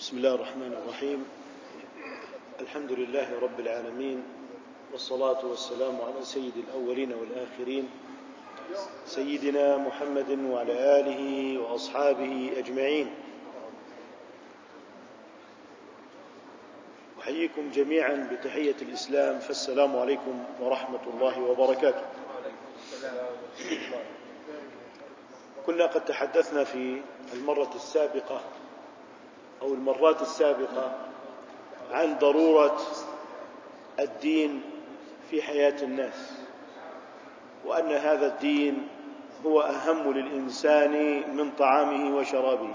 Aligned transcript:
بسم 0.00 0.16
الله 0.16 0.34
الرحمن 0.34 0.72
الرحيم. 0.72 1.20
الحمد 2.60 2.92
لله 2.92 3.28
رب 3.40 3.60
العالمين 3.60 4.22
والصلاة 4.92 5.44
والسلام 5.44 6.00
على 6.00 6.24
سيد 6.24 6.56
الأولين 6.56 7.12
والآخرين 7.12 7.84
سيدنا 9.06 9.76
محمد 9.76 10.30
وعلى 10.48 11.00
آله 11.00 11.22
وأصحابه 11.60 12.52
أجمعين. 12.56 13.10
أحييكم 17.20 17.70
جميعا 17.70 18.28
بتحية 18.32 18.76
الإسلام 18.82 19.38
فالسلام 19.38 19.96
عليكم 19.96 20.44
ورحمة 20.60 21.04
الله 21.14 21.40
وبركاته. 21.40 22.04
كنا 25.66 25.86
قد 25.86 26.04
تحدثنا 26.04 26.64
في 26.64 27.02
المرة 27.32 27.70
السابقة 27.74 28.40
أو 29.62 29.74
المرات 29.74 30.22
السابقة 30.22 30.92
عن 31.92 32.18
ضرورة 32.18 32.78
الدين 34.00 34.62
في 35.30 35.42
حياة 35.42 35.82
الناس 35.82 36.32
وأن 37.64 37.92
هذا 37.92 38.26
الدين 38.26 38.88
هو 39.46 39.60
أهم 39.60 40.12
للإنسان 40.12 41.22
من 41.36 41.50
طعامه 41.50 42.16
وشرابه 42.16 42.70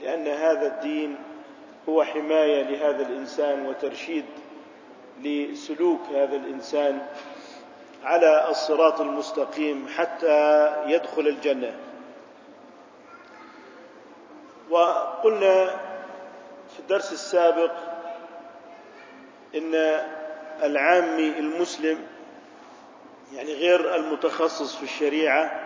لأن 0.00 0.26
هذا 0.28 0.66
الدين 0.66 1.16
هو 1.88 2.04
حماية 2.04 2.62
لهذا 2.62 3.06
الإنسان 3.08 3.66
وترشيد 3.66 4.24
لسلوك 5.22 6.00
هذا 6.14 6.36
الإنسان 6.36 7.06
على 8.04 8.50
الصراط 8.50 9.00
المستقيم 9.00 9.86
حتى 9.96 10.72
يدخل 10.86 11.28
الجنة. 11.28 11.74
وقلنا 14.72 15.64
في 16.74 16.78
الدرس 16.78 17.12
السابق 17.12 17.72
إن 19.54 19.74
العامي 20.62 21.28
المسلم 21.38 21.98
يعني 23.34 23.54
غير 23.54 23.94
المتخصص 23.96 24.76
في 24.76 24.82
الشريعة 24.82 25.60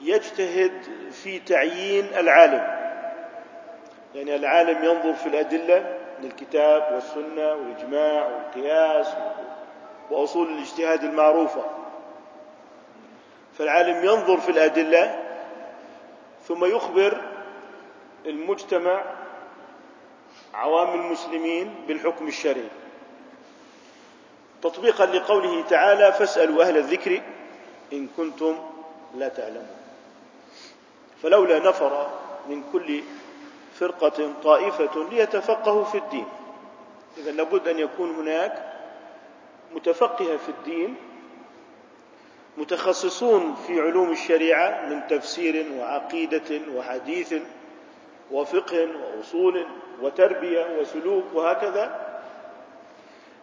يجتهد 0.00 0.72
في 1.10 1.38
تعيين 1.38 2.04
العالم. 2.04 2.84
يعني 4.14 4.36
العالم 4.36 4.84
ينظر 4.84 5.14
في 5.14 5.26
الأدلة 5.26 5.96
من 6.18 6.24
الكتاب 6.26 6.92
والسنة 6.92 7.52
والإجماع 7.52 8.26
والقياس 8.26 9.06
وأصول 10.10 10.52
الاجتهاد 10.52 11.04
المعروفة. 11.04 11.64
فالعالم 13.58 14.04
ينظر 14.04 14.40
في 14.40 14.48
الأدلة 14.50 15.23
ثم 16.48 16.64
يخبر 16.64 17.20
المجتمع 18.26 19.02
عوام 20.54 21.00
المسلمين 21.00 21.74
بالحكم 21.88 22.28
الشرعي. 22.28 22.68
تطبيقا 24.62 25.06
لقوله 25.06 25.62
تعالى 25.62 26.12
فاسألوا 26.12 26.62
أهل 26.62 26.76
الذكر 26.76 27.22
إن 27.92 28.08
كنتم 28.16 28.58
لا 29.14 29.28
تعلمون. 29.28 29.76
فلولا 31.22 31.58
نفر 31.58 32.10
من 32.48 32.62
كل 32.72 33.00
فرقة 33.74 34.32
طائفة 34.42 35.08
ليتفقهوا 35.10 35.84
في 35.84 35.98
الدين. 35.98 36.26
اذا 37.18 37.30
لابد 37.30 37.68
أن 37.68 37.78
يكون 37.78 38.10
هناك 38.10 38.72
متفقه 39.74 40.36
في 40.36 40.48
الدين 40.48 40.96
متخصصون 42.56 43.54
في 43.66 43.80
علوم 43.80 44.10
الشريعة 44.10 44.86
من 44.86 45.06
تفسير 45.06 45.66
وعقيدة 45.78 46.60
وحديث 46.74 47.34
وفقه 48.30 48.88
وأصول 49.16 49.66
وتربية 50.02 50.66
وسلوك 50.80 51.24
وهكذا 51.34 52.14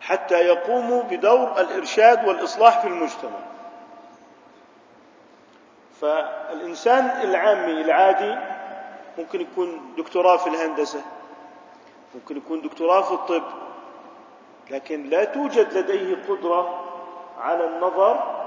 حتى 0.02 0.36
يقوموا 0.40 1.04
بدور 1.04 1.62
الإرشاد 1.62 2.28
والإصلاح 2.28 2.82
في 2.82 2.88
المجتمع. 2.88 3.40
فالإنسان 6.02 7.06
العامي 7.06 7.82
العادي 7.82 8.38
ممكن 9.18 9.42
يكون 9.42 9.94
دكتوراه 9.98 10.38
في 10.38 10.48
الهندسة 10.48 11.02
ممكن 12.16 12.38
يكون 12.38 12.62
دكتوراه 12.62 13.02
في 13.02 13.12
الطب 13.12 13.44
لكن 14.72 15.04
لا 15.04 15.24
توجد 15.24 15.78
لديه 15.78 16.18
قدرة 16.30 16.86
على 17.40 17.66
النظر 17.66 18.41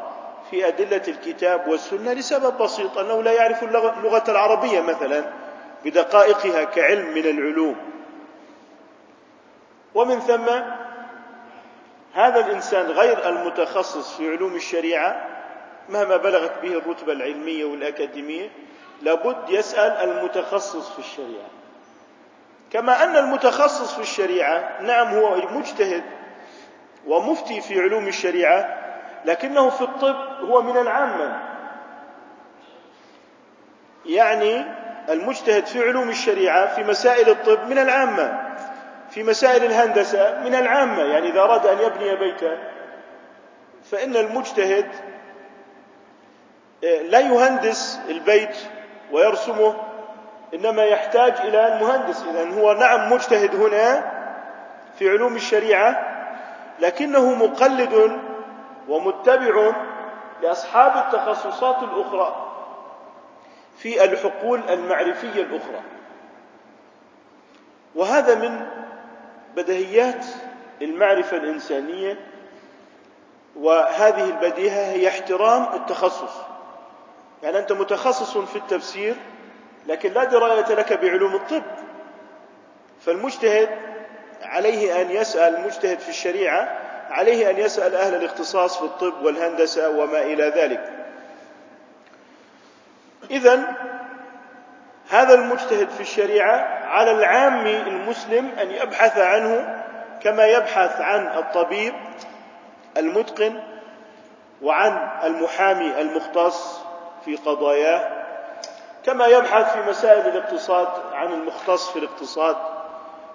في 0.51 0.69
أدلة 0.69 1.03
الكتاب 1.09 1.69
والسنة 1.69 2.13
لسبب 2.13 2.59
بسيط 2.59 2.99
أنه 2.99 3.23
لا 3.23 3.33
يعرف 3.33 3.63
اللغة 3.63 4.25
العربية 4.29 4.81
مثلا 4.81 5.25
بدقائقها 5.85 6.65
كعلم 6.65 7.15
من 7.15 7.27
العلوم. 7.27 7.77
ومن 9.95 10.21
ثم 10.21 10.47
هذا 12.15 12.47
الإنسان 12.47 12.87
غير 12.87 13.29
المتخصص 13.29 14.17
في 14.17 14.31
علوم 14.31 14.55
الشريعة 14.55 15.27
مهما 15.89 16.17
بلغت 16.17 16.53
به 16.63 16.79
الرتبة 16.79 17.13
العلمية 17.13 17.65
والأكاديمية 17.65 18.51
لابد 19.03 19.51
يسأل 19.51 20.11
المتخصص 20.11 20.93
في 20.93 20.99
الشريعة. 20.99 21.49
كما 22.73 23.05
أن 23.05 23.17
المتخصص 23.17 23.95
في 23.95 24.01
الشريعة 24.01 24.83
نعم 24.83 25.15
هو 25.15 25.37
مجتهد 25.37 26.05
ومفتي 27.07 27.61
في 27.61 27.81
علوم 27.81 28.09
الشريعة 28.09 28.84
لكنه 29.25 29.71
في 29.71 29.83
الطب 29.83 30.17
هو 30.41 30.63
من 30.63 30.77
العامة. 30.77 31.41
يعني 34.07 34.65
المجتهد 35.09 35.67
في 35.67 35.89
علوم 35.89 36.09
الشريعة 36.09 36.75
في 36.75 36.85
مسائل 36.85 37.29
الطب 37.29 37.69
من 37.69 37.79
العامة 37.79 38.55
في 39.11 39.23
مسائل 39.23 39.65
الهندسة 39.65 40.41
من 40.41 40.55
العامة. 40.55 41.03
يعني 41.03 41.29
إذا 41.29 41.41
أراد 41.41 41.67
أن 41.67 41.79
يبني 41.79 42.17
بيتا 42.17 42.59
فإن 43.91 44.17
المجتهد 44.17 44.87
آه، 46.85 47.03
لا 47.03 47.21
يهندس 47.21 48.01
البيت 48.09 48.57
ويرسمه 49.13 49.75
إنما 50.55 50.85
يحتاج 50.85 51.33
إلى 51.45 51.75
المهندس. 51.75 52.25
إذا 52.31 52.61
هو 52.61 52.73
نعم 52.73 53.13
مجتهد 53.13 53.55
هنا 53.55 54.13
في 54.99 55.11
علوم 55.11 55.37
الشريعة 55.37 56.15
لكنه 56.81 57.35
مقلد 57.35 58.21
ومتبع 58.89 59.73
لأصحاب 60.43 60.97
التخصصات 61.07 61.83
الأخرى 61.83 62.51
في 63.79 64.05
الحقول 64.05 64.61
المعرفية 64.69 65.43
الأخرى. 65.43 65.81
وهذا 67.95 68.35
من 68.35 68.67
بدهيات 69.57 70.27
المعرفة 70.83 71.37
الإنسانية 71.37 72.19
وهذه 73.57 74.25
البديهة 74.25 74.93
هي 74.93 75.09
احترام 75.09 75.75
التخصص. 75.75 76.37
يعني 77.43 77.59
أنت 77.59 77.73
متخصص 77.73 78.39
في 78.39 78.57
التفسير 78.57 79.17
لكن 79.87 80.13
لا 80.13 80.25
دراية 80.25 80.75
لك 80.75 80.93
بعلوم 80.93 81.35
الطب. 81.35 81.63
فالمجتهد 83.01 83.69
عليه 84.43 85.03
أن 85.03 85.11
يسأل 85.11 85.57
المجتهد 85.57 85.99
في 85.99 86.09
الشريعة 86.09 86.79
عليه 87.11 87.51
أن 87.51 87.59
يسأل 87.59 87.95
أهل 87.95 88.15
الاختصاص 88.15 88.79
في 88.79 88.85
الطب 88.85 89.25
والهندسة 89.25 89.89
وما 89.89 90.23
إلى 90.23 90.49
ذلك. 90.49 90.93
اذا 93.31 93.77
هذا 95.11 95.35
المجتهد 95.35 95.91
في 95.91 96.01
الشريعة 96.01 96.85
على 96.87 97.11
العام 97.11 97.67
المسلم 97.67 98.51
أن 98.61 98.71
يبحث 98.71 99.19
عنه 99.19 99.85
كما 100.23 100.47
يبحث 100.47 101.01
عن 101.01 101.39
الطبيب 101.39 101.95
المتقن 102.97 103.61
وعن 104.63 105.09
المحامي 105.25 106.01
المختص 106.01 106.81
في 107.25 107.37
قضاياه 107.37 108.25
كما 109.05 109.27
يبحث 109.27 109.73
في 109.73 109.91
مسائل 109.91 110.29
الاقتصاد 110.29 110.89
عن 111.13 111.33
المختص 111.33 111.91
في 111.91 111.99
الاقتصاد 111.99 112.57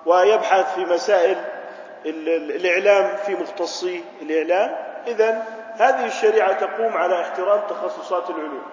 ويبحث 0.06 0.75
في 0.75 0.86
مسائل 0.86 1.38
الإعلام 2.06 3.16
في 3.16 3.36
مختصي 3.36 4.04
الإعلام. 4.22 4.75
إذا 5.07 5.46
هذه 5.74 6.06
الشريعة 6.06 6.54
تقوم 6.54 6.98
على 6.98 7.22
احترام 7.22 7.62
تخصصات 7.69 8.30
العلوم. 8.30 8.63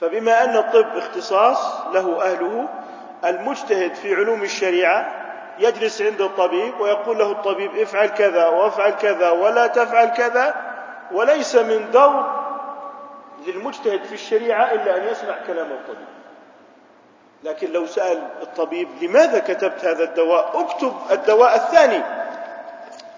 فبما 0.00 0.44
أن 0.44 0.56
الطب 0.56 0.96
اختصاص 0.96 1.86
له 1.92 2.22
أهله 2.22 2.68
المجتهد 3.24 3.94
في 3.94 4.14
علوم 4.14 4.42
الشريعة 4.42 5.14
يجلس 5.58 6.02
عند 6.02 6.20
الطبيب 6.20 6.80
ويقول 6.80 7.18
له 7.18 7.32
الطبيب 7.32 7.76
افعل 7.76 8.06
كذا 8.06 8.46
وافعل 8.48 8.90
كذا 8.90 9.30
ولا 9.30 9.66
تفعل 9.66 10.08
كذا. 10.08 10.54
وليس 11.12 11.56
من 11.56 11.90
دور 11.90 12.38
للمجتهد 13.46 14.04
في 14.04 14.12
الشريعة 14.12 14.72
إلا 14.72 14.96
أن 14.96 15.04
يسمع 15.08 15.34
كلام 15.46 15.66
الطبيب. 15.72 16.17
لكن 17.44 17.72
لو 17.72 17.86
سأل 17.86 18.28
الطبيب 18.42 18.88
لماذا 19.02 19.38
كتبت 19.38 19.84
هذا 19.84 20.04
الدواء 20.04 20.60
اكتب 20.60 20.92
الدواء 21.10 21.56
الثاني. 21.56 22.02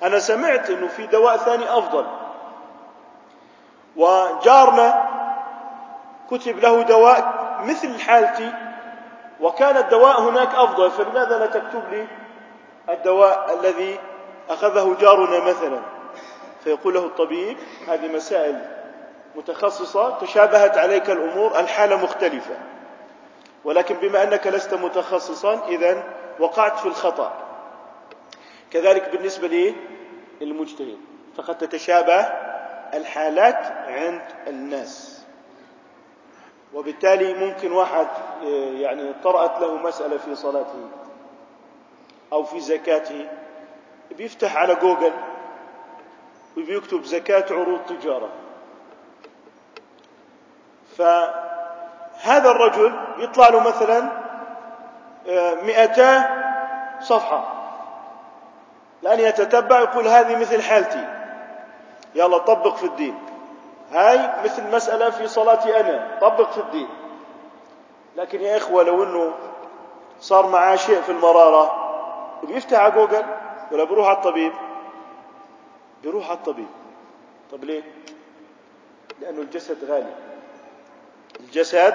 أنا 0.02 0.18
سمعت 0.18 0.70
أنه 0.70 0.88
في 0.88 1.06
دواء 1.06 1.36
ثاني 1.36 1.78
أفضل. 1.78 2.06
وجارنا 3.96 5.08
كتب 6.30 6.58
له 6.58 6.82
دواء 6.82 7.34
مثل 7.64 8.00
حالتي 8.00 8.52
وكان 9.40 9.76
الدواء 9.76 10.20
هناك 10.20 10.54
أفضل 10.54 10.90
فلماذا 10.90 11.38
لا 11.38 11.46
تكتب 11.46 11.82
لي 11.90 12.06
الدواء 12.88 13.58
الذي 13.60 13.98
أخذه 14.50 14.96
جارنا 15.00 15.38
مثلا؟ 15.44 15.80
فيقول 16.64 16.94
له 16.94 17.00
الطبيب 17.04 17.56
هذه 17.88 18.08
مسائل 18.08 18.58
متخصصة 19.36 20.18
تشابهت 20.18 20.78
عليك 20.78 21.10
الأمور 21.10 21.60
الحالة 21.60 21.96
مختلفة. 21.96 22.54
ولكن 23.64 23.94
بما 23.94 24.22
أنك 24.22 24.46
لست 24.46 24.74
متخصصا 24.74 25.66
إذا 25.68 26.04
وقعت 26.38 26.78
في 26.78 26.86
الخطأ. 26.86 27.32
كذلك 28.70 29.08
بالنسبة 29.08 29.74
للمجتهد 30.40 30.98
فقد 31.36 31.58
تتشابه 31.58 32.20
الحالات 32.94 33.64
عند 33.88 34.22
الناس. 34.46 35.24
وبالتالي 36.74 37.34
ممكن 37.34 37.72
واحد 37.72 38.06
يعني 38.72 39.12
طرأت 39.24 39.60
له 39.60 39.76
مسألة 39.76 40.18
في 40.18 40.34
صلاته 40.34 40.88
أو 42.32 42.44
في 42.44 42.60
زكاته 42.60 43.28
بيفتح 44.16 44.56
على 44.56 44.74
جوجل 44.74 45.12
وبيكتب 46.56 47.04
زكاة 47.04 47.44
عروض 47.50 47.80
تجارة. 47.88 48.28
فهذا 52.22 52.50
الرجل 52.50 52.92
يطلع 53.18 53.48
له 53.48 53.60
مثلا 53.60 54.08
آه، 55.28 55.54
مئتا 55.54 56.40
صفحة. 57.00 57.54
لأن 59.02 59.20
يتتبع 59.20 59.80
يقول 59.80 60.08
هذه 60.08 60.36
مثل 60.36 60.62
حالتي. 60.62 61.08
يلا 62.14 62.38
طبق 62.38 62.76
في 62.76 62.86
الدين. 62.86 63.18
هاي 63.92 64.44
مثل 64.44 64.70
مسألة 64.70 65.10
في 65.10 65.28
صلاتي 65.28 65.80
أنا. 65.80 66.18
طبق 66.20 66.50
في 66.50 66.58
الدين. 66.58 66.88
لكن 68.16 68.40
يا 68.40 68.56
إخوة 68.56 68.82
لو 68.82 69.04
أنه 69.04 69.32
صار 70.20 70.46
معاه 70.46 70.76
شيء 70.76 71.00
في 71.00 71.12
المرارة 71.12 71.90
بيفتح 72.42 72.78
على 72.78 72.92
جوجل 72.92 73.24
ولا 73.72 73.84
بيروح 73.84 74.06
على 74.06 74.16
الطبيب؟ 74.16 74.52
بيروح 76.02 76.28
على 76.28 76.38
الطبيب. 76.38 76.68
طب 77.52 77.64
ليه؟ 77.64 77.82
لأنه 79.20 79.40
الجسد 79.40 79.90
غالي. 79.90 80.29
الجسد 81.50 81.94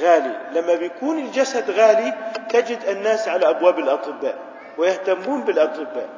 غالي. 0.00 0.36
لما 0.52 0.74
بيكون 0.74 1.18
الجسد 1.18 1.70
غالي 1.70 2.14
تجد 2.48 2.84
الناس 2.84 3.28
على 3.28 3.50
أبواب 3.50 3.78
الأطباء 3.78 4.38
ويهتمون 4.78 5.40
بالأطباء. 5.40 6.08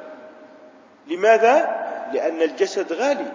لماذا؟ 1.07 1.83
لأن 2.13 2.41
الجسد 2.41 2.93
غالي. 2.93 3.31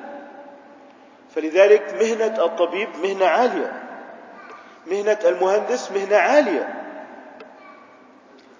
فلذلك 1.34 1.94
مهنة 2.00 2.44
الطبيب 2.44 2.88
مهنة 3.02 3.26
عالية. 3.26 3.72
مهنة 4.87 5.19
المهندس 5.25 5.93
مهنة 5.93 6.16
عالية. 6.16 6.75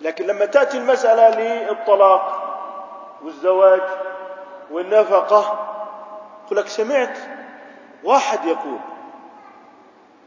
لكن 0.01 0.27
لما 0.27 0.45
تأتي 0.45 0.79
المسألة 0.79 1.29
للطلاق 1.41 2.45
والزواج 3.23 3.81
والنفقة 4.71 5.65
يقول 6.47 6.59
لك 6.59 6.69
سمعت 6.69 7.19
واحد 8.05 8.45
يقول 8.45 8.79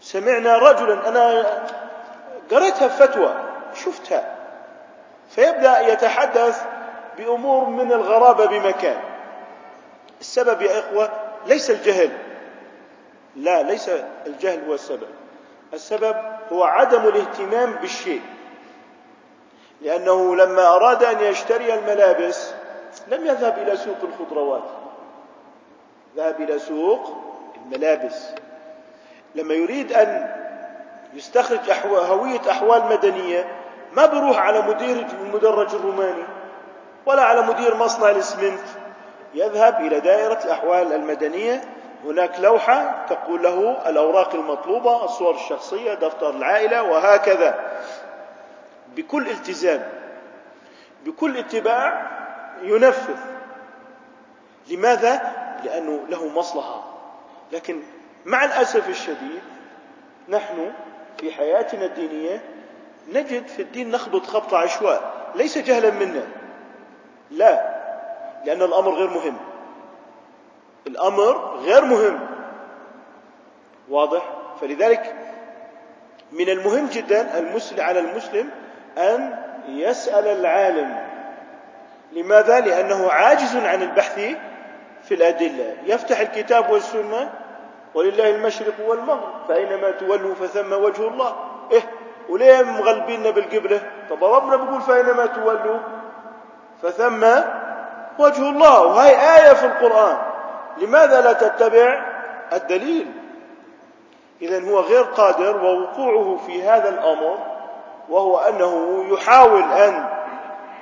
سمعنا 0.02 0.58
رجلا 0.58 1.10
أنا 1.10 1.46
قريتها 2.52 2.88
في 2.88 3.08
فتوى 3.08 3.36
شفتها. 3.74 4.36
فيبدأ 5.30 5.80
يتحدث 5.80 6.64
بأمور 7.18 7.66
من 7.66 7.92
الغرابة 7.92 8.46
بمكان. 8.46 9.02
السبب 10.20 10.62
يا 10.62 10.80
إخوة 10.80 11.10
ليس 11.46 11.72
الجهل. 11.72 12.10
لا 13.36 13.62
ليس 13.62 13.90
الجهل 14.28 14.66
هو 14.68 14.74
السبب. 14.74 15.08
السبب 15.74 16.16
هو 16.52 16.64
عدم 16.64 17.08
الاهتمام 17.08 17.72
بالشيء. 17.72 18.22
لأنه 19.82 20.36
لما 20.36 20.76
أراد 20.76 21.04
أن 21.04 21.20
يشتري 21.20 21.74
الملابس 21.74 22.52
لم 23.08 23.26
يذهب 23.26 23.58
إلى 23.58 23.78
سوق 23.78 23.98
الخضروات. 24.04 24.64
ذهب 26.18 26.42
إلى 26.42 26.60
سوق 26.60 27.18
الملابس. 27.66 28.28
لما 29.36 29.54
يريد 29.54 29.94
أن 29.94 30.36
يستخرج 31.14 31.72
هوية 31.84 32.42
أحوال 32.52 32.86
مدنية 32.86 33.48
ما 33.94 34.06
بروح 34.06 34.38
على 34.38 34.62
مدير 34.62 35.06
المدرج 35.22 35.76
الروماني 35.76 36.24
ولا 37.06 37.22
على 37.24 37.42
مدير 37.42 37.76
مصنع 37.76 38.10
الإسمنت. 38.10 38.60
يذهب 39.34 39.80
إلى 39.82 40.00
دائرة 40.00 40.40
الأحوال 40.46 40.94
المدنية. 40.94 41.62
هناك 42.06 42.40
لوحة 42.40 43.06
تقول 43.10 43.44
له 43.44 43.90
الأوراق 43.90 44.36
المطلوبة 44.36 45.04
الصور 45.06 45.36
الشخصية 45.36 45.94
دفتر 45.94 46.30
العائلة 46.30 46.84
وهكذا. 46.84 47.60
بكل 48.96 49.28
التزام 49.28 49.90
بكل 51.06 51.38
اتباع 51.38 52.12
ينفذ. 52.62 53.18
لماذا؟ 54.70 55.32
لأنه 55.64 56.00
له 56.10 56.28
مصلحة. 56.28 56.84
لكن 57.52 57.82
مع 58.26 58.44
الأسف 58.44 58.90
الشديد 58.90 59.42
نحن 60.30 60.72
في 61.20 61.32
حياتنا 61.32 61.86
الدينية 61.86 62.42
نجد 63.14 63.48
في 63.48 63.62
الدين 63.62 63.92
نخبط 63.92 64.26
خبط 64.26 64.54
عشواء 64.54 65.32
ليس 65.36 65.58
جهلا 65.58 65.90
منا. 65.90 66.24
لا 67.32 67.82
لأن 68.46 68.62
الأمر 68.62 68.92
غير 68.94 69.10
مهم. 69.10 69.38
الأمر 70.88 71.56
غير 71.58 71.86
مهم. 71.86 72.20
واضح؟ 73.90 74.22
فلذلك 74.62 75.16
من 76.32 76.50
المهم 76.50 76.86
جدا 76.86 77.40
المسلم 77.40 77.82
على 77.82 78.00
المسلم 78.00 78.50
أن 78.98 79.38
يسأل 79.68 80.28
العالم. 80.28 81.08
لماذا؟ 82.12 82.60
لأنه 82.60 83.12
عاجز 83.12 83.56
عن 83.56 83.82
البحث 83.82 84.20
في 85.04 85.14
الأدلة. 85.14 85.76
يفتح 85.86 86.20
الكتاب 86.20 86.70
والسنة 86.70 87.30
ولله 87.96 88.30
المشرق 88.30 88.74
والمغرب 88.88 89.34
فأينما 89.48 89.92
تولوا 89.92 90.36
فثم 90.36 90.74
وجه 90.74 91.08
الله. 91.08 91.36
إيه 91.72 91.82
وليه 92.30 92.62
مغلبيننا 92.62 93.30
بالقبلة؟ 93.30 93.82
طب 94.10 94.24
ربنا 94.24 94.56
بيقول 94.56 94.82
فأينما 94.82 95.26
تولوا 95.26 95.80
فثم 96.82 97.24
وجه 98.20 98.50
الله. 98.50 98.82
وهي 98.82 99.10
آية 99.10 99.54
في 99.54 99.66
القرآن. 99.66 100.18
لماذا 100.78 101.22
لا 101.22 101.34
تتبع؟ 101.34 102.06
الدليل. 102.54 103.12
إذا 104.42 104.70
هو 104.70 104.80
غير 104.80 105.04
قادر 105.04 105.58
ووقوعه 105.58 106.38
في 106.46 106.64
هذا 106.64 106.90
الأمر 106.90 107.38
وهو 108.10 108.38
أنه 108.38 109.06
يحاول 109.14 109.64
أن 109.64 110.10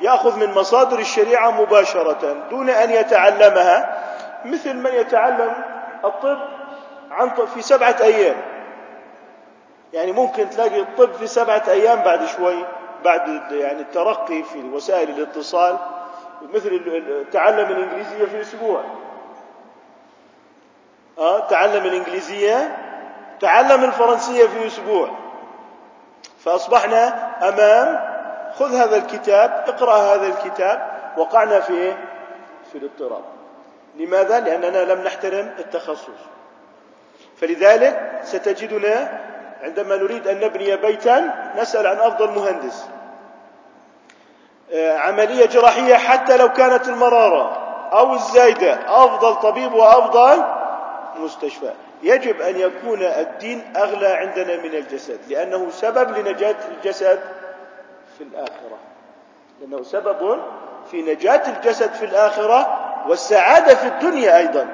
يأخذ 0.02 0.40
من 0.40 0.54
مصادر 0.54 1.00
الشريعة 1.00 1.62
مباشرة 1.62 2.36
دون 2.50 2.70
أن 2.70 2.92
يتعلمها. 2.92 4.04
مثل 4.46 4.74
من 4.74 4.92
يتعلم 4.94 5.54
الطب. 6.06 6.38
عن 7.12 7.30
في 7.54 7.62
سبعة 7.62 7.96
أيام. 8.02 8.36
يعني 9.94 10.12
ممكن 10.12 10.50
تلاقي 10.50 10.80
الطب 10.80 11.14
في 11.14 11.28
سبعة 11.28 11.64
أيام 11.68 12.00
بعد 12.00 12.26
شوي 12.26 12.66
بعد 13.04 13.52
يعني 13.52 13.82
الترقي 13.82 14.44
في 14.44 14.60
وسائل 14.60 15.10
الاتصال 15.10 15.78
مثل 16.54 16.82
تعلم 17.32 17.70
الإنجليزية 17.72 18.26
في 18.26 18.42
أسبوع. 18.42 18.84
أه 21.18 21.48
تعلم 21.48 21.86
الإنجليزية 21.86 22.78
تعلم 23.42 23.84
الفرنسية 23.84 24.48
في 24.48 24.68
أسبوع. 24.68 25.10
فأصبحنا 26.40 27.08
أمام 27.50 28.10
خذ 28.54 28.76
هذا 28.76 28.98
الكتاب 28.98 29.64
اقرأ 29.68 29.98
هذا 29.98 30.28
الكتاب 30.28 31.00
وقعنا 31.18 31.60
في 31.60 31.74
إيه؟ 31.74 31.98
في 32.72 32.78
الاضطراب. 32.78 33.24
لماذا؟ 33.96 34.40
لأننا 34.40 34.94
لم 34.94 35.04
نحترم 35.04 35.56
التخصص. 35.60 36.39
فلذلك 37.42 38.20
ستجدنا 38.24 39.20
عندما 39.64 39.96
نريد 39.96 40.28
أن 40.28 40.40
نبني 40.40 40.76
بيتا 40.78 41.52
نسأل 41.58 41.88
عن 41.88 41.98
أفضل 41.98 42.30
مهندس. 42.30 42.86
آه، 44.74 44.98
عملية 44.98 45.46
جراحية 45.46 45.96
حتى 45.96 46.38
لو 46.38 46.54
كانت 46.54 46.88
المرارة 46.88 47.58
أو 47.92 48.14
الزايدة 48.14 48.80
أفضل 48.88 49.36
طبيب 49.36 49.74
وأفضل 49.74 50.44
مستشفى. 51.16 51.72
يجب 52.04 52.42
أن 52.42 52.60
يكون 52.60 53.04
الدين 53.04 53.74
أغلى 53.78 54.08
عندنا 54.08 54.58
من 54.58 54.76
الجسد 54.76 55.20
لأنه 55.30 55.70
سبب 55.72 56.18
لنجاة 56.18 56.56
الجسد 56.72 57.20
في 58.18 58.24
الآخرة. 58.24 58.78
لأنه 59.62 59.84
سبب 59.84 60.40
في 60.92 61.02
نجاة 61.02 61.42
الجسد 61.48 61.94
في 61.94 62.06
الآخرة 62.06 62.80
والسعادة 63.08 63.76
في 63.76 63.88
الدنيا 63.88 64.38
أيضا. 64.38 64.68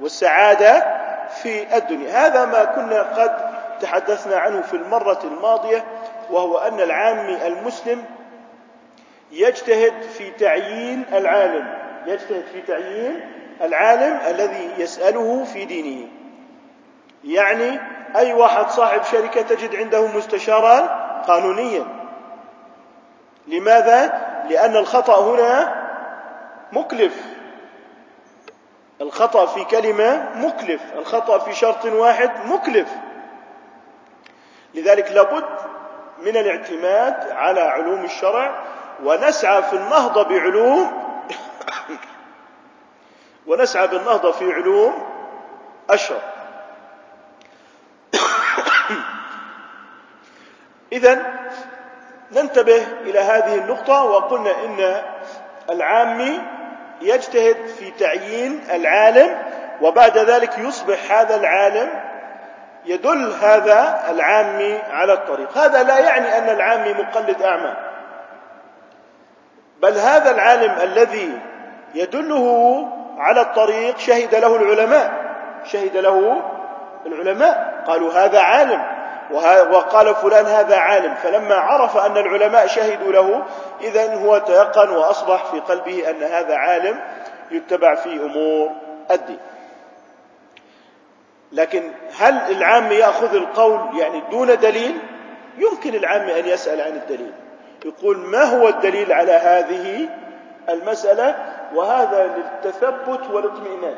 والسعادة 0.00 0.99
في 1.30 1.76
الدنيا. 1.76 2.26
هذا 2.26 2.44
ما 2.44 2.64
كنا 2.64 3.02
قد 3.02 3.60
تحدثنا 3.80 4.36
عنه 4.36 4.62
في 4.62 4.74
المرة 4.74 5.18
الماضية 5.24 5.84
وهو 6.30 6.58
أن 6.58 6.80
العامي 6.80 7.46
المسلم 7.46 8.04
يجتهد 9.32 10.02
في 10.02 10.30
تعيين 10.30 11.04
العالم 11.12 11.74
يجتهد 12.06 12.44
في 12.52 12.60
تعيين 12.62 13.20
العالم 13.60 14.18
الذي 14.28 14.70
يسأله 14.78 15.44
في 15.44 15.64
دينه. 15.64 16.08
يعني 17.24 17.80
أي 18.16 18.32
واحد 18.32 18.68
صاحب 18.68 19.02
شركة 19.02 19.42
تجد 19.42 19.76
عنده 19.76 20.06
مستشاران 20.06 20.88
قانونيا. 21.26 21.86
لماذا؟ 23.46 24.20
لأن 24.48 24.76
الخطأ 24.76 25.20
هنا 25.20 25.74
مكلف. 26.72 27.39
الخطأ 29.00 29.46
في 29.46 29.64
كلمة 29.64 30.30
مكلف 30.34 30.82
الخطأ 30.98 31.38
في 31.38 31.52
شرط 31.52 31.84
واحد 31.84 32.30
مكلف. 32.46 32.88
لذلك 34.74 35.12
لابد 35.12 35.44
من 36.18 36.36
الاعتماد 36.36 37.30
على 37.30 37.60
علوم 37.60 38.04
الشرع 38.04 38.64
ونسعى 39.04 39.62
في 39.62 39.72
النهضه 39.76 40.22
بعلوم 40.22 40.92
ونسعى 43.46 43.86
بالنهضه 43.86 44.32
في 44.32 44.52
علوم 44.52 45.06
الشرع 45.90 46.32
إذا 50.92 51.40
ننتبه 52.32 52.86
إلى 53.00 53.18
هذه 53.18 53.54
النقطة 53.54 54.02
وقلنا 54.02 54.64
إن 54.64 55.02
العامي 55.70 56.40
يجتهد 57.00 57.56
في 57.78 57.90
تعيين 57.90 58.60
العالم 58.72 59.38
وبعد 59.82 60.18
ذلك 60.18 60.58
يصبح 60.58 61.12
هذا 61.12 61.36
العالم 61.36 61.88
يدل 62.84 63.32
هذا 63.42 64.04
العامي 64.10 64.78
على 64.92 65.12
الطريق. 65.12 65.58
هذا 65.58 65.82
لا 65.82 65.98
يعني 65.98 66.38
أن 66.38 66.48
العامي 66.56 66.92
مقلد 66.92 67.42
أعمى. 67.42 67.74
بل 69.82 69.98
هذا 69.98 70.30
العالم 70.30 70.74
الذي 70.82 71.38
يدله 71.94 72.86
على 73.18 73.40
الطريق 73.40 73.98
شهد 73.98 74.34
له 74.34 74.56
العلماء. 74.56 75.12
شهد 75.64 75.96
له 75.96 76.42
العلماء. 77.06 77.84
قالوا 77.86 78.12
هذا 78.12 78.40
عالم. 78.40 78.99
وقال 79.70 80.14
فلان 80.14 80.46
هذا 80.46 80.76
عالم 80.76 81.14
فلما 81.14 81.54
عرف 81.54 81.96
أن 81.96 82.16
العلماء 82.16 82.66
شهدوا 82.66 83.12
له 83.12 83.42
إذا 83.80 84.14
هو 84.14 84.38
تيقن 84.38 84.90
وأصبح 84.90 85.44
في 85.44 85.60
قلبه 85.60 86.10
أن 86.10 86.22
هذا 86.22 86.56
عالم 86.56 87.00
يتبع 87.50 87.94
في 87.94 88.16
أمور 88.16 88.70
الدين. 89.10 89.38
لكن 91.52 91.92
هل 92.18 92.34
العام 92.34 92.92
يأخذ 92.92 93.34
القول 93.34 93.98
يعني 93.98 94.22
دون 94.30 94.46
دليل؟ 94.46 94.98
يمكن 95.58 95.94
العام 95.94 96.28
أن 96.28 96.48
يسأل 96.48 96.80
عن 96.80 96.92
الدليل. 96.92 97.32
يقول 97.84 98.18
ما 98.18 98.42
هو 98.42 98.68
الدليل 98.68 99.12
على 99.12 99.32
هذه 99.32 100.08
المسألة؟ 100.68 101.34
وهذا 101.74 102.26
للتثبت 102.36 103.30
والاطمئنان. 103.30 103.94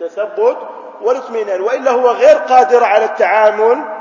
التثبت 0.00 0.56
والاطمئنان 1.00 1.60
وإلا 1.60 1.90
هو 1.90 2.10
غير 2.10 2.36
قادر 2.36 2.84
على 2.84 3.04
التعامل 3.04 3.99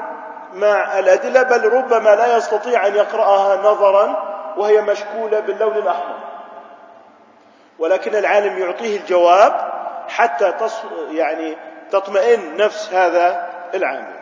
مع 0.54 1.00
الأدلة 1.00 1.44
بل 1.44 1.74
ربما 1.74 2.16
لا 2.16 2.38
يستطيع 2.38 2.88
أن 2.88 2.96
يقرأها 2.96 3.58
نظرا 3.72 4.30
وهي 4.58 4.82
مشكولة 4.82 5.40
باللون 5.40 5.78
الأحمر. 5.78 6.16
ولكن 7.80 8.16
العالم 8.16 8.58
يعطيه 8.58 8.98
الجواب 8.98 9.72
حتى 10.08 10.52
تص... 10.52 10.82
يعني 11.12 11.58
تطمئن 11.92 12.58
نفس 12.58 12.94
هذا 12.94 13.50
العامل. 13.74 14.20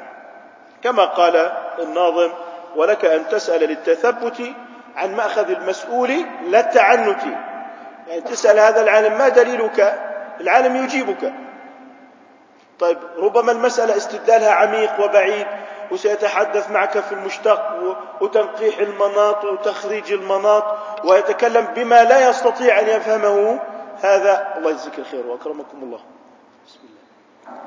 كما 0.83 1.05
قال 1.05 1.51
الناظم 1.79 2.29
ولك 2.75 3.05
أن 3.05 3.27
تسأل 3.29 3.69
للتثبت 3.69 4.41
عن 4.95 5.15
مأخذ 5.15 5.51
المسؤول 5.51 6.25
لا 6.49 6.59
التعنت 6.59 7.23
يعني 8.07 8.21
تسأل 8.21 8.59
هذا 8.59 8.81
العالم 8.81 9.17
ما 9.17 9.29
دليلك؟ 9.29 9.99
العالم 10.41 10.75
يجيبك. 10.75 11.33
طيب 12.79 12.97
ربما 13.17 13.51
المسألة 13.51 13.97
استدلالها 13.97 14.51
عميق 14.51 15.05
وبعيد 15.05 15.47
وسيتحدث 15.91 16.71
معك 16.71 16.99
في 16.99 17.11
المشتق 17.11 17.61
وتنقيح 18.21 18.77
المناط 18.77 19.45
وتخريج 19.45 20.11
المناط 20.11 20.63
ويتكلم 21.05 21.65
بما 21.65 22.03
لا 22.03 22.29
يستطيع 22.29 22.79
أن 22.79 22.87
يفهمه. 22.87 23.59
هذا 24.01 24.53
الله 24.57 24.71
يجزيك 24.71 24.99
الخير 24.99 25.27
وأكرمكم 25.27 25.83
الله. 25.83 25.99
بسم 26.67 26.79
الله. 26.83 27.61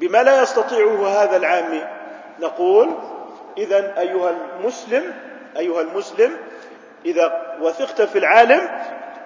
بما 0.00 0.22
لا 0.22 0.42
يستطيعه 0.42 1.08
هذا 1.08 1.36
العامي 1.36 1.84
نقول 2.40 2.94
إذا 3.58 3.98
أيها 3.98 4.30
المسلم 4.30 5.14
أيها 5.56 5.80
المسلم 5.80 6.36
إذا 7.04 7.56
وثقت 7.60 8.02
في 8.02 8.18
العالم 8.18 8.70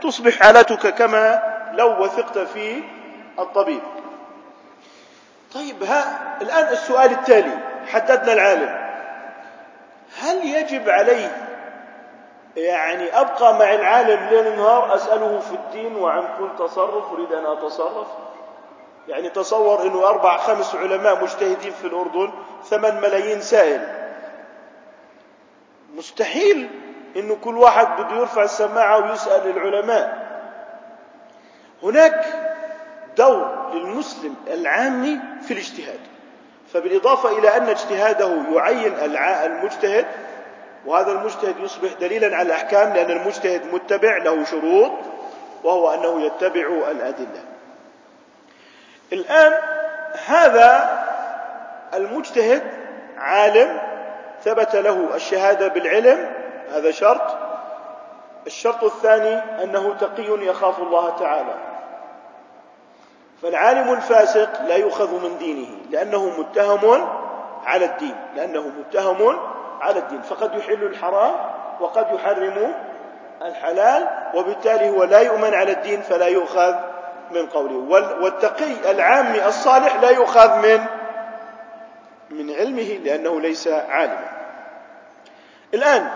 تصبح 0.03 0.39
حالتك 0.39 0.95
كما 0.95 1.43
لو 1.73 2.05
وثقت 2.05 2.39
في 2.39 2.83
الطبيب. 3.39 3.83
طيب 5.55 5.83
ها 5.83 6.19
الآن 6.43 6.69
السؤال 6.73 7.11
التالي 7.11 7.59
حددنا 7.87 8.33
العالم. 8.33 8.83
هل 10.21 10.45
يجب 10.47 10.89
علي 10.91 11.31
يعني 12.57 13.21
أبقى 13.21 13.55
مع 13.55 13.75
العالم 13.75 14.29
ليل 14.29 14.57
نهار 14.57 14.95
أسأله 14.95 15.39
في 15.39 15.53
الدين 15.55 15.97
وعن 15.97 16.25
كل 16.39 16.49
تصرف 16.59 17.13
أريد 17.13 17.33
أن 17.33 17.47
أتصرف؟ 17.47 18.07
يعني 19.09 19.31
تصور 19.31 19.83
أنه 19.83 20.09
أربع 20.09 20.37
خمس 20.37 20.75
علماء 20.75 21.23
مجتهدين 21.23 21.73
في 21.73 21.87
الأردن 21.87 22.33
ثمان 22.65 23.01
ملايين 23.01 23.41
سائل. 23.41 23.89
مستحيل 25.95 26.71
أنه 27.17 27.37
كل 27.45 27.59
واحد 27.59 27.87
بده 28.03 28.17
يرفع 28.17 28.43
السماعة 28.43 28.99
ويسأل 29.11 29.51
العلماء. 29.51 30.23
هناك 31.83 32.25
دور 33.17 33.62
للمسلم 33.75 34.35
العامي 34.47 35.19
في 35.43 35.55
الاجتهاد. 35.55 36.01
فبالإضافة 36.73 37.39
إلى 37.39 37.57
أن 37.57 37.69
اجتهاده 37.69 38.43
يعين 38.53 38.95
المجتهد 39.45 40.07
وهذا 40.87 41.13
المجتهد 41.13 41.59
يصبح 41.59 41.93
دليلا 42.01 42.37
على 42.37 42.47
الأحكام 42.47 42.93
لأن 42.93 43.11
المجتهد 43.11 43.75
متبع 43.75 44.17
له 44.17 44.45
شروط 44.45 44.93
وهو 45.65 45.95
أنه 45.95 46.23
يتبع 46.23 46.91
الأدلة. 46.91 47.45
الآن 49.13 49.53
هذا 50.27 50.99
المجتهد 51.95 52.63
عالم 53.19 53.79
ثبت 54.45 54.77
له 54.77 55.09
الشهادة 55.15 55.69
بالعلم 55.69 56.31
هذا 56.73 56.91
شرط. 56.91 57.37
الشرط 58.47 58.85
الثاني 58.85 59.35
أنه 59.65 59.97
تقي 60.01 60.47
يخاف 60.47 60.79
الله 60.79 61.17
تعالى. 61.17 61.72
فالعالم 63.43 63.93
الفاسق 63.93 64.63
لا 64.63 64.77
يؤخذ 64.77 65.23
من 65.23 65.39
دينه 65.39 65.69
لأنه 65.91 66.41
متهم 66.41 67.09
على 67.65 67.85
الدين 67.85 68.17
لأنه 68.37 68.69
متهم 68.79 69.39
على 69.81 69.99
الدين. 69.99 70.23
فقد 70.23 70.55
يحل 70.55 70.83
الحرام 70.85 71.35
وقد 71.81 72.07
يحرم 72.15 72.75
الحلال 73.43 74.09
وبالتالي 74.35 74.91
هو 74.91 75.05
لا 75.05 75.21
يؤمن 75.21 75.55
على 75.55 75.73
الدين 75.73 76.03
فلا 76.03 76.27
يؤخذ 76.27 76.75
من 77.31 77.47
قوله. 77.47 77.75
والتقي 78.23 78.91
العامي 78.91 79.47
الصالح 79.47 79.97
لا 79.97 80.11
يؤخذ 80.11 80.57
من 80.57 80.85
من 82.31 82.55
علمه 82.55 82.99
لأنه 83.05 83.41
ليس 83.41 83.69
عالما. 83.69 84.29
الآن 85.75 86.11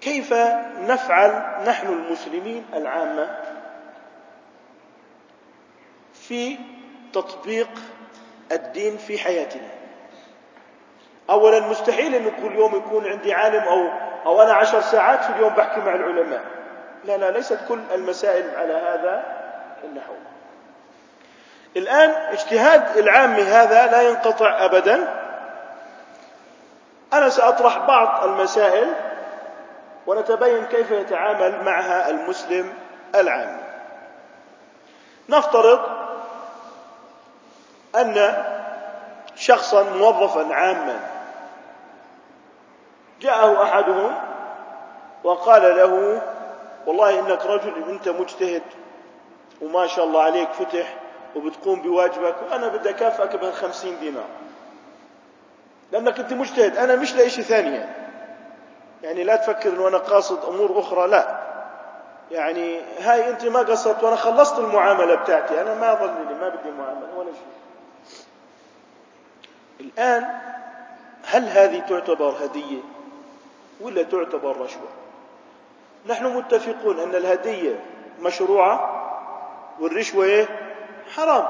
كيف 0.00 0.34
نفعل 0.80 1.42
نحن 1.66 1.86
المسلمين 1.86 2.64
العامة؟ 2.74 3.47
في 6.28 6.58
تطبيق 7.12 7.68
الدين 8.52 8.96
في 8.96 9.18
حياتنا. 9.18 9.68
اولا 11.30 11.60
مستحيل 11.60 12.14
إنه 12.14 12.30
كل 12.42 12.56
يوم 12.56 12.76
يكون 12.76 13.06
عندي 13.06 13.34
عالم 13.34 13.62
أو 13.62 13.88
أو 14.26 14.42
أنا 14.42 14.52
عشر 14.52 14.80
ساعات 14.80 15.24
في 15.24 15.30
اليوم 15.30 15.54
بحكي 15.54 15.80
مع 15.80 15.94
العلماء. 15.94 16.44
لا 17.04 17.16
لا 17.16 17.30
ليست 17.30 17.58
كل 17.68 17.80
المسائل 17.94 18.56
على 18.56 18.72
هذا 18.72 19.22
النحو. 19.84 20.12
الآن 21.76 22.10
اجتهاد 22.10 22.96
العامي 22.96 23.42
هذا 23.42 23.86
لا 23.86 24.02
ينقطع 24.02 24.64
ابدا. 24.64 25.14
أنا 27.12 27.28
سأطرح 27.28 27.78
بعض 27.78 28.24
المسائل 28.24 28.94
ونتبين 30.06 30.64
كيف 30.64 30.90
يتعامل 30.90 31.64
معها 31.64 32.10
المسلم 32.10 32.72
العامي 33.14 33.62
نفترض 35.28 35.97
أن 37.96 38.44
شخصا 39.36 39.82
موظفا 39.82 40.54
عاما 40.54 41.00
جاءه 43.20 43.62
أحدهم 43.62 44.14
وقال 45.24 45.62
له 45.62 46.22
والله 46.86 47.20
إنك 47.20 47.46
رجل 47.46 47.84
أنت 47.88 48.08
مجتهد 48.08 48.62
وما 49.62 49.86
شاء 49.86 50.04
الله 50.04 50.22
عليك 50.22 50.48
فتح 50.52 50.94
وبتقوم 51.36 51.82
بواجبك 51.82 52.34
وأنا 52.50 52.68
بدي 52.68 52.90
أكافئك 52.90 53.36
بهالخمسين 53.36 53.98
دينار. 54.00 54.24
لأنك 55.92 56.20
أنت 56.20 56.32
مجتهد 56.32 56.76
أنا 56.76 56.96
مش 56.96 57.14
لإشي 57.14 57.42
ثاني. 57.42 57.76
يعني. 57.76 57.92
يعني 59.02 59.24
لا 59.24 59.36
تفكر 59.36 59.68
أنه 59.72 59.88
أنا 59.88 59.98
قاصد 59.98 60.44
أمور 60.44 60.80
أخرى 60.80 61.08
لا. 61.08 61.38
يعني 62.30 62.80
هاي 63.00 63.30
أنت 63.30 63.44
ما 63.44 63.60
قصدت 63.60 64.04
وأنا 64.04 64.16
خلصت 64.16 64.58
المعاملة 64.58 65.14
بتاعتي. 65.14 65.60
أنا 65.60 65.74
ما 65.74 65.94
ظلني 65.94 66.34
ما 66.40 66.48
بدي 66.48 66.70
معاملة 66.70 67.18
ولا 67.18 67.32
شيء. 67.32 67.57
الآن 69.80 70.26
هل 71.26 71.48
هذه 71.48 71.78
تعتبر 71.78 72.34
هدية 72.44 72.80
ولا 73.80 74.02
تعتبر 74.02 74.56
رشوة؟ 74.60 74.88
نحن 76.06 76.36
متفقون 76.36 77.00
أن 77.00 77.14
الهدية 77.14 77.80
مشروعة 78.20 79.04
والرشوة 79.80 80.24
إيه؟ 80.24 80.46
حرام. 81.16 81.48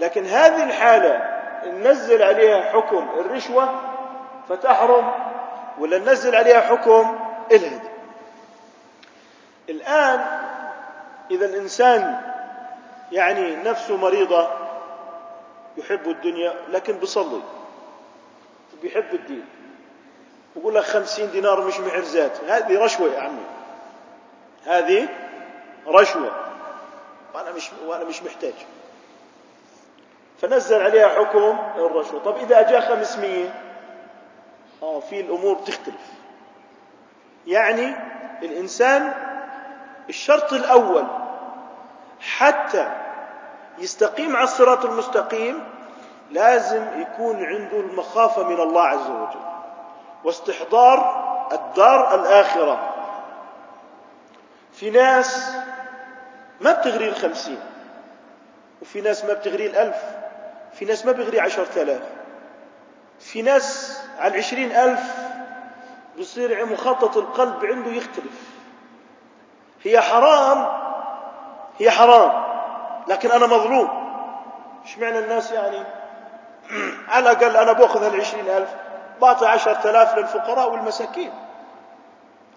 لكن 0.00 0.24
هذه 0.24 0.64
الحالة 0.64 1.40
ننزل 1.66 2.22
عليها 2.22 2.72
حكم 2.72 3.08
الرشوة 3.18 3.80
فتحرم 4.48 5.12
ولا 5.78 5.98
ننزل 5.98 6.36
عليها 6.36 6.60
حكم 6.60 7.18
الهدي. 7.52 7.88
الآن 9.68 10.24
إذا 11.30 11.46
الإنسان 11.46 12.20
يعني 13.12 13.56
نفسه 13.56 13.96
مريضة 13.96 14.48
يحب 15.76 16.08
الدنيا 16.08 16.54
لكن 16.68 16.92
بيصلي 16.92 17.40
وبيحب 18.78 19.14
الدين. 19.14 19.44
يقول 20.56 20.74
لك 20.74 20.82
خمسين 20.82 21.30
دينار 21.30 21.66
مش 21.66 21.80
معرزات 21.80 22.44
هذه 22.44 22.84
رشوة 22.84 23.08
يا 23.08 23.20
عمي. 23.20 23.44
هذه 24.64 25.08
رشوة. 25.86 26.32
وأنا 27.34 27.50
مش 27.52 27.70
وأنا 27.86 28.04
مش 28.04 28.22
محتاج. 28.22 28.54
فنزل 30.40 30.82
عليها 30.82 31.08
حكم 31.08 31.58
الرشوة. 31.76 32.20
طب 32.24 32.36
إذا 32.36 32.70
جاء 32.70 32.80
خمسمية؟ 32.80 33.54
آه 34.82 35.00
في 35.00 35.20
الأمور 35.20 35.56
تختلف 35.56 36.12
يعني 37.46 37.96
الإنسان 38.42 39.14
الشرط 40.08 40.52
الأول 40.52 41.06
حتى 42.20 43.01
يستقيم 43.78 44.36
على 44.36 44.44
الصراط 44.44 44.84
المستقيم 44.84 45.64
لازم 46.30 47.00
يكون 47.00 47.44
عنده 47.44 47.80
المخافة 47.80 48.48
من 48.48 48.60
الله 48.60 48.82
عز 48.82 49.06
وجل. 49.10 49.40
واستحضار 50.24 51.22
الدار 51.52 52.14
الآخرة. 52.14 52.88
في 54.72 54.90
ناس 54.90 55.52
ما 56.60 56.72
بتغري 56.72 57.08
الخمسين 57.08 57.60
وفي 58.82 59.00
ناس 59.00 59.24
ما 59.24 59.32
بتغري 59.32 59.66
الألف 59.66 59.96
في 60.72 60.84
ناس 60.84 61.06
ما 61.06 61.12
بيغري 61.12 61.40
عشرة 61.40 61.82
آلاف. 61.82 62.02
في 63.20 63.42
ناس 63.42 63.98
على 64.18 64.34
العشرين 64.34 64.72
ألف 64.72 65.14
بصير 66.18 66.66
مخطط 66.66 67.16
القلب 67.16 67.64
عنده 67.64 67.90
يختلف. 67.90 68.52
هي 69.82 70.00
حرام؟ 70.00 70.68
هي 71.78 71.90
حرام. 71.90 72.51
لكن 73.08 73.30
أنا 73.30 73.46
مظلوم. 73.46 73.88
إيش 74.84 74.98
معنى 74.98 75.18
الناس 75.18 75.52
يعني؟ 75.52 75.84
على 77.08 77.30
الأقل 77.30 77.56
أنا 77.56 77.72
بأخذ 77.72 78.04
هالعشرين 78.04 78.48
ألف 78.48 78.74
بعطي 79.20 79.46
عشرة 79.46 79.90
آلاف 79.90 80.18
للفقراء 80.18 80.72
والمساكين. 80.72 81.32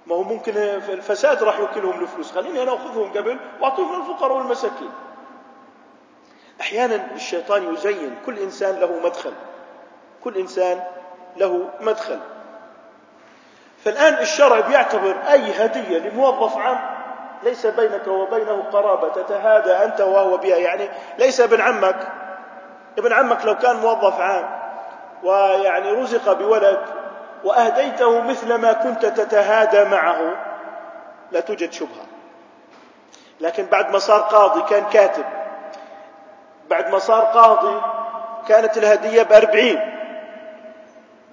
ما 0.07 0.15
هو 0.15 0.23
ممكن 0.23 0.57
الفساد 0.57 1.43
راح 1.43 1.59
يوكلهم 1.59 2.01
الفلوس. 2.01 2.31
خليني 2.31 2.63
أنا 2.63 2.73
أخذهم 2.73 3.11
قبل 3.11 3.39
وأعطيهم 3.61 3.95
للفقراء 3.95 4.37
والمساكين. 4.37 4.91
أحيانا 6.61 7.07
الشيطان 7.15 7.73
يزين 7.73 8.15
كل 8.25 8.39
إنسان 8.39 8.79
له 8.79 8.99
مدخل. 9.03 9.33
كل 10.23 10.37
إنسان 10.37 10.83
له 11.37 11.69
مدخل. 11.81 12.19
فالآن 13.83 14.13
الشرع 14.13 14.59
بيعتبر 14.59 15.15
أي 15.31 15.65
هدية 15.65 15.97
لموظف 15.97 16.57
عام 16.57 16.94
ليس 17.43 17.65
بينك 17.65 18.07
وبينه 18.07 18.63
قرابة 18.73 19.09
تتهادى 19.09 19.71
أنت 19.71 20.01
وهو 20.01 20.37
بها. 20.37 20.57
يعني 20.57 20.89
ليس 21.19 21.41
ابن 21.41 21.61
عمك. 21.61 22.07
ابن 22.97 23.13
عمك 23.13 23.45
لو 23.45 23.55
كان 23.57 23.75
موظف 23.75 24.19
عام 24.19 24.49
ويعني 25.23 25.91
رزق 25.91 26.33
بولد 26.33 26.81
وأهديته 27.43 28.21
مثل 28.21 28.55
ما 28.55 28.73
كنت 28.73 29.05
تتهادى 29.05 29.83
معه 29.83 30.35
لا 31.31 31.39
توجد 31.39 31.71
شبهة. 31.71 32.05
لكن 33.41 33.65
بعد 33.65 33.91
ما 33.91 33.99
صار 33.99 34.19
قاضي 34.19 34.61
كان 34.61 34.83
كاتب. 34.85 35.25
بعد 36.69 36.89
ما 36.91 36.99
صار 36.99 37.21
قاضي 37.21 37.81
كانت 38.47 38.77
الهدية 38.77 39.23
بأربعين. 39.23 39.91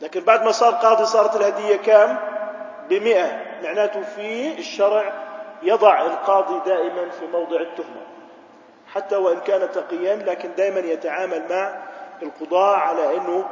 لكن 0.01 0.21
بعد 0.21 0.43
ما 0.43 0.53
صار 0.53 0.73
قاضي 0.73 1.05
صارت 1.05 1.37
الهدية 1.37 1.77
كام؟ 1.77 2.17
بمئة. 2.89 3.43
معناته 3.63 4.03
في 4.03 4.59
الشرع 4.59 5.13
يضع 5.63 6.01
القاضي 6.03 6.61
دائما 6.71 7.11
في 7.11 7.27
موضع 7.27 7.61
التهمة 7.61 8.03
حتى 8.95 9.17
وإن 9.17 9.41
كان 9.41 9.71
تقيا 9.73 10.17
لكن 10.17 10.55
دائما 10.55 10.81
يتعامل 10.81 11.43
مع 11.51 11.75
القضاة 12.23 12.77
على 12.77 13.17
أنه 13.17 13.45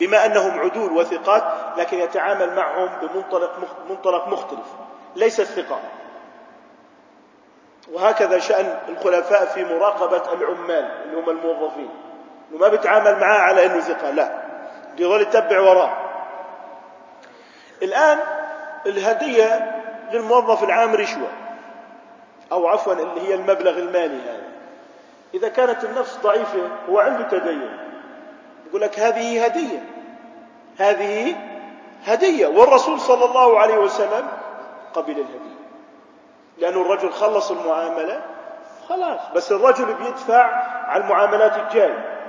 بما 0.00 0.26
أنهم 0.26 0.60
عدول 0.60 0.92
وثقات 0.92 1.42
لكن 1.76 1.98
يتعامل 1.98 2.56
معهم 2.56 2.88
بمنطلق 3.02 3.52
منطلق 3.90 4.28
مختلف 4.28 4.66
ليس 5.16 5.40
الثقة. 5.40 5.80
وهكذا 7.92 8.38
شأن 8.38 8.78
الخلفاء 8.88 9.44
في 9.44 9.64
مراقبة 9.64 10.32
العمال 10.32 10.90
اللي 11.04 11.16
هم 11.20 11.30
الموظفين. 11.30 11.90
إنه 12.50 12.60
ما 12.60 12.68
بيتعامل 12.68 13.20
معاه 13.20 13.38
على 13.38 13.66
إنه 13.66 13.80
ثقة 13.80 14.10
لا. 14.10 14.42
بيظل 14.96 15.20
يتبع 15.20 15.60
وراه 15.60 15.96
الآن 17.82 18.18
الهدية 18.86 19.83
للموظف 20.14 20.64
العام 20.64 20.94
رشوة. 20.94 21.28
أو 22.52 22.66
عفوا 22.66 22.92
اللي 22.92 23.28
هي 23.28 23.34
المبلغ 23.34 23.78
المالي 23.78 24.20
هذا. 24.20 24.52
إذا 25.34 25.48
كانت 25.48 25.84
النفس 25.84 26.18
ضعيفة 26.22 26.68
هو 26.88 26.98
عنده 26.98 27.28
تدين. 27.28 27.78
يقول 28.68 28.80
لك 28.80 29.00
هذه 29.00 29.44
هدية. 29.44 29.84
هذه 30.78 31.36
هدية. 32.04 32.46
والرسول 32.46 33.00
صلى 33.00 33.24
الله 33.24 33.58
عليه 33.58 33.78
وسلم 33.78 34.28
قبل 34.94 35.12
الهدية. 35.12 35.54
لأن 36.58 36.80
الرجل 36.82 37.12
خلص 37.12 37.50
المعاملة 37.50 38.20
خلاص. 38.88 39.20
بس 39.34 39.52
الرجل 39.52 39.94
بيدفع 39.94 40.44
على 40.88 41.04
المعاملات 41.04 41.56
الجاية. 41.56 42.20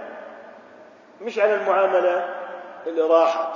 مش 1.21 1.39
على 1.39 1.55
المعاملة 1.55 2.35
اللي 2.87 3.01
راحت. 3.01 3.49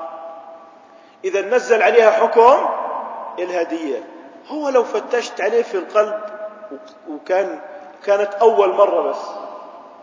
إذا 1.23 1.41
نزل 1.41 1.83
عليها 1.83 2.11
حكم 2.11 2.69
الهدية. 3.39 4.03
هو 4.51 4.69
لو 4.69 4.83
فتشت 4.83 5.41
عليه 5.41 5.63
في 5.63 5.77
القلب 5.77 6.19
وكان 7.09 7.59
كانت 8.05 8.33
أول 8.33 8.73
مرة 8.75 9.01
بس. 9.01 9.25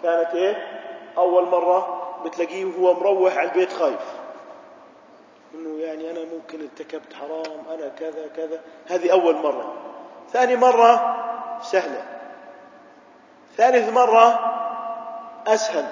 كانت 0.03 0.35
إيه؟ 0.35 0.83
أول 1.19 1.47
مرة 1.47 2.03
بتلاقيه 2.25 2.65
وهو 2.65 2.95
مروح 2.95 3.37
على 3.37 3.49
البيت 3.49 3.73
خايف. 3.73 4.01
إنه 5.55 5.81
يعني 5.81 6.11
أنا 6.11 6.21
ممكن 6.35 6.61
ارتكبت 6.61 7.15
حرام 7.15 7.63
أنا 7.75 7.89
كذا 7.89 8.29
كذا. 8.37 8.61
هذه 8.89 9.13
أول 9.13 9.35
مرة. 9.35 9.73
ثاني 10.33 10.57
مرة 10.57 11.17
سهلة. 11.63 12.03
ثالث 13.57 13.89
مرة 13.89 14.41
أسهل. 15.47 15.85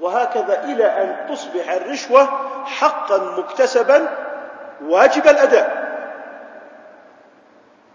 وهكذا 0.00 0.64
إلى 0.64 0.84
أن 0.84 1.26
تصبح 1.28 1.70
الرشوة 1.70 2.28
حقا 2.64 3.18
مكتسبا 3.38 4.08
واجب 4.82 5.28
الأداء. 5.28 5.79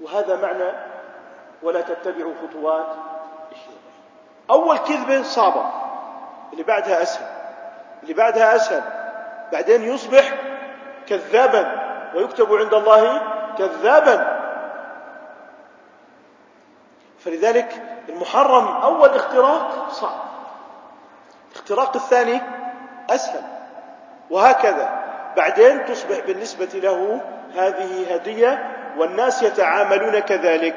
وهذا 0.06 0.36
معنى 0.36 0.72
ولا 1.64 1.82
تتبعوا 1.82 2.34
خطوات. 2.42 2.88
الشيطان 3.52 3.76
أول 4.50 4.78
كذبه 4.78 5.24
صعبه 5.24 5.66
اللي 6.54 6.64
بعدها 6.64 7.02
أسهل 7.02 7.28
اللي 8.04 8.14
بعدها 8.14 8.56
أسهل. 8.56 8.84
بعدين 9.52 9.84
يصبح 9.84 10.34
كذابا 11.08 11.82
ويكتب 12.16 12.54
عند 12.54 12.74
الله 12.74 13.22
كذابا. 13.58 14.42
فلذلك 17.20 17.84
المحرم 18.10 18.68
أول 18.68 19.10
اختراق 19.10 19.90
صعب. 19.90 20.20
الاختراق 21.52 21.96
الثاني 21.96 22.42
أسهل. 23.10 23.42
وهكذا. 24.30 25.04
بعدين 25.38 25.86
تصبح 25.86 26.20
بالنسبة 26.20 26.66
له 26.74 27.22
هذه 27.56 28.14
هدية 28.14 28.75
والناس 28.98 29.44
يتعاملون 29.44 30.20
كذلك. 30.20 30.76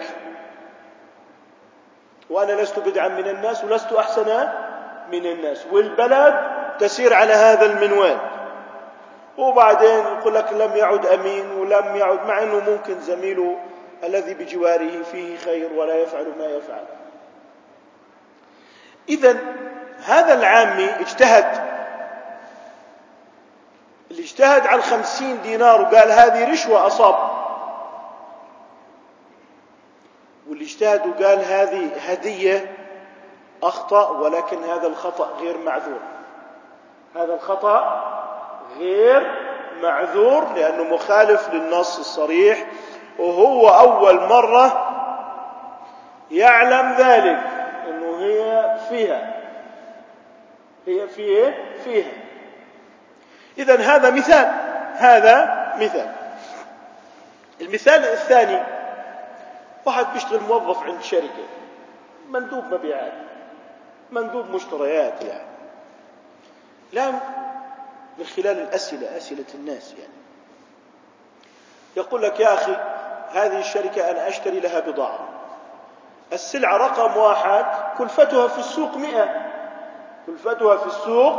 وأنا 2.31 2.53
لست 2.53 2.79
بدعا 2.79 3.09
من 3.09 3.29
الناس 3.29 3.65
ولست 3.65 3.93
أحسن 3.93 4.49
من 5.13 5.27
الناس. 5.27 5.67
والبلد 5.73 6.35
تسير 6.79 7.15
على 7.15 7.33
هذا 7.33 7.67
المنوال. 7.67 8.19
وبعدين 9.39 10.05
يقول 10.05 10.35
لك 10.35 10.53
لم 10.53 10.77
يعد 10.77 11.07
أمين 11.07 11.51
ولم 11.51 11.97
يعد 11.97 12.27
مع 12.27 12.43
إنه 12.43 12.71
ممكن 12.71 13.01
زميله 13.01 13.59
الذي 14.05 14.35
بجواره 14.35 15.03
فيه 15.13 15.37
خير 15.37 15.73
ولا 15.73 15.95
يفعل 15.95 16.27
ما 16.39 16.45
يفعل. 16.45 16.85
اذا 19.09 19.37
هذا 20.05 20.35
العامي 20.35 20.91
اجتهد. 21.01 21.69
اللي 24.11 24.23
اجتهد 24.23 24.67
على 24.67 24.79
الخمسين 24.79 25.43
دينار 25.43 25.81
وقال 25.81 26.13
هذه 26.13 26.53
رشوة 26.53 26.87
أصاب. 26.87 27.48
اجتهد 30.69 31.07
وقال 31.07 31.39
هذه 31.39 31.91
هدية 32.09 32.75
أخطأ 33.63 34.11
ولكن 34.11 34.65
هذا 34.65 34.87
الخطأ 34.87 35.29
غير 35.41 35.59
معذور. 35.59 36.01
هذا 37.17 37.35
الخطأ 37.35 38.05
غير 38.79 39.31
معذور 39.83 40.53
لأنه 40.57 40.85
مخالف 40.85 41.49
للنص 41.53 41.99
الصريح 41.99 42.67
وهو 43.19 43.69
أول 43.69 44.21
مرة 44.21 44.95
يعلم 46.31 46.93
ذلك 46.93 47.41
أنه 47.89 48.19
هي 48.19 48.77
فيها. 48.89 49.35
هي 50.87 51.09
فيه 51.09 51.75
فيها. 51.85 52.13
إذا 53.59 53.81
هذا 53.81 54.11
مثال 54.11 54.53
هذا 54.95 55.65
مثال. 55.81 56.13
المثال 57.61 58.05
الثاني 58.05 58.78
واحد 59.89 60.13
بيشتغل 60.13 60.41
موظف 60.41 60.83
عند 60.83 61.03
شركة. 61.03 61.47
مندوب 62.29 62.65
مبيعات. 62.65 63.13
مندوب 64.13 64.51
مشتريات 64.51 65.23
يعني. 65.23 65.49
لا 66.93 67.11
من 68.19 68.25
خلال 68.37 68.59
الأسئلة 68.59 69.17
أسئلة 69.17 69.45
الناس 69.55 69.93
يعني. 69.93 70.13
يقول 71.97 72.23
لك 72.23 72.41
يا 72.41 72.55
أخي 72.55 72.77
هذه 73.31 73.59
الشركة 73.59 74.11
أنا 74.11 74.29
أشتري 74.29 74.61
لها 74.61 74.81
بضاعة. 74.81 75.29
السلعة 76.33 76.77
رقم 76.77 77.17
واحد 77.17 77.67
كلفتها 77.99 78.49
في 78.49 78.59
السوق 78.59 78.97
مئة. 78.97 79.47
كلفتها 80.27 80.77
في 80.77 80.87
السوق 80.87 81.35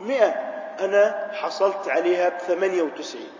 مئة. 0.00 0.28
أنا 0.80 1.30
حصلت 1.32 1.88
عليها 1.88 2.28
بثمانية 2.28 2.82
وتسعين. 2.82 3.30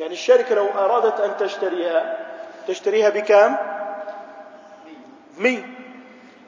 يعني 0.00 0.12
الشركة 0.12 0.54
لو 0.54 0.66
أرادت 0.66 1.20
أن 1.20 1.36
تشتريها 1.36 2.25
تشتريها 2.66 3.08
بكام؟ 3.10 3.56
مئة 5.38 5.64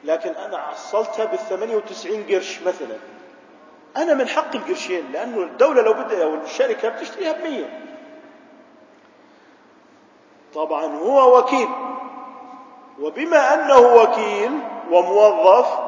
لكن 0.03 0.29
أنا 0.29 0.57
حصلتها 0.57 1.25
بالثمانية 1.25 1.75
وتسعين 1.75 2.25
قرش 2.29 2.61
مثلا. 2.61 2.97
أنا 3.97 4.13
من 4.13 4.27
حق 4.27 4.55
القرشين 4.55 5.11
لأنه 5.11 5.43
الدولة 5.43 5.81
لو 5.81 5.93
بدأ 5.93 6.23
أو 6.23 6.33
الشركة 6.33 6.89
بتشتريها 6.89 7.31
بمية. 7.33 7.79
طبعا 10.53 10.85
هو 10.85 11.37
وكيل. 11.37 11.67
وبما 12.99 13.53
أنه 13.53 13.77
وكيل 13.77 14.51
وموظف 14.91 15.79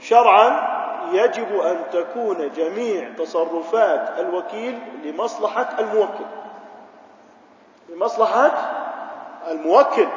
شرعا 0.00 0.78
يجب 1.12 1.60
أن 1.60 1.84
تكون 1.92 2.50
جميع 2.56 3.12
تصرفات 3.18 4.18
الوكيل 4.18 4.78
لمصلحة 5.04 5.76
الموكل. 5.78 6.24
لمصلحة 7.88 8.77
الموكل. 9.50 10.08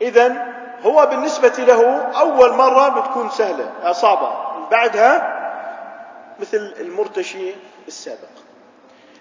إذا 0.00 0.46
هو 0.82 1.06
بالنسبة 1.06 1.52
له 1.58 2.02
أول 2.20 2.52
مرة 2.52 2.88
بتكون 2.88 3.30
سهلة 3.30 3.92
صعبة 3.92 4.32
بعدها 4.70 5.36
مثل 6.40 6.74
المرتشي 6.80 7.54
السابق. 7.88 8.28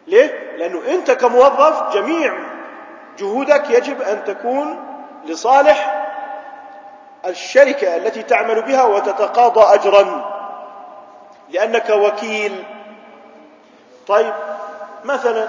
ليه؟ 0.07 0.57
لأنه 0.57 0.93
أنت 0.93 1.11
كموظف 1.11 1.93
جميع 1.93 2.33
جهودك 3.17 3.69
يجب 3.69 4.01
أن 4.01 4.23
تكون 4.23 4.79
لصالح 5.25 6.05
الشركة 7.25 7.95
التي 7.97 8.23
تعمل 8.23 8.61
بها 8.61 8.83
وتتقاضى 8.83 9.75
أجرا. 9.75 10.29
لأنك 11.49 11.89
وكيل. 11.89 12.63
طيب 14.07 14.33
مثلا 15.03 15.47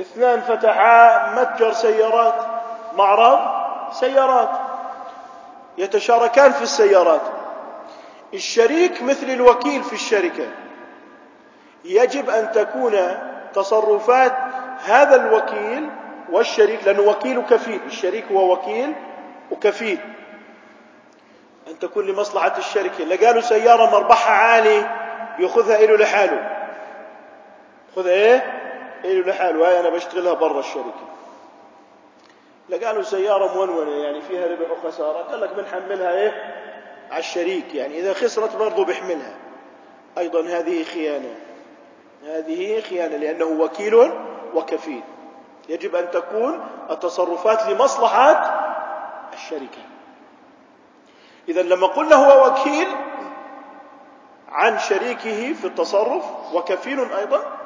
اثنان 0.00 0.40
فتحا 0.40 1.30
متجر 1.34 1.72
سيارات 1.72 2.34
معرض 2.96 3.38
سيارات 3.92 4.50
يتشاركان 5.78 6.52
في 6.52 6.62
السيارات. 6.62 7.20
الشريك 8.34 9.02
مثل 9.02 9.30
الوكيل 9.30 9.82
في 9.82 9.92
الشركة. 9.92 10.48
يجب 11.84 12.30
أن 12.30 12.52
تكون 12.52 12.96
تصرفات 13.54 14.32
هذا 14.84 15.16
الوكيل 15.16 15.90
والشريك 16.30 16.84
لأنه 16.84 17.02
وكيل 17.02 17.38
وكفيل. 17.38 17.80
الشريك 17.86 18.24
هو 18.32 18.52
وكيل 18.52 18.92
وكفيل. 19.50 19.98
أن 21.68 21.78
تكون 21.78 22.06
لمصلحة 22.06 22.58
الشركة. 22.58 23.04
لقالوا 23.04 23.40
سيارة 23.40 23.90
مربحها 23.90 24.32
عالي 24.32 24.90
بياخذها 25.38 25.80
إله 25.80 25.96
لحاله. 25.96 26.56
خذها 27.96 28.12
إيه؟ 28.12 28.59
إله 29.04 29.30
لحاله 29.30 29.68
هاي 29.68 29.80
أنا 29.80 29.88
بشتغلها 29.88 30.34
برا 30.34 30.60
الشركة. 30.60 31.10
لقالوا 32.68 33.02
سيارة 33.02 33.54
مونونة 33.54 33.90
يعني 33.90 34.20
فيها 34.20 34.46
ربح 34.46 34.70
وخسارة 34.70 35.22
قال 35.22 35.40
لك 35.40 35.52
بنحملها 35.52 36.12
إيه؟ 36.12 36.32
على 37.10 37.18
الشريك 37.18 37.74
يعني 37.74 37.98
إذا 37.98 38.14
خسرت 38.14 38.56
برضه 38.56 38.84
بيحملها 38.84 39.34
أيضا 40.18 40.40
هذه 40.40 40.84
خيانة. 40.84 41.34
هذه 42.24 42.80
خيانة 42.80 43.16
لأنه 43.16 43.44
وكيل 43.44 44.12
وكفيل. 44.54 45.02
يجب 45.68 45.96
أن 45.96 46.10
تكون 46.10 46.66
التصرفات 46.90 47.66
لمصلحة 47.66 48.30
الشركة. 49.34 49.82
إذا 51.48 51.62
لما 51.62 51.86
قلنا 51.86 52.16
هو 52.16 52.46
وكيل 52.46 52.88
عن 54.48 54.78
شريكه 54.78 55.52
في 55.52 55.64
التصرف 55.64 56.24
وكفيل 56.54 57.12
أيضا 57.12 57.59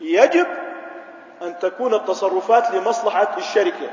يجب 0.00 0.46
أن 1.42 1.58
تكون 1.58 1.94
التصرفات 1.94 2.70
لمصلحة 2.70 3.28
الشركة. 3.38 3.90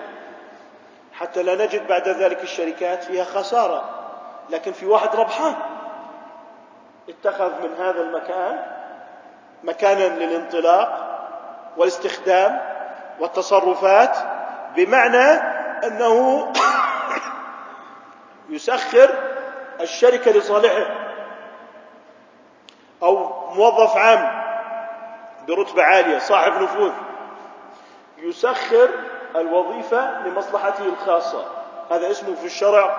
حتى 1.13 1.43
لا 1.43 1.65
نجد 1.65 1.87
بعد 1.87 2.09
ذلك 2.09 2.43
الشركات 2.43 3.03
فيها 3.03 3.23
خسارة 3.23 3.89
لكن 4.49 4.71
في 4.71 4.85
واحد 4.85 5.15
ربحان. 5.15 5.55
اتخذ 7.09 7.51
من 7.63 7.75
هذا 7.79 8.01
المكان 8.01 8.65
مكانا 9.63 10.23
للانطلاق 10.23 11.07
والاستخدام 11.77 12.61
والتصرفات 13.19 14.17
بمعنى 14.75 15.27
أنه 15.87 16.47
يسخر 18.49 19.09
الشركة 19.81 20.31
لصالحه 20.31 20.85
أو 23.03 23.15
موظف 23.55 23.97
عام. 23.97 24.40
برتبة 25.47 25.83
عالية 25.83 26.17
صاحب 26.17 26.61
نفوذ. 26.61 26.91
يسخر 28.17 28.89
الوظيفة 29.35 30.27
لمصلحته 30.27 30.85
الخاصة. 30.85 31.45
هذا 31.91 32.11
اسمه 32.11 32.35
في 32.35 32.45
الشرع 32.45 32.97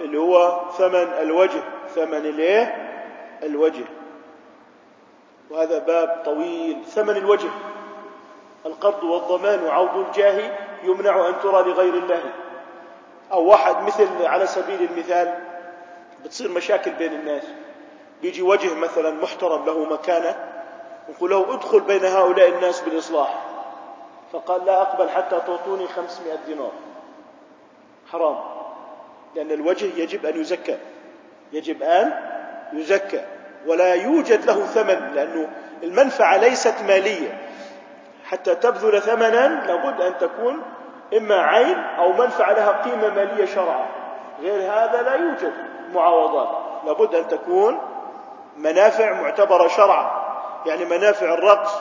اللي 0.00 0.18
هو 0.18 0.60
ثمن 0.78 1.12
الوجه. 1.20 1.60
ثمن 1.94 2.26
الايه 2.26 2.90
الوجه. 3.42 3.84
وهذا 5.50 5.78
باب 5.78 6.22
طويل. 6.24 6.84
ثمن 6.84 7.16
الوجه. 7.16 7.50
القرض 8.66 9.04
والضمان 9.04 9.62
وعوض 9.64 10.06
الجاه 10.06 10.58
يمنع 10.84 11.28
أن 11.28 11.34
ترى 11.42 11.62
لغير 11.70 11.94
الله. 11.94 12.22
أو 13.32 13.44
واحد 13.44 13.82
مثل 13.82 14.26
على 14.26 14.46
سبيل 14.46 14.82
المثال 14.90 15.34
بتصير 16.24 16.50
مشاكل 16.50 16.90
بين 16.90 17.12
الناس. 17.12 17.44
بيجي 18.22 18.42
وجه 18.42 18.74
مثلا 18.74 19.10
محترم 19.10 19.66
له 19.66 19.84
مكانة 19.84 20.53
نقول 21.08 21.30
له 21.30 21.54
ادخل 21.54 21.80
بين 21.80 22.04
هؤلاء 22.04 22.48
الناس 22.48 22.80
بالإصلاح. 22.80 23.34
فقال 24.32 24.64
لا 24.64 24.82
أقبل 24.82 25.10
حتى 25.10 25.40
تعطوني 25.46 25.86
خمسمائة 25.86 26.38
دينار. 26.46 26.72
حرام. 28.12 28.36
لأن 29.34 29.50
الوجه 29.50 29.84
يجب 29.84 30.26
أن 30.26 30.40
يزكى. 30.40 30.78
يجب 31.52 31.82
أن 31.82 32.12
يزكى. 32.72 33.24
ولا 33.66 33.94
يوجد 33.94 34.44
له 34.44 34.64
ثمن 34.64 35.12
لأنه 35.14 35.50
المنفعة 35.82 36.36
ليست 36.36 36.74
مالية. 36.86 37.38
حتى 38.24 38.54
تبذل 38.54 39.02
ثمنا 39.02 39.64
لابد 39.66 40.00
أن 40.00 40.18
تكون 40.18 40.62
إما 41.16 41.34
عين 41.34 41.78
أو 41.78 42.12
منفعة 42.12 42.52
لها 42.52 42.82
قيمة 42.82 43.14
مالية 43.14 43.44
شرعا. 43.44 43.86
غير 44.40 44.72
هذا 44.72 45.02
لا 45.02 45.14
يوجد 45.14 45.52
معاوضات. 45.94 46.48
لابد 46.86 47.14
أن 47.14 47.28
تكون 47.28 47.78
منافع 48.56 49.12
معتبرة 49.12 49.68
شرعا. 49.68 50.23
يعني 50.66 50.84
منافع 50.84 51.34
الرقص 51.34 51.72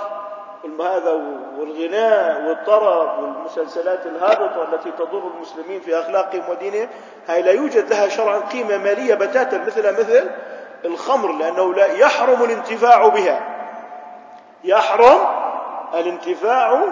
هذا 0.81 1.11
والغناء 1.57 2.41
والطرب 2.41 3.23
والمسلسلات 3.23 4.05
الهابطة 4.05 4.73
التي 4.73 4.91
تضر 4.91 5.31
المسلمين 5.35 5.81
في 5.81 5.99
أخلاقهم 5.99 6.49
ودينهم 6.49 6.87
هاي 7.27 7.41
لا 7.41 7.51
يوجد 7.51 7.89
لها 7.89 8.07
شرعا 8.07 8.39
قيمة 8.39 8.77
مالية 8.77 9.15
بتاتا 9.15 9.57
مثل 9.57 9.99
مثل 9.99 10.29
الخمر 10.85 11.31
لأنه 11.31 11.73
لا 11.73 11.85
يحرم 11.85 12.43
الانتفاع 12.43 13.07
بها. 13.07 13.41
يحرم 14.63 15.19
الانتفاع 15.93 16.83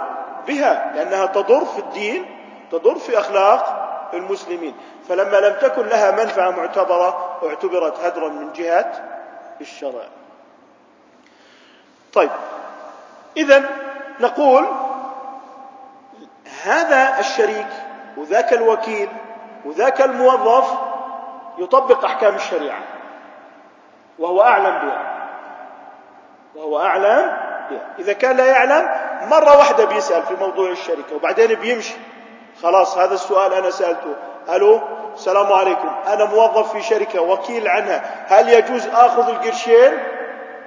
بها 0.48 0.92
لأنها 0.96 1.26
تضر 1.26 1.66
في 1.66 1.80
الدين 1.80 2.26
تضر 2.72 2.96
في 2.96 3.20
أخلاق 3.20 3.78
المسلمين. 4.14 4.76
فلما 5.10 5.38
لم 5.38 5.54
تكن 5.62 5.86
لها 5.86 6.12
منفعة 6.12 6.50
معتبرة 6.50 7.40
اعتبرت 7.44 8.00
هدرا 8.00 8.30
من 8.30 8.54
جهة 8.54 8.92
الشرع. 9.62 10.04
طيب. 12.14 12.30
إذا 13.38 13.64
نقول 14.20 14.66
هذا 16.64 17.20
الشريك 17.20 17.68
وذاك 18.18 18.54
الوكيل 18.54 19.10
وذاك 19.66 20.02
الموظف 20.02 20.74
يطبق 21.58 22.06
أحكام 22.06 22.36
الشريعة. 22.36 22.80
وهو 24.20 24.42
أعلم 24.42 24.80
بها. 24.80 25.28
وهو 26.56 26.80
أعلم 26.80 27.38
بها. 27.70 27.88
إذا 28.00 28.14
كان 28.14 28.38
لا 28.38 28.46
يعلم 28.46 28.90
مرة 29.30 29.58
واحدة 29.58 29.86
بيسأل 29.86 30.24
في 30.24 30.36
موضوع 30.36 30.70
الشركة 30.70 31.16
وبعدين 31.16 31.54
بيمشي. 31.54 31.96
خلاص 32.64 32.98
هذا 32.98 33.14
السؤال 33.14 33.54
أنا 33.54 33.70
سألته. 33.70 34.16
ألو؟ 34.50 34.82
السلام 35.14 35.54
عليكم. 35.54 35.90
أنا 36.08 36.26
موظف 36.26 36.72
في 36.72 36.82
شركة 36.82 37.22
وكيل 37.22 37.68
عنها. 37.68 38.02
هل 38.28 38.50
يجوز 38.50 38.88
آخذ 38.88 39.30
القرشين؟ 39.30 39.92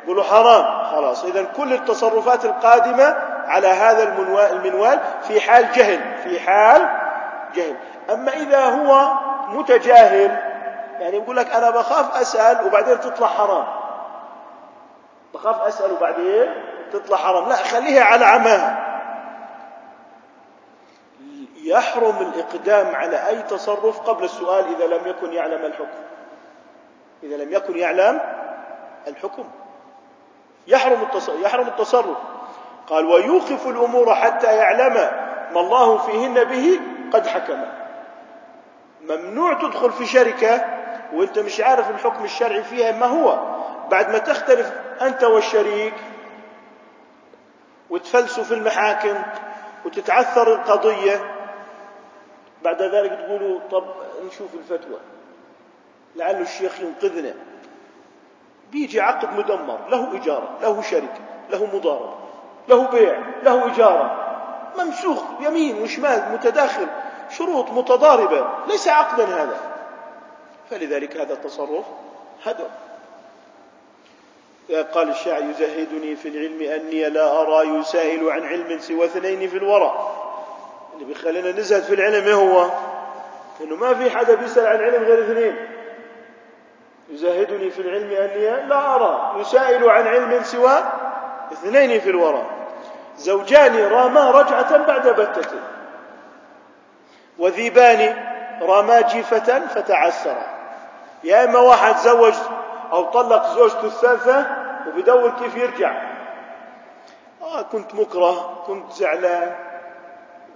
يقولوا 0.05 0.25
حرام. 0.25 0.85
خلاص. 0.85 1.25
إذا 1.25 1.45
كل 1.45 1.73
التصرفات 1.73 2.45
القادمة 2.45 3.17
على 3.47 3.69
هذا 3.69 4.03
المنوال 4.53 5.01
في 5.23 5.41
حال 5.41 5.73
جهل. 5.73 6.19
في 6.25 6.41
حال 6.41 6.89
جهل. 7.55 7.77
أما 8.13 8.33
إذا 8.33 8.65
هو 8.65 9.13
متجاهل 9.49 10.55
يعني 11.01 11.17
يقول 11.17 11.37
لك 11.37 11.51
أنا 11.51 11.71
بخاف 11.71 12.17
أسأل 12.17 12.67
وبعدين 12.67 13.01
تطلع 13.01 13.27
حرام. 13.27 13.67
بخاف 15.35 15.61
أسأل 15.61 15.93
وبعدين 15.93 16.55
تطلع 16.93 17.17
حرام. 17.17 17.49
لا 17.49 17.57
خليها 17.57 18.05
على 18.05 18.25
عماها 18.25 18.85
يحرم 21.65 22.17
الإقدام 22.21 22.95
على 22.95 23.29
أي 23.29 23.43
تصرف 23.43 24.01
قبل 24.01 24.25
السؤال 24.25 24.65
إذا 24.77 24.87
لم 24.87 25.07
يكن 25.07 25.33
يعلم 25.33 25.65
الحكم. 25.65 26.03
إذا 27.23 27.37
لم 27.37 27.53
يكن 27.53 27.79
يعلم 27.79 28.21
الحكم. 29.07 29.45
يحرم 30.67 31.09
يحرم 31.29 31.69
التصرف. 31.69 32.17
قال 32.87 33.07
ويوقف 33.07 33.69
الأمور 33.69 34.15
حتى 34.15 34.57
يعلم 34.57 34.95
ما 35.55 35.61
الله 35.61 35.99
فيهن 35.99 36.45
به 36.45 36.81
قد 37.13 37.27
حكم. 37.27 37.65
ممنوع 39.09 39.55
تدخل 39.55 39.93
في 39.93 40.07
شركة 40.07 40.65
وانت 41.13 41.39
مش 41.39 41.61
عارف 41.61 41.91
الحكم 41.91 42.25
الشرعي 42.25 42.63
فيها 42.63 42.93
ما 42.93 43.07
هو. 43.07 43.55
بعد 43.91 44.11
ما 44.11 44.19
تختلف 44.19 44.73
أنت 45.03 45.25
والشريك 45.25 45.95
وتفلسوا 47.91 48.45
في 48.45 48.55
المحاكم 48.55 49.23
وتتعثر 49.85 50.55
القضية 50.55 51.35
بعد 52.63 52.83
ذلك 52.83 53.11
تقولوا 53.13 53.61
طب 53.71 53.85
نشوف 54.27 54.55
الفتوى. 54.55 54.99
لعل 56.17 56.41
الشيخ 56.41 56.81
ينقذنا. 56.81 57.35
بيجي 58.75 59.01
عقد 59.01 59.39
مدمر 59.39 59.79
له 59.89 60.17
إجارة 60.17 60.49
له 60.63 60.83
شركة 60.83 61.21
له 61.51 61.69
مضاربة 61.75 62.15
له 62.69 62.87
بيع 62.91 63.19
له 63.43 63.75
إجارة. 63.75 64.21
ممسوخ 64.79 65.23
يمين 65.41 65.83
وشمال 65.83 66.33
متداخل 66.33 66.87
شروط 67.31 67.71
متضاربة 67.71 68.49
ليس 68.69 68.89
عقدا 68.89 69.25
هذا. 69.25 69.57
فلذلك 70.71 71.17
هذا 71.17 71.33
التصرف 71.33 71.85
هدر. 72.45 72.69
قال 74.95 75.09
الشاعر 75.09 75.43
يزهدني 75.43 76.17
في 76.17 76.29
العلم 76.29 76.63
أني 76.63 77.09
لا 77.09 77.41
أرى 77.41 77.69
يسائل 77.69 78.31
عن 78.31 78.43
علم 78.43 78.79
سوى 78.79 79.05
اثنين 79.05 79.49
في 79.49 79.57
الورى. 79.57 80.13
اللي 80.95 81.05
بيخلينا 81.05 81.53
نزهد 81.53 81.83
في 81.83 81.95
العلم 81.95 82.29
هو 82.29 82.71
إنه 83.61 83.77
ما 83.77 83.95
في 83.95 84.11
حدا 84.11 84.35
بيسأل 84.35 84.67
عن 84.67 84.83
علم 84.83 85.05
غير 85.05 85.25
اثنين. 85.25 85.74
يزهدني 87.09 87.71
في 87.71 87.83
العلم 87.83 88.11
أني 88.11 88.67
لا 88.69 88.95
أرى 88.95 89.41
يسائل 89.41 89.89
عن 89.89 90.07
علم 90.07 90.43
سوى 90.43 90.79
اثنين 91.53 92.01
في 92.01 92.11
الورى. 92.11 92.47
زوجان 93.17 93.77
راما 93.77 94.31
رجعة 94.31 94.77
بعد 94.77 95.09
بتة. 95.09 95.51
وذيبان 97.39 98.17
راما 98.63 99.01
جيفة 99.01 99.67
فتعسرا 99.67 100.47
يا 101.25 101.45
إما 101.45 101.59
واحد 101.59 101.97
زوج 101.97 102.35
أو 102.93 103.05
طلق 103.05 103.47
زوجته 103.47 103.85
الثالثة 103.85 104.47
وبدور 104.89 105.31
كيف 105.31 105.57
يرجع. 105.57 106.03
آه 107.43 107.63
كنت 107.63 107.95
مكره 107.95 108.63
كنت 108.67 108.93
زعلان. 108.93 109.55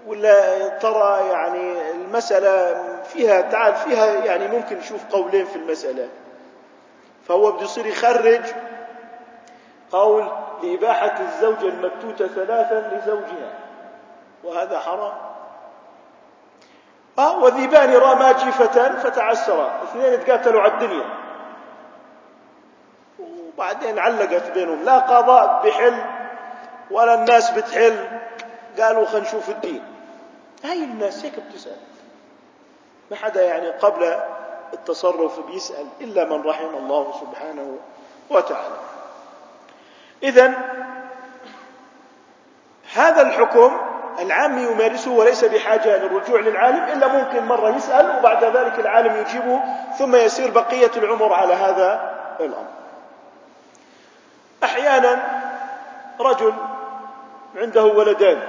ولا 0.06 0.68
ترى 0.68 1.28
يعني 1.30 1.90
المسألة 1.90 2.82
فيها 3.04 3.40
تعال 3.40 3.74
فيها 3.74 4.06
يعني 4.06 4.48
ممكن 4.48 4.76
نشوف 4.76 5.00
قولين 5.12 5.44
في 5.44 5.56
المسألة. 5.56 6.08
فهو 7.28 7.52
بده 7.52 7.62
يصير 7.62 7.86
يخرج. 7.86 8.42
قول 9.92 10.28
لإباحة 10.62 11.20
الزوجة 11.20 11.68
المبتوتة 11.68 12.28
ثلاثا 12.28 12.96
لزوجها. 12.96 13.52
وهذا 14.44 14.78
حرام. 14.78 15.12
آه 17.18 17.38
وذيبان 17.38 17.94
راما 17.94 18.32
جيفة 18.32 18.98
فتعسرا. 18.98 19.82
اثنين 19.82 20.24
تقاتلوا 20.24 20.62
على 20.62 20.72
الدنيا. 20.72 21.04
وبعدين 23.20 23.98
علقت 23.98 24.50
بينهم. 24.50 24.84
لا 24.84 24.98
قضاء 24.98 25.66
بحل 25.66 26.02
ولا 26.90 27.14
الناس 27.14 27.50
بتحل. 27.50 28.08
قالوا 28.80 29.06
خلينا 29.06 29.28
نشوف 29.28 29.50
الدين. 29.50 29.84
هاي 30.64 30.84
الناس 30.84 31.24
هيك 31.24 31.40
بتسأل. 31.40 31.76
ما 33.10 33.16
حدا 33.16 33.42
يعني 33.42 33.70
قبل 33.70 34.20
التصرف 34.72 35.40
بيسأل 35.46 35.86
إلا 36.00 36.24
من 36.24 36.42
رحم 36.46 36.74
الله 36.76 37.14
سبحانه 37.20 37.76
وتعالى. 38.30 38.76
إذا 40.22 40.54
هذا 42.94 43.22
الحكم 43.22 43.80
العام 44.18 44.58
يمارسه 44.58 45.10
وليس 45.10 45.44
بحاجة 45.44 45.96
للرجوع 45.96 46.40
للعالم 46.40 46.84
إلا 46.84 47.06
ممكن 47.08 47.46
مرة 47.46 47.76
يسأل 47.76 48.18
وبعد 48.18 48.44
ذلك 48.44 48.78
العالم 48.78 49.16
يجيبه 49.16 49.60
ثم 49.98 50.16
يسير 50.16 50.50
بقية 50.50 50.90
العمر 50.96 51.32
على 51.32 51.54
هذا 51.54 52.14
الأمر. 52.40 52.68
أحيانا 54.64 55.40
رجل 56.20 56.54
عنده 57.56 57.84
ولدان 57.84 58.42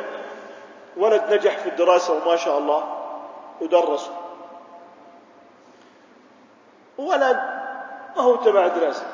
ولد 0.97 1.33
نجح 1.33 1.57
في 1.57 1.69
الدراسة 1.69 2.13
وما 2.13 2.35
شاء 2.35 2.57
الله 2.57 2.83
ودرسه 3.61 4.11
ولد 6.99 7.39
ما 8.15 8.21
هو 8.23 8.35
تبع 8.35 8.67
دراسة. 8.67 9.05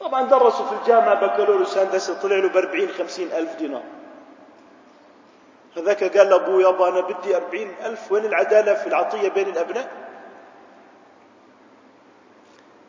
طبعا 0.00 0.22
درسوا 0.22 0.66
في 0.66 0.72
الجامعة 0.82 1.14
بكالوريوس 1.14 1.78
هندسة 1.78 2.20
طلع 2.22 2.36
له 2.36 2.48
بأربعين 2.48 2.88
خمسين 2.88 3.32
ألف 3.32 3.56
دينار. 3.56 3.82
هذاك 5.76 6.18
قال 6.18 6.30
لأبوه 6.30 6.62
يابا 6.62 6.88
أنا 6.88 7.00
بدي 7.00 7.36
أربعين 7.36 7.74
ألف 7.84 8.12
وين 8.12 8.24
العدالة 8.24 8.74
في 8.74 8.86
العطية 8.86 9.28
بين 9.28 9.48
الأبناء؟ 9.48 9.88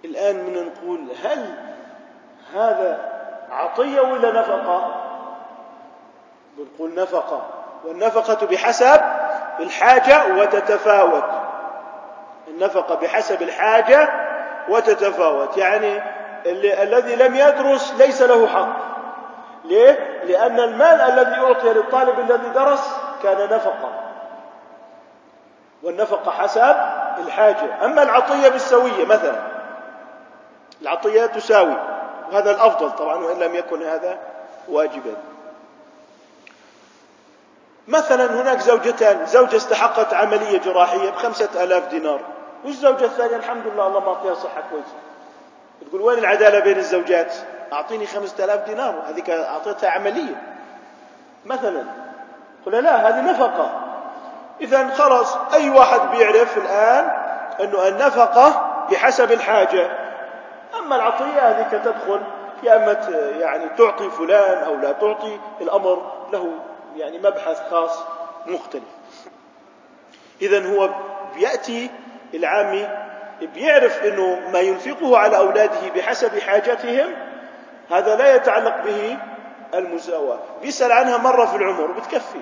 الآن 0.06 0.36
من 0.36 0.66
نقول 0.66 1.08
هل 1.24 1.56
هذا 2.54 3.12
عطية 3.50 4.02
ولا 4.02 4.32
نفقة؟ 4.32 5.02
بنقول 6.58 6.96
نفقة 6.96 7.50
والنفقة 7.86 8.48
بحسب 8.48 9.02
الحاجة 9.60 10.36
وتتفاوت. 10.36 11.45
النفقة 12.48 12.96
بحسب 12.96 13.42
الحاجة 13.42 14.10
وتتفاوت. 14.70 15.58
يعني 15.58 16.04
اللي 16.46 16.84
الذي 16.84 17.16
لم 17.16 17.36
يدرس 17.36 17.94
ليس 17.98 18.22
له 18.22 18.48
حق. 18.48 18.78
ليه؟ 19.66 20.22
لأن 20.24 20.60
المال 20.60 21.02
الذي 21.02 21.36
أعطي 21.36 21.74
للطالب 21.74 22.20
الذي 22.20 22.50
درس 22.50 22.98
كان 23.24 23.50
نفقة. 23.50 23.90
والنفقة 25.84 26.32
حسب 26.32 26.76
الحاجة. 27.18 27.86
أما 27.86 28.04
العطية 28.04 28.50
بالسوية 28.50 29.06
مثلا. 29.06 29.42
العطية 30.82 31.26
تساوي. 31.26 31.76
وهذا 32.32 32.52
الأفضل 32.52 32.92
طبعا 32.92 33.16
وإن 33.16 33.40
لم 33.40 33.56
يكن 33.56 33.84
هذا 33.84 34.18
واجبا. 34.68 35.16
مثلا 37.88 38.42
هناك 38.42 38.60
زوجتان. 38.60 39.26
زوجة 39.26 39.56
استحقت 39.56 40.14
عملية 40.14 40.60
جراحية 40.60 41.10
بخمسة 41.10 41.64
آلاف 41.64 41.88
دينار. 41.88 42.20
والزوجة 42.66 43.06
الثانية 43.06 43.36
الحمد 43.36 43.68
لله 43.68 43.88
الله 43.88 44.00
ما 44.00 44.08
أعطيها 44.08 44.34
صحة 44.34 44.64
كويسة. 44.72 44.96
تقول 45.90 46.02
وين 46.02 46.20
العدالة 46.20 46.60
بين 46.60 46.78
الزوجات؟ 46.78 47.36
أعطيني 47.74 48.08
خمسة 48.08 48.44
آلاف 48.44 48.66
دينار 48.66 49.04
هذيك 49.08 49.30
أعطيتها 49.30 49.90
عملية 49.90 50.42
مثلا 51.46 51.84
قل 52.66 52.72
لا 52.72 53.08
هذه 53.10 53.32
نفقة. 53.32 53.82
إذا 54.62 54.90
خلاص 54.90 55.38
أي 55.54 55.70
واحد 55.70 56.12
بيعرف 56.12 56.58
الآن 56.58 57.10
أنه 57.62 57.88
النفقة 57.88 58.76
بحسب 58.92 59.32
الحاجة. 59.32 59.92
أما 60.80 60.96
العطية 60.96 61.50
هذيك 61.50 61.84
تدخل 61.84 62.22
يا 62.64 62.76
أما 62.76 62.92
يعني 63.40 63.70
تعطي 63.70 64.10
فلان 64.10 64.64
أو 64.64 64.76
لا 64.76 64.92
تعطي 64.92 65.40
الأمر 65.62 66.12
له 66.34 66.52
يعني 66.96 67.20
مبحث 67.20 67.70
خاص 67.72 68.00
مختلف. 68.46 68.84
إذا 70.42 70.76
هو 70.76 70.90
بيأتي 71.36 71.92
العامي 72.36 72.88
بيعرف 73.42 74.04
أنه 74.04 74.50
ما 74.54 74.60
ينفقه 74.60 75.18
على 75.18 75.38
أولاده 75.38 75.90
بحسب 75.96 76.40
حاجتهم 76.40 77.14
هذا 77.92 78.16
لا 78.16 78.36
يتعلق 78.36 78.84
به 78.84 79.18
المساواة 79.74 80.40
بيسأل 80.62 80.92
عنها 80.92 81.18
مرة 81.18 81.46
في 81.46 81.56
العمر 81.56 81.92
وبتكفي. 81.92 82.40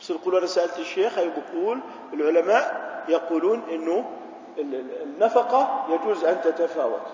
بس 0.00 0.10
يقول 0.10 0.36
أنا 0.36 0.46
سألت 0.46 0.78
الشيخ 0.78 1.18
أي 1.18 1.30
بقول 1.30 1.80
العلماء 2.12 2.90
يقولون 3.08 3.62
أنه 3.70 4.04
النفقة 5.02 5.86
يجوز 5.88 6.24
أن 6.24 6.40
تتفاوت. 6.40 7.06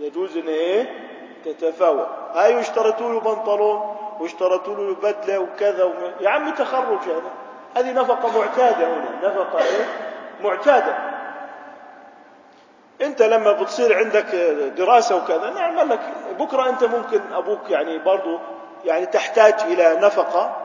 يجوز 0.00 0.36
أن 0.36 0.48
إيه؟ 0.48 1.08
تتفاوت. 1.44 2.08
هاي 2.34 2.54
يشترطوا 2.54 3.12
له 3.12 3.20
بنطلون 3.20 3.96
واشترطوا 4.20 4.76
له 4.76 4.94
بدلة 4.94 5.38
وكذا 5.38 5.84
وم... 5.84 5.94
يا 6.20 6.30
عمي 6.30 6.52
تخرج 6.52 6.98
هذا 6.98 7.30
هذه 7.76 7.92
نفقة 7.92 8.38
معتادة 8.38 8.86
هنا. 8.94 9.28
نفقة 9.28 9.58
إيه؟ 9.58 9.84
معتادة. 10.44 11.12
أنت 13.02 13.22
لما 13.22 13.52
بتصير 13.52 13.98
عندك 13.98 14.34
دراسة 14.76 15.16
وكذا 15.16 15.50
نعمل 15.50 15.88
لك 15.88 16.00
بكرة 16.38 16.68
أنت 16.68 16.84
ممكن 16.84 17.20
أبوك 17.32 17.70
يعني 17.70 17.98
برضو 17.98 18.38
يعني 18.84 19.06
تحتاج 19.06 19.54
إلى 19.60 19.98
نفقة 20.02 20.56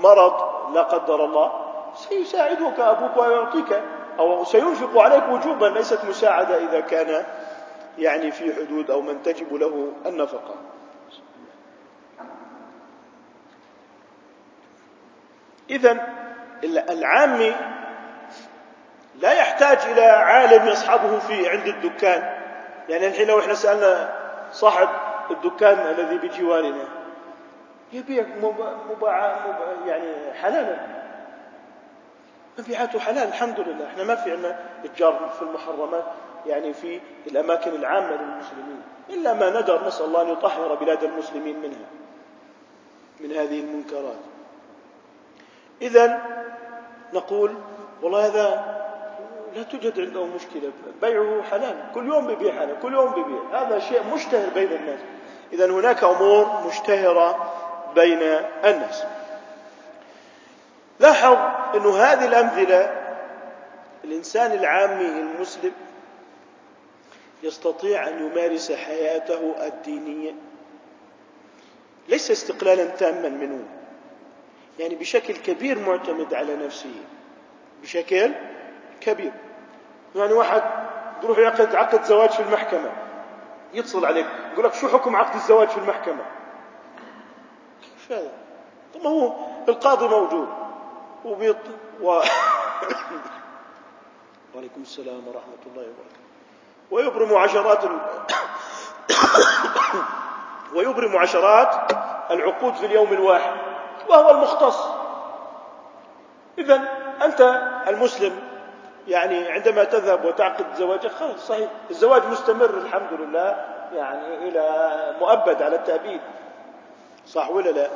مرض 0.00 0.34
لا 0.74 0.82
قدر 0.82 1.24
الله 1.24 1.52
سيساعدك 1.94 2.80
أبوك 2.80 3.16
ويعطيك 3.16 3.82
أو 4.18 4.44
سينفق 4.44 5.00
عليك 5.00 5.28
وجوبا 5.28 5.66
ليست 5.66 6.04
مساعدة 6.04 6.56
إذا 6.58 6.80
كان 6.80 7.24
يعني 7.98 8.30
في 8.30 8.54
حدود 8.54 8.90
أو 8.90 9.00
من 9.00 9.22
تجب 9.22 9.54
له 9.54 9.92
النفقة. 10.06 10.54
إذا 15.70 16.06
العامي 16.64 17.54
لا 19.18 19.32
يحتاج 19.32 19.78
إلى 19.78 20.02
عالم 20.02 20.68
يصحبه 20.68 21.18
في 21.18 21.48
عند 21.48 21.66
الدكان. 21.66 22.34
يعني 22.88 23.06
الحين 23.06 23.28
لو 23.28 23.40
إحنا 23.40 23.54
سألنا 23.54 24.14
صاحب 24.52 24.88
الدكان 25.30 25.78
الذي 25.78 26.28
بجوارنا 26.28 26.84
يبيع 27.92 28.26
مباع 28.90 29.36
يعني 29.86 30.32
حلالا. 30.42 30.76
مبيعاته 32.58 32.98
حلال 32.98 33.28
الحمد 33.28 33.60
لله. 33.60 33.86
إحنا 33.86 34.04
ما 34.04 34.14
في 34.14 34.32
عندنا 34.32 34.58
اتجار 34.84 35.30
في 35.38 35.42
المحرمات 35.42 36.04
يعني 36.46 36.72
في 36.72 37.00
الأماكن 37.26 37.70
العامة 37.70 38.10
للمسلمين. 38.10 38.82
إلا 39.10 39.32
ما 39.32 39.60
ندر 39.60 39.86
نسأل 39.86 40.06
الله 40.06 40.22
أن 40.22 40.28
يطهر 40.28 40.74
بلاد 40.74 41.04
المسلمين 41.04 41.58
منها 41.58 41.88
من 43.20 43.32
هذه 43.32 43.60
المنكرات. 43.60 44.18
إذا 45.82 46.20
نقول 47.14 47.54
والله 48.02 48.26
هذا 48.26 48.77
لا 49.54 49.62
توجد 49.62 50.00
عنده 50.00 50.26
مشكلة. 50.26 50.72
بيعه 51.00 51.42
حلال. 51.50 51.76
كل 51.94 52.06
يوم 52.06 52.26
بيبيع 52.26 52.54
حلال. 52.54 52.76
كل 52.82 52.92
يوم 52.92 53.12
بيبيع. 53.12 53.62
هذا 53.62 53.78
شيء 53.78 54.02
مشتهر 54.14 54.48
بين 54.54 54.72
الناس. 54.72 55.00
إذا 55.52 55.66
هناك 55.66 56.04
أمور 56.04 56.66
مشتهرة 56.66 57.52
بين 57.94 58.22
الناس. 58.64 59.04
لاحظ 61.00 61.36
أن 61.74 61.86
هذه 61.86 62.24
الأمثلة 62.24 63.04
الإنسان 64.04 64.52
العامي 64.52 65.04
المسلم 65.04 65.72
يستطيع 67.42 68.08
أن 68.08 68.26
يمارس 68.26 68.72
حياته 68.72 69.66
الدينية. 69.66 70.32
ليس 72.08 72.30
استقلالا 72.30 72.84
تاما 72.84 73.28
منه. 73.28 73.64
يعني 74.78 74.94
بشكل 74.94 75.36
كبير 75.36 75.78
معتمد 75.78 76.34
على 76.34 76.56
نفسه. 76.56 76.94
بشكل 77.82 78.32
كبير. 79.00 79.32
يعني 80.14 80.32
واحد 80.32 80.62
يروح 81.22 81.38
يعقد 81.38 81.74
عقد 81.74 82.04
زواج 82.04 82.30
في 82.30 82.42
المحكمة. 82.42 82.90
يتصل 83.74 84.06
عليك 84.06 84.26
يقول 84.52 84.64
لك 84.64 84.74
شو 84.74 84.88
حكم 84.88 85.16
عقد 85.16 85.34
الزواج 85.34 85.68
في 85.68 85.78
المحكمة؟ 85.78 86.24
كيف 87.82 88.12
هذا 88.12 88.30
طب 88.94 89.06
هو 89.06 89.32
القاضي 89.68 90.08
موجود. 90.08 90.48
وبيط 91.24 91.56
و... 92.00 92.06
وعليكم 94.54 94.82
السلام 94.82 95.28
ورحمة 95.28 95.62
الله 95.66 95.82
وبركاته. 95.82 96.20
ويبرم 96.90 97.34
عشرات 97.34 97.84
ال... 97.84 97.98
ويبرم 100.74 101.16
عشرات 101.16 101.92
العقود 102.30 102.74
في 102.74 102.86
اليوم 102.86 103.12
الواحد. 103.12 103.52
وهو 104.08 104.30
المختص. 104.30 104.86
إذا 106.58 106.88
أنت 107.24 107.40
المسلم 107.88 108.47
يعني 109.08 109.48
عندما 109.48 109.84
تذهب 109.84 110.24
وتعقد 110.24 110.66
زواجك 110.78 111.10
خلاص 111.10 111.46
صحيح. 111.46 111.70
الزواج 111.90 112.26
مستمر 112.26 112.70
الحمد 112.70 113.20
لله 113.20 113.64
يعني 113.92 114.48
إلى 114.48 115.16
مؤبد 115.20 115.62
على 115.62 115.76
التأبيد. 115.76 116.20
صح 117.26 117.50
ولا 117.50 117.70
لا؟ 117.70 117.88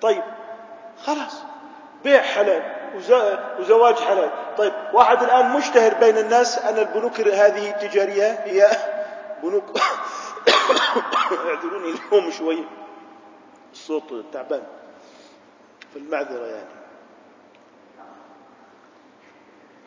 طيب 0.00 0.22
خلاص. 1.04 1.42
بيع 2.04 2.22
حلال 2.22 2.62
وزواج 3.58 3.94
حلال. 3.94 4.30
طيب 4.58 4.72
واحد 4.92 5.22
الآن 5.22 5.50
مشتهر 5.50 5.94
بين 5.94 6.18
الناس 6.18 6.58
أن 6.58 6.78
البنوك 6.78 7.20
هذه 7.20 7.70
التجارية 7.70 8.40
هي 8.44 8.66
بنوك 9.42 9.64
اعذروني 11.46 11.90
اليوم 11.90 12.30
شوي 12.30 12.64
الصوت 13.72 14.24
تعبان 14.32 14.62
في 15.92 15.98
المعذرة 15.98 16.46
يعني. 16.46 16.75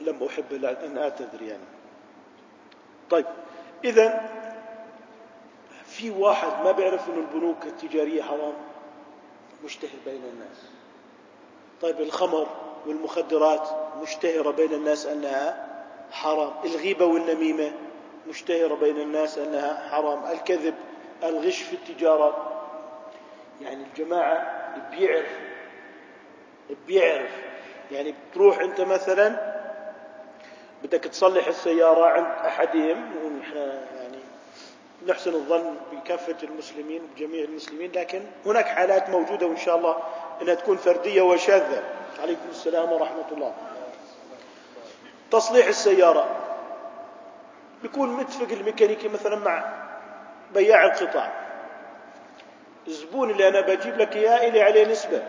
لم 0.01 0.23
أحب 0.23 0.53
أن 0.53 0.97
أعتذر 0.97 1.41
يعني. 1.41 1.63
طيب 3.09 3.25
إذا 3.83 4.29
في 5.85 6.09
واحد 6.09 6.65
ما 6.65 6.71
بيعرف 6.71 7.09
أن 7.09 7.17
البنوك 7.17 7.65
التجارية 7.65 8.21
حرام؟ 8.21 8.53
مشتهر 9.65 9.99
بين 10.05 10.21
الناس. 10.33 10.65
طيب 11.81 12.01
الخمر 12.01 12.47
والمخدرات 12.85 13.69
مشتهرة 14.01 14.51
بين 14.51 14.73
الناس 14.73 15.05
أنها 15.05 15.67
حرام. 16.12 16.51
الغيبة 16.65 17.05
والنميمة 17.05 17.71
مشتهرة 18.29 18.75
بين 18.75 18.97
الناس 19.01 19.38
أنها 19.38 19.89
حرام. 19.89 20.31
الكذب 20.31 20.75
الغش 21.23 21.62
في 21.62 21.73
التجارة. 21.73 22.51
يعني 23.62 23.83
الجماعة 23.83 24.65
بيعرف 24.91 25.39
بيعرف. 26.88 27.31
يعني 27.91 28.15
بتروح 28.31 28.59
أنت 28.59 28.81
مثلا 28.81 29.48
بدك 30.84 31.04
تصلح 31.04 31.48
السيارة 31.48 32.06
عند 32.06 32.46
أحدهم 32.46 33.12
ونحن 33.26 33.58
يعني 33.98 34.18
نحسن 35.08 35.34
الظن 35.34 35.76
بكافة 35.92 36.36
المسلمين 36.44 37.02
بجميع 37.15 37.44
المسلمين 37.44 37.92
لكن 37.92 38.22
هناك 38.46 38.65
حالات 38.65 39.10
موجودة 39.10 39.48
وإن 39.48 39.58
شاء 39.58 39.78
الله 39.78 39.98
أنها 40.42 40.54
تكون 40.54 40.78
فردية 40.78 41.22
وشاذة. 41.22 41.84
عليكم 42.22 42.50
السلام 42.50 42.92
ورحمة 42.92 43.26
الله. 43.32 43.54
تصليح 45.32 45.68
السيارة. 45.68 46.28
بيكون 47.82 48.10
متفق 48.10 48.52
الميكانيكي 48.52 49.08
مثلا 49.08 49.36
مع 49.36 49.65
بياع 50.54 50.86
القطع. 50.86 51.30
الزبون 52.88 53.30
اللي 53.30 53.48
أنا 53.48 53.62
بجيب 53.62 53.98
لك 53.98 54.15
إياه 54.15 54.50
إلي 54.50 54.62
عليه 54.62 54.86
نسبة. 54.86 55.24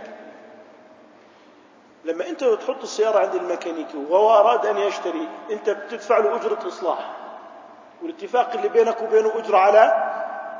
لما 2.04 2.28
أنت 2.28 2.44
تحط 2.44 2.82
السيارة 2.82 3.18
عند 3.18 3.34
الميكانيكي 3.34 3.96
وهو 4.10 4.30
أراد 4.34 4.66
أن 4.66 4.76
يشتري 4.78 5.28
أنت 5.50 5.70
بتدفع 5.70 6.18
له 6.18 6.36
أجرة 6.36 6.68
إصلاح 6.68 7.10
والاتفاق 8.02 8.52
اللي 8.54 8.68
بينك 8.68 9.02
وبينه 9.02 9.32
أجرة 9.38 9.58
على 9.58 10.10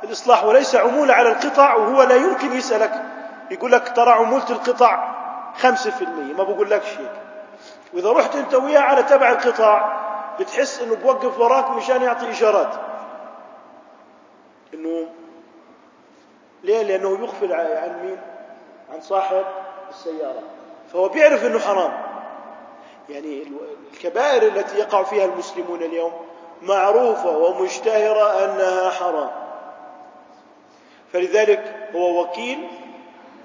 الإصلاح 0.03 0.43
وليس 0.43 0.75
عمولة 0.75 1.13
على 1.13 1.29
القطع 1.29 1.75
وهو 1.75 2.03
لا 2.03 2.15
يمكن 2.15 2.51
يسألك 2.53 3.03
يقول 3.51 3.71
لك 3.71 3.95
ترى 3.95 4.11
عمولة 4.11 4.49
القطع 4.49 5.11
خمسة 5.57 5.91
في 5.91 6.01
المية 6.03 6.33
ما 6.33 6.43
بقول 6.43 6.69
لك 6.69 6.83
شيء 6.83 7.09
وإذا 7.93 8.11
رحت 8.11 8.35
أنت 8.35 8.53
وياه 8.53 8.79
على 8.81 9.03
تبع 9.03 9.29
القطاع 9.29 10.01
بتحس 10.39 10.81
إنه 10.81 10.95
بوقف 10.95 11.39
وراك 11.39 11.69
مشان 11.69 12.01
يعطي 12.01 12.31
إشارات 12.31 12.73
إنه 14.73 15.07
ليه؟ 16.63 16.81
لأنه 16.83 17.09
يغفل 17.09 17.53
عن 17.53 17.99
مين؟ 18.03 18.17
عن 18.93 19.01
صاحب 19.01 19.45
السيارة 19.89 20.41
فهو 20.93 21.09
بيعرف 21.09 21.45
إنه 21.45 21.59
حرام. 21.59 21.91
يعني 23.09 23.43
الكبائر 23.93 24.43
التي 24.43 24.77
يقع 24.77 25.03
فيها 25.03 25.25
المسلمون 25.25 25.83
اليوم 25.83 26.13
معروفة 26.61 27.29
ومشتهرة 27.29 28.45
أنها 28.45 28.89
حرام. 28.89 29.31
فلذلك 31.13 31.89
هو 31.95 32.21
وكيل 32.21 32.67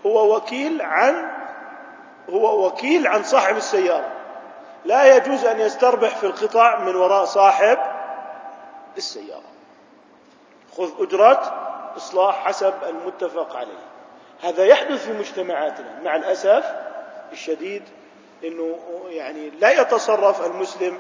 هو 0.07 0.37
وكيل 0.37 0.83
عن 0.83 1.31
هو 2.31 2.67
وكيل 2.67 3.07
عن 3.07 3.23
صاحب 3.23 3.57
السيارة. 3.57 4.13
لا 4.85 5.17
يجوز 5.17 5.45
أن 5.45 5.61
يستربح 5.61 6.17
في 6.17 6.27
القطع 6.27 6.79
من 6.79 6.97
وراء 6.97 7.25
صاحب 7.25 7.79
السيارة. 8.97 9.43
خذ 10.77 10.91
أجرة 11.03 11.53
إصلاح 11.97 12.45
حسب 12.45 12.75
المتفق 12.89 13.57
عليه. 13.57 13.87
هذا 14.43 14.65
يحدث 14.65 15.05
في 15.07 15.13
مجتمعاتنا. 15.13 16.01
مع 16.05 16.17
الأسف 16.17 16.86
الشديد 17.33 17.83
إنه 18.45 18.79
يعني 19.09 19.51
لا 19.51 19.81
يتصرف 19.81 20.47
المسلم 20.47 20.99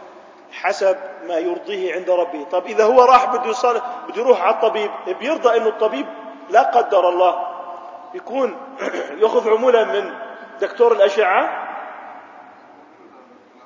حسب 0.52 0.96
ما 1.28 1.38
يرضيه 1.38 1.94
عند 1.94 2.10
ربه. 2.10 2.44
طب 2.44 2.66
إذا 2.66 2.84
هو 2.84 3.02
راح 3.02 3.36
بده 3.36 3.50
يصل 3.50 3.80
بده 4.08 4.22
يروح 4.22 4.42
على 4.42 4.54
الطبيب 4.54 4.90
بيرضى 5.20 5.56
إنه 5.56 5.68
الطبيب 5.68 6.06
لا 6.50 6.62
قدر 6.62 7.08
الله. 7.08 7.46
يكون 8.14 8.56
يأخذ 9.22 9.50
عمولة 9.50 9.84
من 9.84 10.14
دكتور 10.60 10.92
الأشعة. 10.92 11.68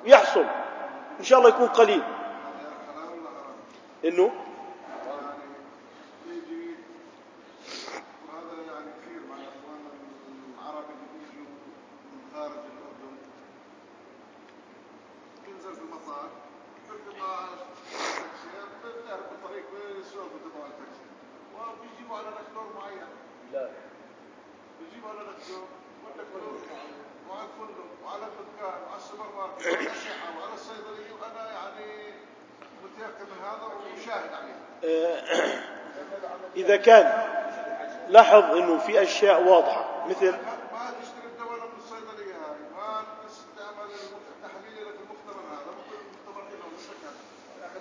يحصل. 0.05 0.45
إن 1.19 1.23
شاء 1.23 1.39
الله 1.39 1.49
يكون 1.49 1.67
قليل. 1.67 2.03
إنه 4.05 4.31
إذا 36.71 36.79
كان 36.79 37.23
لاحظ 38.09 38.43
أنه 38.43 38.77
في 38.77 39.01
أشياء 39.01 39.43
واضحة 39.43 40.07
مثل 40.09 40.35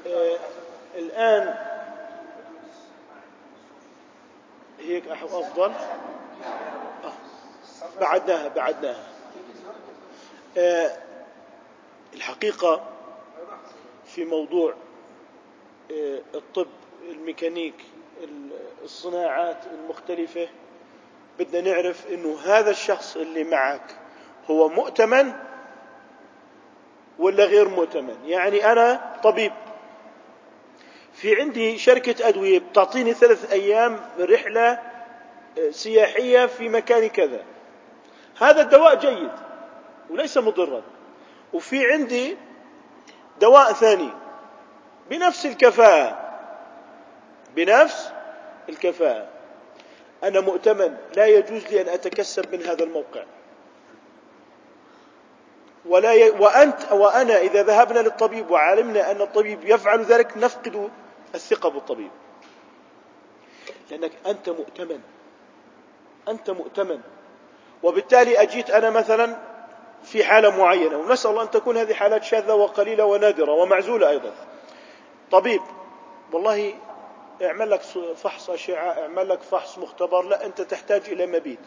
آه 0.06 0.38
الآن 0.94 1.54
هيك 4.78 5.08
أفضل 5.08 5.72
آه. 7.04 7.12
بعدناها 8.00 8.48
بعدناها 8.48 9.06
آه 10.56 10.96
الحقيقة 12.14 12.84
في 14.06 14.24
موضوع 14.24 14.74
الطب 16.34 16.66
الميكانيك 17.10 17.89
الصناعات 18.82 19.56
المختلفة. 19.74 20.48
بدنا 21.38 21.72
نعرف 21.72 22.06
إنه 22.10 22.38
هذا 22.44 22.70
الشخص 22.70 23.16
اللي 23.16 23.44
معك 23.44 23.96
هو 24.50 24.68
مؤتمن 24.68 25.32
ولا 27.18 27.44
غير 27.44 27.68
مؤتمن؟ 27.68 28.16
يعني 28.24 28.72
أنا 28.72 29.16
طبيب. 29.22 29.52
في 31.12 31.40
عندي 31.40 31.78
شركة 31.78 32.28
أدوية 32.28 32.58
بتعطيني 32.58 33.14
ثلاث 33.14 33.52
أيام 33.52 34.00
رحلة 34.18 34.70
آه، 35.58 35.70
سياحية 35.70 36.46
في 36.46 36.68
مكان 36.68 37.08
كذا. 37.08 37.44
هذا 38.38 38.62
الدواء 38.62 38.94
جيد 38.94 39.32
وليس 40.10 40.38
مضرا. 40.38 40.82
وفي 41.52 41.92
عندي 41.92 42.36
دواء 43.40 43.72
ثاني 43.72 44.10
بنفس 45.10 45.46
الكفاءة. 45.46 46.19
بنفس 47.56 48.12
الكفاءة. 48.68 49.28
أنا 50.24 50.40
مؤتمن 50.40 50.96
لا 51.16 51.26
يجوز 51.26 51.66
لي 51.66 51.80
أن 51.80 51.88
أتكسب 51.88 52.54
من 52.54 52.62
هذا 52.62 52.84
الموقع. 52.84 53.24
ولا 55.86 56.12
ي... 56.12 56.30
وأنت 56.30 56.92
وأنا 56.92 57.38
إذا 57.38 57.62
ذهبنا 57.62 57.98
للطبيب 57.98 58.50
وعلمنا 58.50 59.10
أن 59.10 59.20
الطبيب 59.20 59.58
يفعل 59.64 60.02
ذلك 60.02 60.36
نفقد 60.36 60.90
الثقة 61.34 61.68
بالطبيب. 61.68 62.10
لأنك 63.90 64.12
أنت 64.26 64.48
مؤتمن. 64.48 65.00
أنت 66.28 66.50
مؤتمن. 66.50 67.00
وبالتالي 67.82 68.42
أجيت 68.42 68.70
أنا 68.70 68.90
مثلا 68.90 69.36
في 70.02 70.24
حالة 70.24 70.58
معينة. 70.58 70.96
ونسأل 70.96 71.30
الله 71.30 71.42
أن 71.42 71.50
تكون 71.50 71.76
هذه 71.76 71.94
حالات 71.94 72.24
شاذة 72.24 72.54
وقليلة 72.54 73.04
ونادرة 73.04 73.52
ومعزولة 73.52 74.08
أيضا. 74.08 74.32
طبيب 75.30 75.60
والله 76.32 76.74
اعمل 77.42 77.70
لك 77.70 77.80
فحص 78.16 78.50
أشعة 78.50 79.02
اعمل 79.02 79.28
لك 79.28 79.40
فحص 79.42 79.78
مختبر 79.78 80.22
لا 80.22 80.46
أنت 80.46 80.60
تحتاج 80.60 81.02
إلى 81.08 81.26
مبيت. 81.26 81.58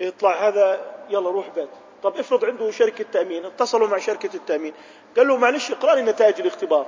يطلع 0.00 0.48
هذا 0.48 0.94
يلا 1.10 1.30
روح 1.30 1.48
بيت. 1.48 1.68
طب 2.02 2.16
افرض 2.16 2.44
عنده 2.44 2.70
شركة 2.70 3.04
تأمين 3.12 3.44
اتصلوا 3.44 3.88
مع 3.88 3.98
شركة 3.98 4.36
التأمين. 4.36 4.74
قال 5.16 5.28
له 5.28 5.36
معلش 5.36 5.70
اقرأ 5.70 5.94
لي 5.94 6.02
نتائج 6.02 6.40
الاختبار. 6.40 6.86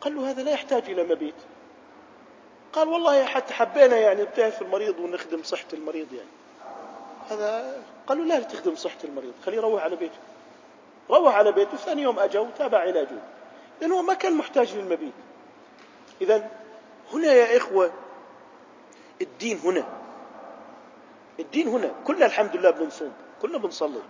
قال 0.00 0.14
له 0.14 0.30
هذا 0.30 0.42
لا 0.42 0.50
يحتاج 0.50 0.90
إلى 0.90 1.02
مبيت. 1.02 1.34
قال 2.72 2.88
والله 2.88 3.24
حتى 3.24 3.54
حبينا 3.54 3.96
يعني 3.96 4.24
بتعرف 4.24 4.62
المريض 4.62 4.98
ونخدم 4.98 5.42
صحة 5.42 5.66
المريض 5.72 6.12
يعني. 6.12 6.28
هذا 7.30 7.82
قال 8.06 8.18
له 8.18 8.24
لا 8.24 8.40
تخدم 8.40 8.76
صحة 8.76 8.98
المريض 9.04 9.32
خليه 9.46 9.56
يروح 9.56 9.82
على 9.82 9.96
بيته. 9.96 10.18
روح 11.10 11.34
على 11.34 11.52
بيته 11.52 11.76
ثاني 11.76 12.02
يوم 12.02 12.18
أجا 12.18 12.40
وتابع 12.40 12.78
علاجه. 12.78 13.18
لأنه 13.80 14.02
ما 14.02 14.14
كان 14.14 14.36
محتاج 14.36 14.76
للمبيت. 14.76 15.12
إذا 16.22 16.50
هنا 17.12 17.32
يا 17.32 17.56
إخوة 17.56 17.92
الدين 19.22 19.58
هنا. 19.58 19.84
الدين 21.40 21.68
هنا. 21.68 21.94
كلنا 22.06 22.26
الحمد 22.26 22.56
لله 22.56 22.70
بنصوم 22.70 23.12
كلنا 23.42 23.58
بنصلي. 23.58 24.02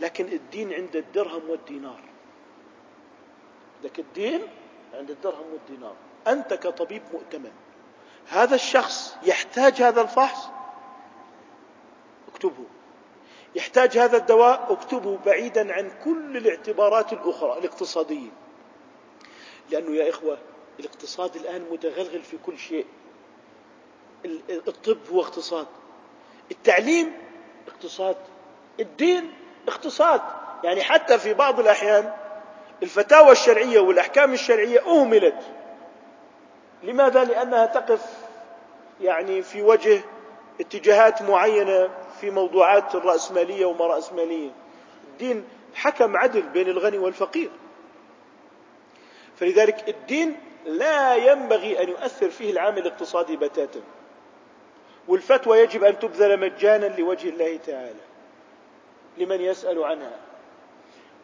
لكن 0.00 0.26
الدين 0.26 0.72
عند 0.72 0.96
الدرهم 0.96 1.50
والدينار. 1.50 2.00
لك 3.84 3.98
الدين 3.98 4.42
عند 4.94 5.10
الدرهم 5.10 5.52
والدينار. 5.52 5.94
أنت 6.26 6.54
كطبيب 6.54 7.02
مؤتمن 7.12 7.52
هذا 8.28 8.54
الشخص 8.54 9.16
يحتاج 9.22 9.82
هذا 9.82 10.00
الفحص؟ 10.00 10.48
اكتبه. 12.28 12.64
يحتاج 13.54 13.98
هذا 13.98 14.16
الدواء؟ 14.16 14.72
اكتبه 14.72 15.18
بعيدا 15.26 15.74
عن 15.74 15.90
كل 16.04 16.36
الاعتبارات 16.36 17.12
الأخرى 17.12 17.58
الاقتصادية. 17.58 18.30
لأنه 19.70 19.96
يا 19.96 20.10
إخوة 20.10 20.38
الاقتصاد 20.80 21.36
الآن 21.36 21.66
متغلغل 21.70 22.22
في 22.22 22.36
كل 22.46 22.58
شيء. 22.58 22.86
الطب 24.50 24.98
هو 25.12 25.20
اقتصاد. 25.20 25.66
التعليم 26.50 27.12
اقتصاد. 27.68 28.16
الدين 28.80 29.32
اقتصاد. 29.68 30.20
يعني 30.64 30.82
حتى 30.82 31.18
في 31.18 31.34
بعض 31.34 31.60
الأحيان 31.60 32.12
الفتاوى 32.82 33.32
الشرعية 33.32 33.80
والأحكام 33.80 34.32
الشرعية 34.32 34.80
أهملت. 34.86 35.40
لماذا؟ 36.82 37.24
لأنها 37.24 37.66
تقف 37.66 38.06
يعني 39.00 39.42
في 39.42 39.62
وجه 39.62 40.00
اتجاهات 40.60 41.22
معينة 41.22 41.88
في 42.20 42.30
موضوعات 42.30 42.94
الرأسمالية 42.94 43.66
وما 43.66 43.86
رأسمالية 43.86 44.50
الدين 45.12 45.44
حكم 45.74 46.16
عدل 46.16 46.42
بين 46.42 46.68
الغني 46.68 46.98
والفقير. 46.98 47.50
فلذلك 49.36 49.88
الدين 49.88 50.36
لا 50.66 51.14
ينبغي 51.16 51.82
أن 51.82 51.88
يؤثر 51.88 52.30
فيه 52.30 52.50
العامل 52.50 52.78
الاقتصادي 52.78 53.36
بتاتا. 53.36 53.80
والفتوى 55.08 55.58
يجب 55.58 55.84
أن 55.84 55.98
تبذل 55.98 56.40
مجانا 56.40 56.86
لوجه 56.86 57.28
الله 57.28 57.56
تعالى 57.66 58.00
لمن 59.18 59.40
يسأل 59.40 59.84
عنها. 59.84 60.16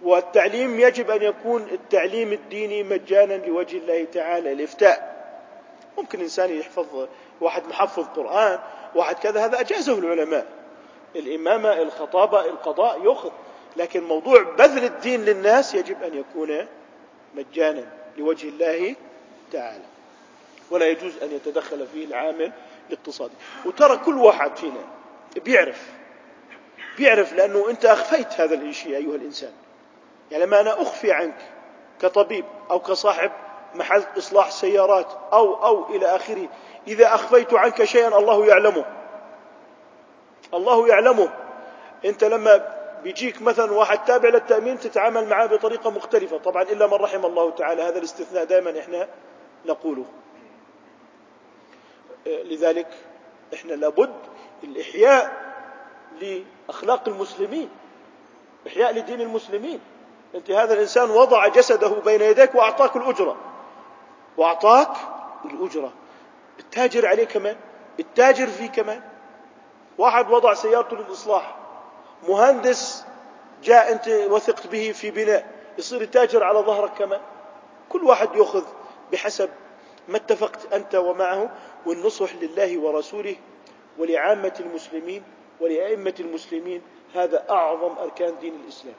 والتعليم 0.03 0.81
يجب 0.81 1.11
أن 1.11 1.23
يكون 1.23 1.63
التعليم 1.63 2.33
الديني 2.33 2.83
مجانا 2.83 3.35
لوجه 3.35 3.77
الله 3.77 4.05
تعالى 4.05 4.53
الإفتاء 4.53 5.19
ممكن 5.99 6.21
إنسان 6.21 6.59
يحفظ 6.59 7.09
واحد 7.41 7.67
محفظ 7.69 8.07
قرآن 8.17 8.59
واحد 8.95 9.17
كذا 9.17 9.45
هذا 9.45 9.61
أجازه 9.61 9.99
العلماء. 9.99 10.47
الإمامة 11.17 11.73
الخطابة 11.83 12.41
القضاء 12.41 13.05
يأخذ 13.05 13.31
لكن 13.77 14.05
موضوع 14.05 14.43
بذل 14.43 14.85
الدين 14.85 15.25
للناس 15.25 15.75
يجب 15.75 16.03
أن 16.03 16.19
يكون 16.19 16.67
مجانا 17.35 17.85
لوجه 18.19 18.49
الله 18.49 18.95
تعالى. 19.53 19.85
ولا 20.71 20.89
يجوز 20.89 21.23
أن 21.23 21.33
يتدخل 21.33 21.87
فيه 21.87 22.05
العامل 22.05 22.53
الاقتصادي. 22.89 23.35
وترى 23.67 23.97
كل 23.97 24.19
واحد 24.19 24.57
فينا 24.57 24.85
بيعرف 25.45 25.93
بيعرف 26.99 27.33
لأنه 27.33 27.71
أنت 27.71 27.85
أخفيت 27.85 28.41
هذا 28.41 28.55
الشيء 28.55 28.97
أيها 28.97 29.15
الإنسان. 29.15 29.53
يعني 30.31 30.45
لما 30.45 30.61
أنا 30.61 30.83
أخفي 30.83 31.13
عنك 31.13 31.35
كطبيب 32.01 32.45
أو 32.71 32.81
كصاحب 32.81 33.31
محل 33.75 34.05
إصلاح 34.19 34.51
سيارات 34.51 35.07
أو 35.33 35.65
أو 35.65 35.97
إلى 35.97 36.07
آخره. 36.07 36.49
إذا 36.89 37.15
أخفيت 37.15 37.55
عنك 37.55 37.85
شيئا 37.85 38.19
الله 38.19 38.47
يعلمه. 38.47 38.85
الله 40.55 40.89
يعلمه. 40.89 41.29
أنت 42.05 42.25
لما 42.25 42.75
بيجيك 43.03 43.43
مثلا 43.43 43.73
واحد 43.73 44.05
تابع 44.05 44.29
للتأمين 44.29 44.79
تتعامل 44.79 45.29
معه 45.29 45.47
بطريقة 45.47 45.91
مختلفة. 45.91 46.39
طبعا 46.39 46.63
إلا 46.63 46.87
من 46.87 46.95
رحم 46.95 47.27
الله 47.27 47.51
تعالى. 47.51 47.83
هذا 47.83 47.99
الاستثناء 47.99 48.45
دائما 48.45 48.79
إحنا 48.79 49.09
نقوله. 49.67 50.05
لذلك 52.27 52.89
إحنا 53.55 53.73
لابد 53.73 54.15
الإحياء 54.65 55.49
لأخلاق 56.21 57.09
المسلمين 57.09 57.69
إحياء 58.67 58.93
لدين 58.95 59.21
المسلمين. 59.21 59.81
أنت 60.35 60.51
هذا 60.51 60.75
الإنسان 60.75 61.11
وضع 61.11 61.49
جسده 61.49 61.89
بين 61.89 62.21
يديك 62.21 62.55
وأعطاك 62.55 62.97
الأجرة. 62.97 63.37
وأعطاك 64.37 64.97
الأجرة. 65.45 65.93
التاجر 66.61 67.07
عليه 67.07 67.25
كمان 67.25 67.57
التاجر 68.01 68.47
فيه 68.47 68.67
كمان. 68.67 69.03
واحد 69.99 70.31
وضع 70.31 70.55
سيارته 70.55 70.97
للإصلاح. 70.97 71.57
مهندس 72.29 73.05
جاء 73.63 73.93
أنت 73.93 74.09
وثقت 74.09 74.67
به 74.67 74.93
في 74.93 75.11
بناء 75.11 75.53
يصير 75.79 76.03
يتاجر 76.03 76.45
على 76.45 76.59
ظهرك 76.59 76.93
كمان. 76.99 77.21
كل 77.89 78.05
واحد 78.05 78.35
يأخذ 78.35 78.65
بحسب 79.13 79.51
ما 80.09 80.17
اتفقت 80.17 80.73
أنت 80.73 80.95
ومعه 80.95 81.51
والنصح 81.87 82.35
لله 82.35 82.79
ورسوله 82.79 83.37
ولعامة 83.99 84.55
المسلمين 84.61 85.23
ولأئمة 85.61 86.15
المسلمين. 86.21 86.83
هذا 87.15 87.51
أعظم 87.51 87.99
أركان 87.99 88.35
دين 88.41 88.55
الإسلام. 88.65 88.95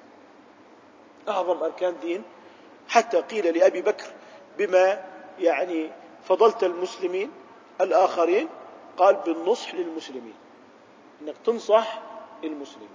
أعظم 1.30 1.64
أركان 1.64 1.96
دين. 2.02 2.24
حتى 2.88 3.18
قيل 3.22 3.58
لأبي 3.58 3.82
بكر 3.82 4.06
بما 4.58 5.06
يعني 5.40 5.92
فضلت 6.24 6.64
المسلمين 6.64 7.32
الآخرين 7.82 8.48
قال 8.98 9.16
بالنصح 9.16 9.76
للمسلمين 9.76 10.34
إنك 11.22 11.36
تنصح 11.46 12.02
المسلمين 12.44 12.90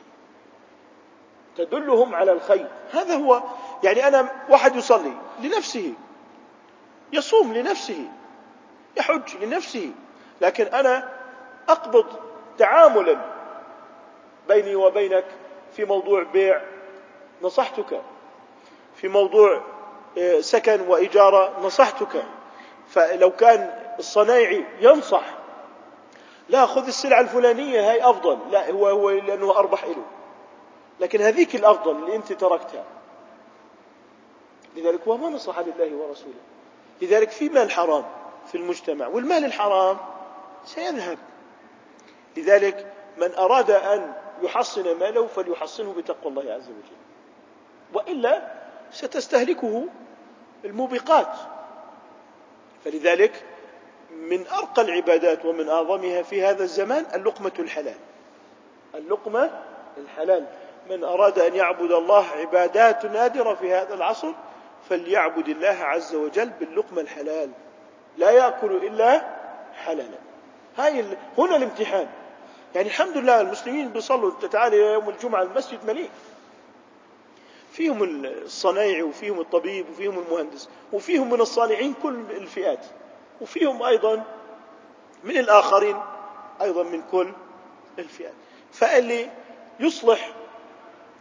تدلهم 1.57 2.15
على 2.15 2.33
الخير. 2.33 2.69
هذا 2.93 3.15
هو 3.15 3.43
يعني 3.83 4.09
أنا 4.09 4.31
واحد 4.49 4.77
يصلي 4.77 5.13
لنفسه 5.41 5.93
يصوم 7.15 7.55
لنفسه 7.55 8.09
يحج 8.97 9.37
لنفسه 9.43 9.91
لكن 10.41 10.65
أنا 10.65 11.09
أقبض 11.69 12.07
تعاملا 12.59 13.19
بيني 14.49 14.75
وبينك 14.75 15.25
في 15.77 15.85
موضوع 15.85 16.23
بيع 16.23 16.63
نصحتك 17.43 18.03
في 18.97 19.09
موضوع 19.09 19.63
آه، 20.19 20.41
سكن 20.41 20.81
واجاره 20.81 21.61
نصحتك. 21.63 22.25
فلو 22.89 23.31
كان 23.31 23.79
الصنايعي 23.99 24.65
ينصح 24.81 25.25
لا 26.49 26.67
خذ 26.67 26.87
السلعة 26.87 27.21
الفلانية 27.21 27.91
هاي 27.91 28.11
أفضل. 28.11 28.39
لا 28.51 28.71
هو 28.71 28.89
هو 28.89 29.11
لأنه 29.11 29.51
أربح 29.57 29.85
له 29.85 30.05
لكن 31.01 31.21
هذيك 31.21 31.55
الأفضل 31.55 31.97
اللي 31.97 32.17
أنت 32.17 32.33
تركتها. 32.33 32.85
لذلك 34.77 35.09
هو 35.09 35.17
ما 35.17 35.29
نصح 35.29 35.59
لله 35.59 35.97
ورسوله. 35.97 36.35
لذلك 37.03 37.31
في 37.31 37.49
مال 37.49 37.71
حرام 37.71 38.05
في 38.47 38.55
المجتمع 38.55 39.07
والمال 39.07 39.45
الحرام 39.45 39.97
سيذهب. 40.65 41.19
لذلك 42.37 42.93
من 43.19 43.35
أراد 43.35 43.71
أن 43.71 44.13
يحصن 44.43 44.99
ماله 44.99 45.27
فليحصنه 45.27 45.93
بتقوى 45.93 46.33
الله 46.33 46.53
عز 46.53 46.69
وجل. 46.69 46.97
وإلا 47.95 48.53
ستستهلكه 48.91 49.87
الموبقات. 50.65 51.33
فلذلك 52.85 53.45
من 54.11 54.47
أرقى 54.47 54.83
العبادات 54.83 55.45
ومن 55.45 55.69
أعظمها 55.69 56.23
في 56.23 56.45
هذا 56.45 56.63
الزمان 56.63 57.07
اللقمة 57.15 57.53
الحلال. 57.59 57.99
اللقمة 58.95 59.51
الحلال. 59.97 60.47
من 60.91 61.05
أراد 61.05 61.39
أن 61.39 61.55
يعبد 61.55 61.93
الله 61.93 62.27
عبادات 62.27 63.07
نادرة 63.07 63.55
في 63.55 63.75
هذا 63.75 63.95
العصر 63.95 64.33
فليعبد 64.89 65.49
الله 65.49 65.79
عز 65.85 66.15
وجل 66.15 66.51
باللقمة 66.51 67.01
الحلال. 67.01 67.51
لا 68.17 68.31
يأكل 68.31 68.77
إلا 68.77 69.37
حلالا. 69.75 70.19
هاي 70.77 71.05
هنا 71.39 71.57
الامتحان. 71.57 72.09
يعني 72.75 72.89
الحمد 72.89 73.17
لله 73.17 73.41
المسلمين 73.41 73.89
بيصلوا 73.89 74.33
تعالى 74.53 74.77
يوم 74.77 75.09
الجمعة 75.09 75.43
المسجد 75.43 75.79
مليء. 75.87 76.11
فيهم 77.73 78.05
الصنايعي 78.25 79.03
وفيهم 79.03 79.41
الطبيب 79.41 79.91
وفيهم 79.91 80.19
المهندس 80.19 80.69
وفيهم 80.93 81.31
من 81.31 81.41
الصالحين 81.41 81.95
كل 82.03 82.15
الفئات. 82.31 82.87
وفيهم 83.41 83.83
أيضا 83.83 84.25
من 85.25 85.37
الآخرين 85.37 85.97
أيضا 86.63 86.83
من 86.83 87.03
كل 87.13 87.33
الفئات. 87.99 88.35
فاللي 88.73 89.31
يصلح 89.81 90.31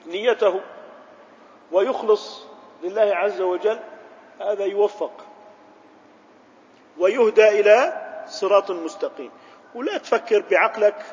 نيته 0.08 0.62
ويخلص 1.72 2.53
لله 2.84 3.16
عز 3.16 3.42
وجل 3.42 3.80
هذا 4.40 4.66
يوفق. 4.66 5.12
ويهدى 6.98 7.60
إلى 7.60 8.04
صراط 8.28 8.72
مستقيم. 8.72 9.32
ولا 9.76 9.98
تفكر 9.98 10.44
بعقلك 10.52 11.06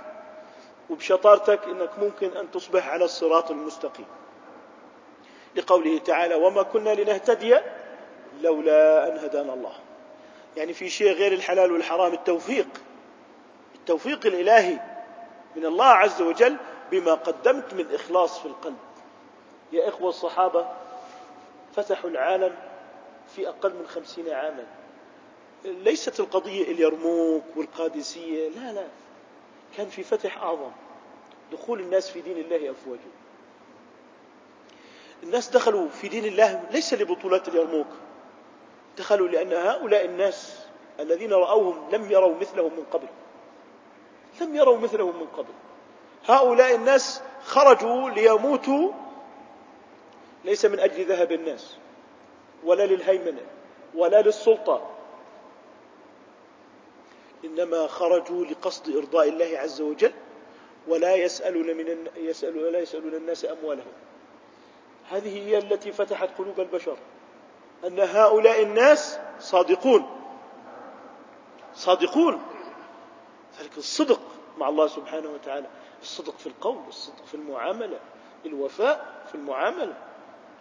وبشطارتك 0.90 1.64
إنك 1.64 1.90
ممكن 1.98 2.36
أن 2.36 2.50
تصبح 2.50 2.88
على 2.88 3.04
الصراط 3.04 3.50
المستقيم. 3.50 4.06
لقوله 5.56 5.98
تعالى 5.98 6.34
وما 6.34 6.62
كنا 6.62 6.94
لنهتدي 6.94 7.58
لولا 8.40 9.08
أن 9.08 9.18
هدانا 9.18 9.54
الله. 9.54 9.72
يعني 10.56 10.72
في 10.72 10.88
شيء 10.88 11.12
غير 11.12 11.32
الحلال 11.32 11.72
والحرام 11.72 12.12
التوفيق. 12.12 12.66
التوفيق 13.74 14.26
الإلهي 14.26 14.78
من 15.56 15.66
الله 15.66 15.86
عز 15.86 16.22
وجل 16.22 16.56
بما 16.90 17.14
قدمت 17.14 17.74
من 17.74 17.94
إخلاص 17.94 18.38
في 18.38 18.46
القلب. 18.46 18.76
يا 19.72 19.88
إخوة 19.88 20.08
الصحابة 20.08 20.66
فتحوا 21.76 22.10
العالم 22.10 22.56
في 23.36 23.48
أقل 23.48 23.74
من 23.74 23.86
خمسين 23.86 24.28
عاما. 24.28 24.66
ليست 25.64 26.20
القضية 26.20 26.62
اليرموك 26.62 27.44
والقادسية 27.56 28.48
لا 28.48 28.72
لا. 28.72 28.86
كان 29.76 29.88
في 29.88 30.02
فتح 30.02 30.42
أعظم. 30.42 30.70
دخول 31.52 31.80
الناس 31.80 32.10
في 32.10 32.20
دين 32.20 32.38
الله 32.38 32.70
أفواجا. 32.70 33.10
الناس 35.22 35.48
دخلوا 35.48 35.88
في 35.88 36.08
دين 36.08 36.24
الله 36.24 36.64
ليس 36.70 36.94
لبطولات 36.94 37.48
اليرموك. 37.48 37.86
دخلوا 38.98 39.28
لأن 39.28 39.52
هؤلاء 39.52 40.04
الناس 40.04 40.66
الذين 41.00 41.32
رأوهم 41.32 41.90
لم 41.92 42.10
يروا 42.10 42.36
مثلهم 42.40 42.72
من 42.76 42.84
قبل. 42.92 43.06
لم 44.40 44.56
يروا 44.56 44.78
مثلهم 44.78 45.20
من 45.20 45.26
قبل. 45.26 45.52
هؤلاء 46.26 46.74
الناس 46.74 47.22
خرجوا 47.44 48.10
ليموتوا 48.10 48.92
ليس 50.44 50.64
من 50.64 50.80
أجل 50.80 51.04
ذهب 51.04 51.32
الناس 51.32 51.76
ولا 52.64 52.86
للهيمنة 52.86 53.42
ولا 53.94 54.22
للسلطة. 54.22 54.90
إنما 57.44 57.86
خرجوا 57.86 58.44
لقصد 58.44 58.96
إرضاء 58.96 59.28
الله 59.28 59.58
عز 59.58 59.80
وجل 59.80 60.12
ولا 60.88 61.14
يسألون 61.14 61.76
من 61.76 62.06
يسأل 62.16 62.58
ولا 62.58 62.78
يسألون 62.78 63.14
الناس 63.14 63.44
أموالهم. 63.44 63.92
هذه 65.10 65.48
هي 65.48 65.58
التي 65.58 65.92
فتحت 65.92 66.28
قلوب 66.38 66.60
البشر 66.60 66.96
أن 67.86 68.00
هؤلاء 68.00 68.62
الناس 68.62 69.18
صادقون. 69.40 70.06
صادقون. 71.74 72.42
ذلك 73.60 73.78
الصدق 73.78 74.20
مع 74.58 74.68
الله 74.68 74.86
سبحانه 74.86 75.28
وتعالى. 75.30 75.66
الصدق 76.02 76.38
في 76.38 76.46
القول 76.46 76.78
الصدق 76.88 77.24
في 77.26 77.34
المعاملة 77.34 78.00
الوفاء 78.46 79.24
في 79.28 79.34
المعاملة. 79.34 80.09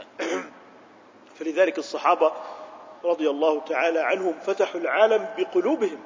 فلذلك 1.39 1.77
الصحابة 1.77 2.31
رضي 3.03 3.29
الله 3.29 3.59
تعالى 3.59 3.99
عنهم 3.99 4.33
فتحوا 4.39 4.81
العالم 4.81 5.29
بقلوبهم 5.37 5.99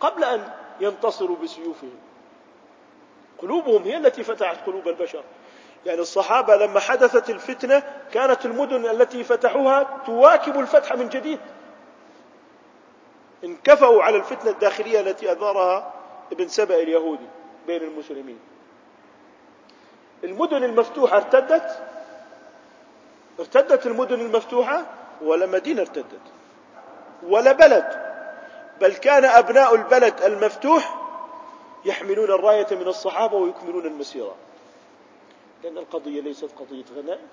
قبل 0.00 0.24
أن 0.24 0.48
ينتصروا 0.80 1.36
بسيوفهم. 1.36 1.96
قلوبهم 3.38 3.82
هي 3.82 3.96
التي 3.96 4.24
فتحت 4.24 4.66
قلوب 4.66 4.88
البشر. 4.88 5.22
يعني 5.86 6.00
الصحابة 6.00 6.56
لما 6.56 6.80
حدثت 6.80 7.30
الفتنة 7.30 7.82
كانت 8.12 8.46
المدن 8.46 8.86
التي 8.86 9.24
فتحوها 9.24 10.02
تواكب 10.06 10.60
الفتح 10.60 10.92
من 10.92 11.08
جديد. 11.08 11.40
انكفأوا 13.44 14.02
على 14.02 14.16
الفتنة 14.16 14.50
الداخلية 14.50 15.00
التي 15.00 15.32
أثارها 15.32 15.94
ابن 16.32 16.48
سبأ 16.48 16.74
اليهودي 16.74 17.26
بين 17.66 17.82
المسلمين. 17.82 18.38
المدن 20.24 20.64
المفتوحة 20.64 21.16
ارتدت 21.16 21.93
ارتدت 23.40 23.86
المدن 23.86 24.20
المفتوحة 24.20 24.86
ولا 25.22 25.46
مدينة 25.46 25.80
ارتدت 25.80 26.20
ولا 27.22 27.52
بلد 27.52 28.14
بل 28.80 28.92
كان 28.94 29.24
أبناء 29.24 29.74
البلد 29.74 30.22
المفتوح 30.22 31.00
يحملون 31.84 32.30
الراية 32.30 32.66
من 32.70 32.88
الصحابة 32.88 33.36
ويكملون 33.36 33.86
المسيرة. 33.86 34.34
لأن 35.64 35.78
القضية 35.78 36.20
ليست 36.20 36.50
قضية 36.58 36.84
غنائم 36.96 37.28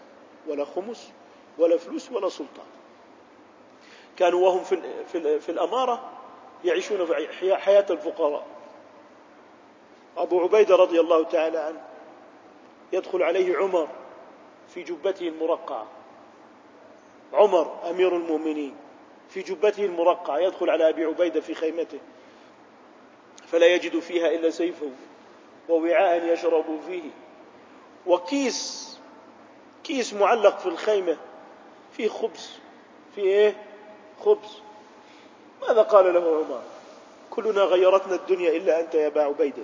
ولا 0.47 0.65
خمس 0.65 1.09
ولا 1.57 1.77
فلوس 1.77 2.11
ولا 2.11 2.29
سلطان. 2.29 2.65
كانوا 4.17 4.47
وهم 4.47 4.63
في, 4.63 4.81
في, 5.11 5.39
في 5.39 5.49
الأمارة 5.49 6.09
يعيشون 6.63 7.05
في 7.05 7.55
حياة 7.55 7.85
الفقراء. 7.89 8.45
أبو 10.17 10.41
عبيدة 10.41 10.75
رضي 10.75 10.99
الله 10.99 11.23
تعالى 11.23 11.57
عنه 11.57 11.81
يدخل 12.93 13.23
عليه 13.23 13.57
عمر 13.57 13.87
في 14.73 14.83
جبته 14.83 15.27
المرقعة 15.27 15.87
عمر 17.33 17.89
أمير 17.89 18.15
المؤمنين 18.15 18.75
في 19.29 19.41
جبته 19.41 19.85
المرقعة 19.85 20.39
يدخل 20.39 20.69
على 20.69 20.89
أبي 20.89 21.05
عبيدة 21.05 21.41
في 21.41 21.53
خيمته. 21.53 21.99
فلا 23.47 23.65
يجد 23.65 23.99
فيها 23.99 24.27
إلا 24.27 24.49
سيفه 24.49 24.89
ووعاء 25.69 26.33
يشرب 26.33 26.79
فيه. 26.87 27.09
وكيس 28.07 28.99
كيس 29.83 30.13
معلق 30.13 30.59
في 30.59 30.65
الخيمة 30.65 31.17
فيه 31.91 32.09
خبز 32.09 32.59
فيه 33.15 33.23
إيه؟ 33.23 33.55
خبز. 34.19 34.61
ماذا 35.61 35.81
قال 35.81 36.13
له 36.13 36.19
عمر؟ 36.19 36.61
كلنا 37.29 37.61
غيرتنا 37.61 38.15
الدنيا 38.15 38.51
إلا 38.51 38.79
أنت 38.79 38.95
يا 38.95 39.07
أبا 39.07 39.23
عبيدة. 39.23 39.63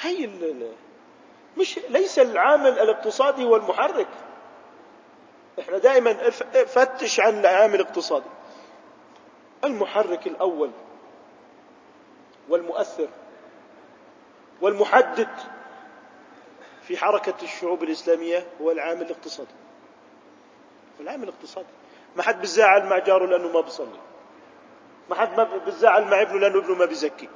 هي 0.00 0.24
مش 1.58 1.80
ليس 1.88 2.18
العامل 2.18 2.78
الاقتصادي 2.78 3.44
هو 3.44 3.56
المحرك. 3.56 4.08
إحنا 5.60 5.78
دائما 5.78 6.30
فتش 6.66 7.20
عن 7.20 7.40
العامل 7.40 7.74
الاقتصادي. 7.74 8.28
المحرك 9.64 10.26
الأول 10.26 10.70
والمؤثر 12.48 13.08
والمحدد 14.60 15.28
في 16.82 16.96
حركة 16.96 17.34
الشعوب 17.42 17.82
الإسلامية 17.82 18.46
هو 18.60 18.70
العامل 18.70 19.02
الاقتصادي. 19.02 19.54
العامل 21.00 21.24
الاقتصادي. 21.24 21.68
ما 22.16 22.22
حد 22.22 22.40
بيزعل 22.40 22.86
مع 22.86 22.98
جاره 22.98 23.26
لأنه 23.26 23.48
ما 23.48 23.60
بيصلي. 23.60 24.00
ما 25.10 25.14
حد 25.16 25.36
ما 25.36 25.56
بيزعل 25.64 26.04
مع 26.04 26.22
ابنه 26.22 26.38
لأنه 26.38 26.58
ابنه 26.58 26.74
ما 26.74 26.84
بيزكي. 26.84 27.28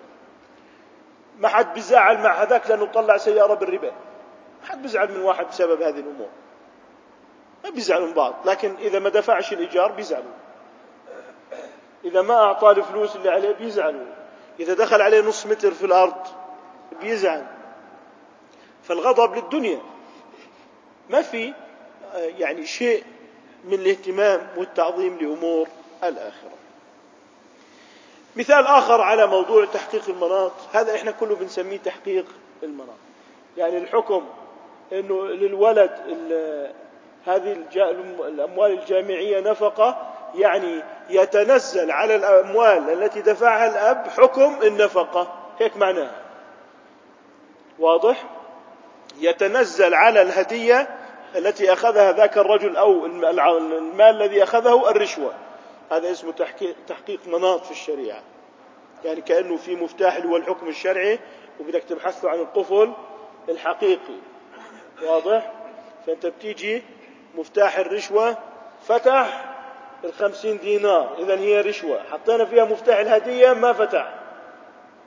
ما 1.38 1.48
حد 1.48 1.74
بيزعل 1.74 2.18
مع 2.22 2.42
هذاك 2.42 2.70
لأنه 2.70 2.86
طلع 2.86 3.16
سيارة 3.16 3.54
بالربا. 3.54 3.92
حد 4.68 4.82
بيزعل 4.82 5.12
من 5.12 5.22
واحد 5.22 5.46
بسبب 5.46 5.82
هذه 5.82 5.98
الأمور. 5.98 6.28
ما 7.64 7.70
بيزعلوا 7.70 8.06
من 8.06 8.14
بعض 8.14 8.34
لكن 8.44 8.74
إذا 8.80 8.98
ما 8.98 9.08
دفعش 9.08 9.52
الإيجار 9.52 9.92
بيزعلوا. 9.92 10.32
إذا 12.04 12.22
ما 12.22 12.34
أعطاه 12.34 12.70
الفلوس 12.70 13.16
اللي 13.16 13.30
عليه 13.30 13.52
بيزعلوا. 13.52 14.06
إذا 14.60 14.74
دخل 14.74 15.02
عليه 15.02 15.20
نص 15.20 15.46
متر 15.46 15.70
في 15.70 15.86
الأرض 15.86 16.26
بيزعل. 17.00 17.46
فالغضب 18.82 19.36
للدنيا. 19.36 19.80
ما 21.10 21.22
في 21.22 21.54
آه، 22.14 22.18
يعني 22.18 22.66
شيء 22.66 23.04
من 23.64 23.74
الاهتمام 23.74 24.48
والتعظيم 24.56 25.18
لأمور 25.18 25.68
الآخرة. 26.04 26.56
مثال 28.36 28.66
آخر 28.66 29.00
على 29.00 29.26
موضوع 29.26 29.64
تحقيق 29.64 30.08
المناط. 30.08 30.52
هذا 30.72 30.94
إحنا 30.94 31.10
كله 31.10 31.36
بنسميه 31.36 31.78
تحقيق 31.78 32.26
المناط. 32.62 32.96
يعني 33.56 33.78
الحكم 33.78 34.26
أنه 34.93 35.26
للولد 35.26 35.91
هذه 37.26 37.53
الأموال 38.28 38.72
الجامعية 38.72 39.41
نفقة 39.41 40.12
يعني 40.34 40.82
يتنزل 41.11 41.91
على 41.91 42.14
الأموال 42.16 43.03
التي 43.03 43.20
دفعها 43.20 43.66
الأب 43.70 44.09
حكم 44.09 44.62
النفقة. 44.62 45.34
هيك 45.59 45.76
معناها 45.76 46.22
واضح؟ 47.78 48.24
يتنزل 49.20 49.95
على 49.95 50.22
الهدية 50.22 50.89
التي 51.37 51.72
أخذها 51.72 52.12
ذاك 52.12 52.39
الرجل 52.39 52.76
أو 52.76 53.07
المال 53.07 54.01
الذي 54.01 54.43
أخذه 54.43 54.91
الرشوة. 54.91 55.32
هذا 55.93 56.11
اسمه 56.11 56.32
تحقيق 56.89 57.20
مناط 57.26 57.64
في 57.64 57.70
الشريعة. 57.70 58.22
يعني 59.05 59.20
كأنه 59.20 59.57
في 59.57 59.76
مفتاح 59.76 60.16
اللي 60.16 60.28
هو 60.28 60.37
الحكم 60.37 60.68
الشرعي 60.68 61.18
وبدك 61.61 61.82
تبحث 61.82 62.24
عن 62.24 62.39
القفل 62.39 62.93
الحقيقي. 63.49 64.16
واضح؟ 65.03 65.53
فأنت 66.07 66.26
بتيجي 66.26 66.82
مفتاح 67.34 67.78
الرشوة 67.78 68.36
فتح 68.86 69.44
الخمسين 70.05 70.59
دينار. 70.59 71.16
إذا 71.18 71.38
هي 71.38 71.61
رشوة. 71.61 72.03
حطينا 72.12 72.44
فيها 72.44 72.64
مفتاح 72.64 72.99
الهدية 72.99 73.53
ما 73.53 73.72
فتح. 73.72 74.14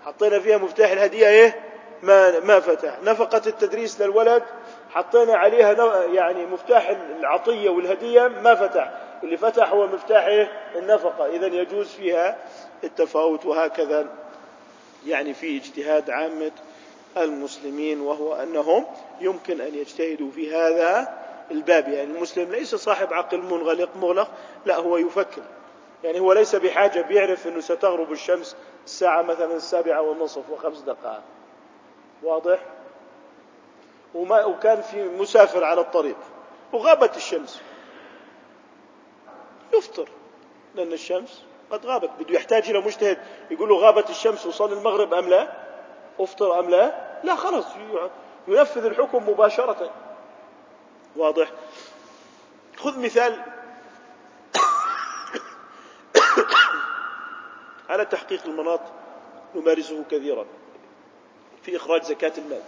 حطينا 0.05 0.39
فيها 0.39 0.57
مفتاح 0.57 0.91
الهدية 0.91 1.27
إيه؟ 1.27 1.59
ما 2.03 2.39
ما 2.39 2.59
فتح. 2.59 2.97
نفقة 3.03 3.41
التدريس 3.47 4.01
للولد 4.01 4.43
حطينا 4.89 5.35
عليها 5.35 6.05
يعني 6.05 6.45
مفتاح 6.45 6.89
العطية 7.19 7.69
والهدية 7.69 8.27
ما 8.27 8.55
فتح. 8.55 8.91
اللي 9.23 9.37
فتح 9.37 9.71
هو 9.71 9.87
مفتاح 9.87 10.25
إيه؟ 10.25 10.51
النفقة. 10.75 11.25
إذا 11.25 11.47
يجوز 11.47 11.87
فيها 11.87 12.37
التفاوت 12.83 13.45
وهكذا. 13.45 14.07
يعني 15.07 15.33
في 15.33 15.57
اجتهاد 15.57 16.09
عامة 16.09 16.51
المسلمين 17.17 18.01
وهو 18.01 18.33
أنهم 18.33 18.85
يمكن 19.21 19.61
أن 19.61 19.75
يجتهدوا 19.75 20.31
في 20.31 20.55
هذا 20.55 21.19
الباب. 21.51 21.87
يعني 21.87 22.11
المسلم 22.11 22.51
ليس 22.51 22.75
صاحب 22.75 23.13
عقل 23.13 23.37
منغلق 23.37 23.89
مغلق 23.95 24.31
لا 24.65 24.75
هو 24.75 24.97
يفكر. 24.97 25.41
يعني 26.03 26.19
هو 26.19 26.33
ليس 26.33 26.55
بحاجة 26.55 27.01
بيعرف 27.01 27.47
أنه 27.47 27.59
ستغرب 27.59 28.11
الشمس 28.11 28.55
الساعة 28.85 29.21
مثلا 29.21 29.55
السابعة 29.55 30.01
والنصف 30.01 30.49
وخمس 30.49 30.79
دقائق. 30.79 31.21
واضح؟ 32.23 32.59
وما 34.15 34.45
وكان 34.45 34.81
في 34.81 35.03
مسافر 35.03 35.63
على 35.63 35.81
الطريق 35.81 36.17
وغابت 36.73 37.17
الشمس. 37.17 37.61
يفطر 39.73 40.09
لأن 40.75 40.93
الشمس 40.93 41.43
قد 41.71 41.85
غابت 41.85 42.09
بده 42.19 42.35
يحتاج 42.35 42.69
إلى 42.69 42.79
مجتهد. 42.79 43.17
يقول 43.51 43.69
له 43.69 43.75
غابت 43.75 44.09
الشمس 44.09 44.45
وصل 44.45 44.73
المغرب 44.73 45.13
أم 45.13 45.29
لا؟ 45.29 45.68
أفطر 46.19 46.59
أم 46.59 46.69
لا؟ 46.69 47.09
لا 47.23 47.35
خلص 47.35 47.65
ينفذ 48.47 48.85
الحكم 48.85 49.29
مباشرة. 49.29 49.91
واضح. 51.15 51.51
خذ 52.77 52.99
مثال. 52.99 53.43
على 57.89 58.05
تحقيق 58.05 58.45
المناط 58.45 58.81
نمارسه 59.55 60.03
كثيرا. 60.11 60.45
في 61.63 61.75
إخراج 61.75 62.03
زكاة 62.03 62.33
المال. 62.37 62.61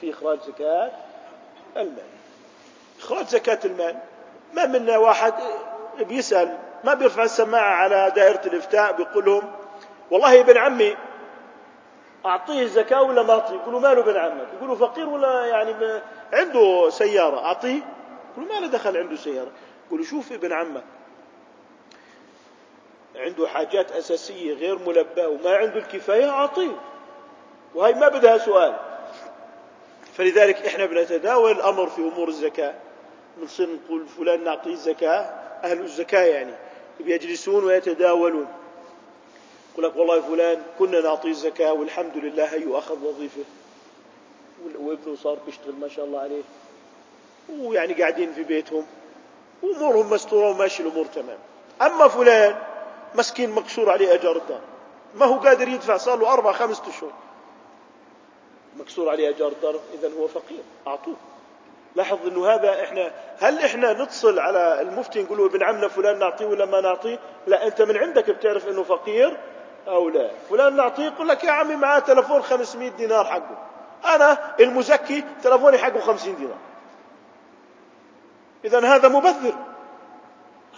في 0.00 0.10
إخراج 0.10 0.40
زكاة 0.40 0.90
المال. 1.76 2.08
إخراج 3.00 3.26
زكاة 3.26 3.60
المال. 3.64 3.98
ما 4.54 4.66
منا 4.66 4.98
واحد 4.98 5.34
بيسأل 5.98 6.58
ما 6.84 6.94
بيرفع 6.94 7.22
السماعة 7.22 7.74
على 7.74 8.12
دائرة 8.16 8.40
الإفتاء 8.46 8.92
بيقول 8.92 9.24
لهم 9.24 9.52
والله 10.10 10.40
ابن 10.40 10.56
عمي 10.56 10.96
أعطيه 12.26 12.62
الزكاة 12.62 13.02
ولا 13.02 13.22
ما 13.22 13.32
أعطيه؟ 13.32 13.54
يقولوا 13.54 13.80
ماله 13.80 14.00
ابن 14.00 14.16
عمك؟ 14.16 14.46
يقولوا 14.56 14.76
فقير 14.76 15.08
ولا 15.08 15.46
يعني 15.46 16.00
عنده 16.32 16.90
سيارة. 16.90 17.38
أعطيه؟ 17.38 17.80
يقولوا 18.32 18.54
ما 18.54 18.60
له 18.60 18.66
دخل 18.66 18.96
عنده 18.96 19.16
سيارة. 19.16 19.50
يقولوا 19.86 20.04
شوف 20.04 20.32
ابن 20.32 20.52
عمك. 20.52 20.84
عنده 23.16 23.48
حاجات 23.48 23.92
أساسية 23.92 24.54
غير 24.54 24.78
ملباة 24.78 25.28
وما 25.28 25.56
عنده 25.56 25.76
الكفاية 25.76 26.30
أعطيه. 26.30 26.76
وهي 27.74 27.92
ما 27.92 28.08
بدها 28.08 28.38
سؤال. 28.38 28.76
فلذلك 30.16 30.66
إحنا 30.66 30.86
بنتداول 30.86 31.50
الأمر 31.50 31.86
في 31.86 32.02
أمور 32.02 32.28
الزكاة. 32.28 32.74
بنصير 33.36 33.68
نقول 33.84 34.06
فلان 34.06 34.44
نعطيه 34.44 34.70
الزكاه 34.72 35.20
أهل 35.64 35.80
الزكاة 35.80 36.24
يعني. 36.24 36.54
بيجلسون 37.00 37.64
ويتداولون. 37.64 38.46
يقول 39.74 39.84
لك 39.84 39.96
والله 39.96 40.20
فلان 40.20 40.62
كنا 40.78 41.00
نعطيه 41.00 41.28
الزكاه 41.30 41.72
والحمد 41.72 42.16
لله 42.16 42.44
هي 42.44 42.78
أخذ 42.78 43.04
وظيفة. 43.04 43.44
وابنه 44.78 45.16
صار 45.16 45.38
بيشتغل 45.46 45.74
ما 45.80 45.88
شاء 45.88 46.04
الله 46.04 46.20
عليه. 46.20 46.42
ويعني 47.58 47.94
قاعدين 47.94 48.32
في 48.32 48.42
بيتهم. 48.42 48.86
وأمورهم 49.62 50.10
مستورة 50.10 50.50
وماشي 50.50 50.82
الأمور 50.82 51.06
تمام. 51.06 51.38
أما 51.82 52.08
فلان 52.08 52.56
مسكين 53.14 53.50
مكسور 53.50 53.90
عليه 53.90 54.14
اجار 54.14 54.36
الدار. 54.36 54.60
ما 55.14 55.26
هو 55.26 55.38
قادر 55.38 55.68
يدفع 55.68 55.96
صار 55.96 56.18
له 56.18 56.32
أربع 56.32 56.52
خمسة 56.52 56.82
أشهر. 56.88 57.12
مكسور 58.76 59.08
عليه 59.08 59.28
اجار 59.28 59.48
الدار 59.48 59.80
اذا 59.94 60.10
هو 60.18 60.28
فقير 60.28 60.62
أعطوه. 60.86 61.16
لاحظ 61.96 62.26
إنه 62.26 62.46
هذا 62.46 62.82
إحنا 62.84 63.10
هل 63.38 63.58
إحنا 63.58 63.92
نتصل 64.04 64.38
على 64.38 64.80
المفتي 64.80 65.22
نقول 65.22 65.38
له 65.38 65.46
ابن 65.46 65.62
عمنا 65.62 65.88
فلان 65.88 66.18
نعطيه 66.18 66.46
ولا 66.46 66.64
ما 66.64 66.80
نعطيه؟ 66.80 67.18
لا 67.46 67.66
أنت 67.66 67.82
من 67.82 67.96
عندك 67.96 68.30
بتعرف 68.30 68.68
إنه 68.68 68.82
فقير 68.82 69.36
أو 69.86 70.08
لا، 70.08 70.30
فلان 70.50 70.76
نعطيه 70.76 71.04
يقول 71.04 71.28
لك 71.28 71.44
يا 71.44 71.50
عمي 71.50 71.76
معاه 71.76 71.98
تلفون 71.98 72.42
500 72.42 72.90
دينار 72.90 73.24
حقه. 73.24 73.58
أنا 74.04 74.54
المزكي 74.60 75.24
تلفوني 75.42 75.78
حقه 75.78 76.00
50 76.00 76.36
دينار. 76.36 76.58
اذا 78.64 78.86
هذا 78.94 79.08
مبذر. 79.08 79.54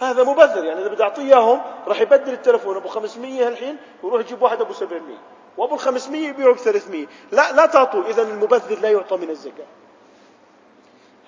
هذا 0.01 0.23
مبذر 0.23 0.65
يعني 0.65 0.81
إذا 0.81 0.87
بدي 0.87 1.03
أعطيه 1.03 1.21
إياهم 1.21 1.61
راح 1.87 2.01
يبدل 2.01 2.33
التلفون 2.33 2.75
أبو 2.75 2.87
500 2.87 3.47
الحين 3.47 3.77
ويروح 4.03 4.21
يجيب 4.21 4.41
واحد 4.41 4.61
أبو 4.61 4.73
700. 4.73 5.17
وأبو 5.57 5.75
الخمسمية 5.75 6.27
يبيعوا 6.27 6.53
ب 6.53 6.57
300 6.57 7.07
لا 7.31 7.51
لا 7.51 7.65
تعطوا 7.65 8.03
اذا 8.03 8.21
المبذر 8.21 8.79
لا 8.79 8.91
يعطى 8.91 9.17
من 9.17 9.29
الزكاة 9.29 9.65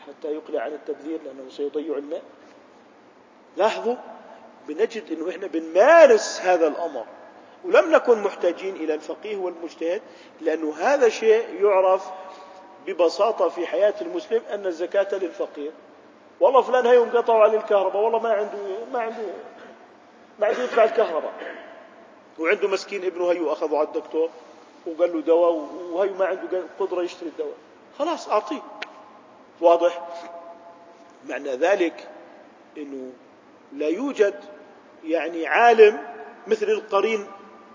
حتى 0.07 0.27
يقلع 0.27 0.61
عن 0.61 0.71
التبذير 0.71 1.19
لأنه 1.25 1.49
سيضيع 1.49 1.97
الماء 1.97 2.21
لاحظوا 3.57 3.95
بنجد 4.67 5.11
أنه 5.11 5.29
إحنا 5.29 5.47
بنمارس 5.47 6.41
هذا 6.41 6.67
الأمر 6.67 7.05
ولم 7.65 7.91
نكن 7.91 8.21
محتاجين 8.23 8.75
إلى 8.75 8.93
الفقيه 8.93 9.37
والمجتهد 9.37 10.01
لأنه 10.41 10.73
هذا 10.79 11.09
شيء 11.09 11.63
يعرف 11.63 12.09
ببساطة 12.87 13.49
في 13.49 13.67
حياة 13.67 13.93
المسلم 14.01 14.41
أن 14.53 14.65
الزكاة 14.65 15.17
للفقير. 15.17 15.71
والله 16.39 16.61
فلان 16.61 16.85
هي 16.85 16.97
انقطعوا 16.97 17.43
عليه 17.43 17.57
الكهرباء 17.57 18.01
والله 18.01 18.19
ما 18.19 18.33
عنده 18.33 18.57
ما 18.93 18.99
عنده 18.99 19.23
ما 20.39 20.47
عنده 20.47 20.63
يدفع 20.63 20.83
الكهرباء. 20.83 21.33
وعنده 22.39 22.67
مسكين 22.67 23.05
ابنه 23.05 23.31
هيو 23.31 23.53
أخذه 23.53 23.77
على 23.77 23.87
الدكتور 23.87 24.29
وقال 24.87 25.13
له 25.13 25.21
دواء 25.21 25.51
وهي 25.91 26.09
ما 26.09 26.25
عنده 26.25 26.63
قدرة 26.79 27.01
يشتري 27.01 27.29
الدواء. 27.29 27.57
خلاص 27.99 28.29
أعطيه. 28.29 28.61
واضح؟ 29.61 30.07
معنى 31.29 31.49
ذلك 31.49 32.07
أنه 32.77 33.11
لا 33.73 33.87
يوجد 33.87 34.35
يعني 35.05 35.47
عالم 35.47 36.07
مثل 36.47 36.65
القرين 36.69 37.27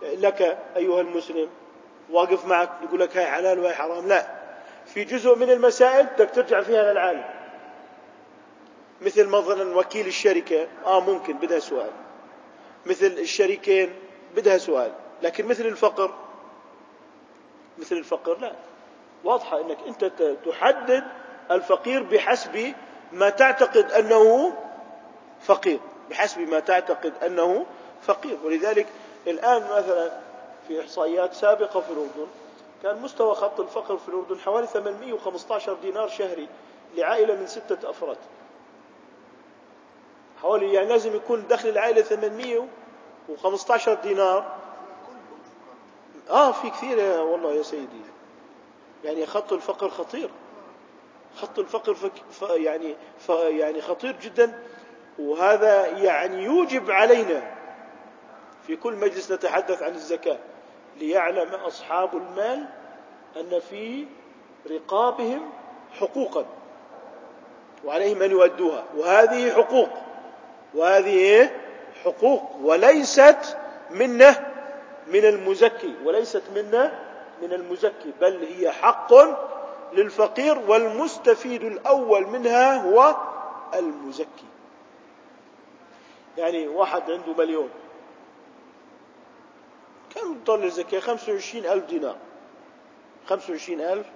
لك 0.04 0.58
أيها 0.76 1.00
المسلم. 1.00 1.48
واقف 2.10 2.46
معك 2.46 2.70
يقول 2.82 3.00
لك 3.00 3.16
هاي 3.16 3.26
حلال 3.26 3.58
وهي 3.58 3.74
حرام. 3.74 4.08
لا. 4.08 4.26
في 4.86 5.04
جزء 5.04 5.36
من 5.36 5.50
المسائل 5.50 6.06
بدك 6.06 6.30
ترجع 6.30 6.62
فيها 6.62 6.92
للعالم 6.92 7.24
مثل 9.00 9.26
مثلا 9.28 9.78
وكيل 9.78 10.06
الشركة 10.06 10.66
آه 10.86 11.00
ممكن 11.00 11.32
بدها 11.32 11.58
سؤال. 11.58 11.90
مثل 12.86 13.06
الشريكين 13.06 13.92
بدها 14.36 14.58
سؤال. 14.58 14.92
لكن 15.22 15.46
مثل 15.46 15.66
الفقر 15.66 16.14
مثل 17.78 17.96
الفقر 17.96 18.38
لا. 18.38 18.52
واضحة 19.24 19.60
إنك 19.60 19.78
أنت 19.86 20.12
تحدد 20.46 21.04
الفقير 21.50 22.02
بحسب 22.02 22.72
ما 23.12 23.30
تعتقد 23.30 23.92
أنه 23.92 24.54
فقير. 25.40 25.80
بحسب 26.10 26.40
ما 26.40 26.60
تعتقد 26.60 27.12
أنه 27.26 27.66
فقير. 28.02 28.38
ولذلك 28.44 28.86
الآن 29.26 29.62
مثلا 29.62 30.20
في 30.68 30.80
إحصائيات 30.80 31.34
سابقة 31.34 31.80
في 31.80 31.90
الأردن 31.90 32.26
كان 32.82 33.02
مستوى 33.02 33.34
خط 33.34 33.60
الفقر 33.60 33.96
في 33.96 34.08
الأردن 34.08 34.38
حوالي 34.38 34.66
815 34.66 35.74
دينار 35.82 36.08
شهري 36.08 36.48
لعائلة 36.96 37.34
من 37.34 37.46
ستة 37.46 37.90
أفراد. 37.90 38.16
حوالي 40.42 40.72
يعني 40.72 40.88
لازم 40.88 41.16
يكون 41.16 41.46
دخل 41.48 41.68
العائلة 41.68 42.02
815 42.02 43.94
دينار. 43.94 44.52
آه 46.30 46.52
في 46.52 46.70
كثير 46.70 46.98
يا 46.98 47.20
والله 47.20 47.52
يا 47.52 47.62
سيدي. 47.62 48.00
يعني 49.04 49.26
خط 49.26 49.52
الفقر 49.52 49.88
خطير. 49.88 50.30
خط 51.36 51.58
الفقر 51.58 51.94
فك 51.94 52.12
ف 52.30 52.42
يعني 52.42 52.94
ف 53.18 53.28
يعني 53.28 53.80
خطير 53.80 54.16
جدا 54.22 54.62
وهذا 55.18 55.86
يعني 55.86 56.44
يوجب 56.44 56.90
علينا 56.90 57.53
في 58.66 58.76
كل 58.76 58.92
مجلس 58.92 59.32
نتحدث 59.32 59.82
عن 59.82 59.94
الزكاة 59.94 60.38
ليعلم 60.96 61.54
أصحاب 61.54 62.16
المال 62.16 62.64
أن 63.36 63.60
في 63.70 64.06
رقابهم 64.70 65.50
حقوقا 66.00 66.46
وعليهم 67.84 68.22
أن 68.22 68.30
يؤدوها 68.30 68.84
وهذه 68.96 69.52
حقوق. 69.52 69.88
وهذه 70.74 71.50
حقوق. 72.04 72.42
وليست 72.62 73.56
منه 73.90 74.46
من 75.06 75.24
المزكي. 75.24 75.94
وليست 76.04 76.42
منا 76.54 76.98
من 77.42 77.52
المزكي. 77.52 78.12
بل 78.20 78.44
هي 78.44 78.70
حق 78.70 79.12
للفقير 79.92 80.58
والمستفيد 80.58 81.64
الأول 81.64 82.26
منها 82.26 82.82
هو 82.82 83.16
المزكي. 83.74 84.46
يعني 86.38 86.68
واحد 86.68 87.10
عنده 87.10 87.32
مليون. 87.38 87.70
كم 90.14 90.32
يطلع 90.32 90.64
الزكاة؟ 90.64 91.00
خمسة 91.00 91.32
وعشرين 91.32 91.66
ألف 91.66 91.84
دينار. 91.84 92.16
خمسة 93.26 93.52
وعشرين 93.52 93.80
ألف. 93.80 94.06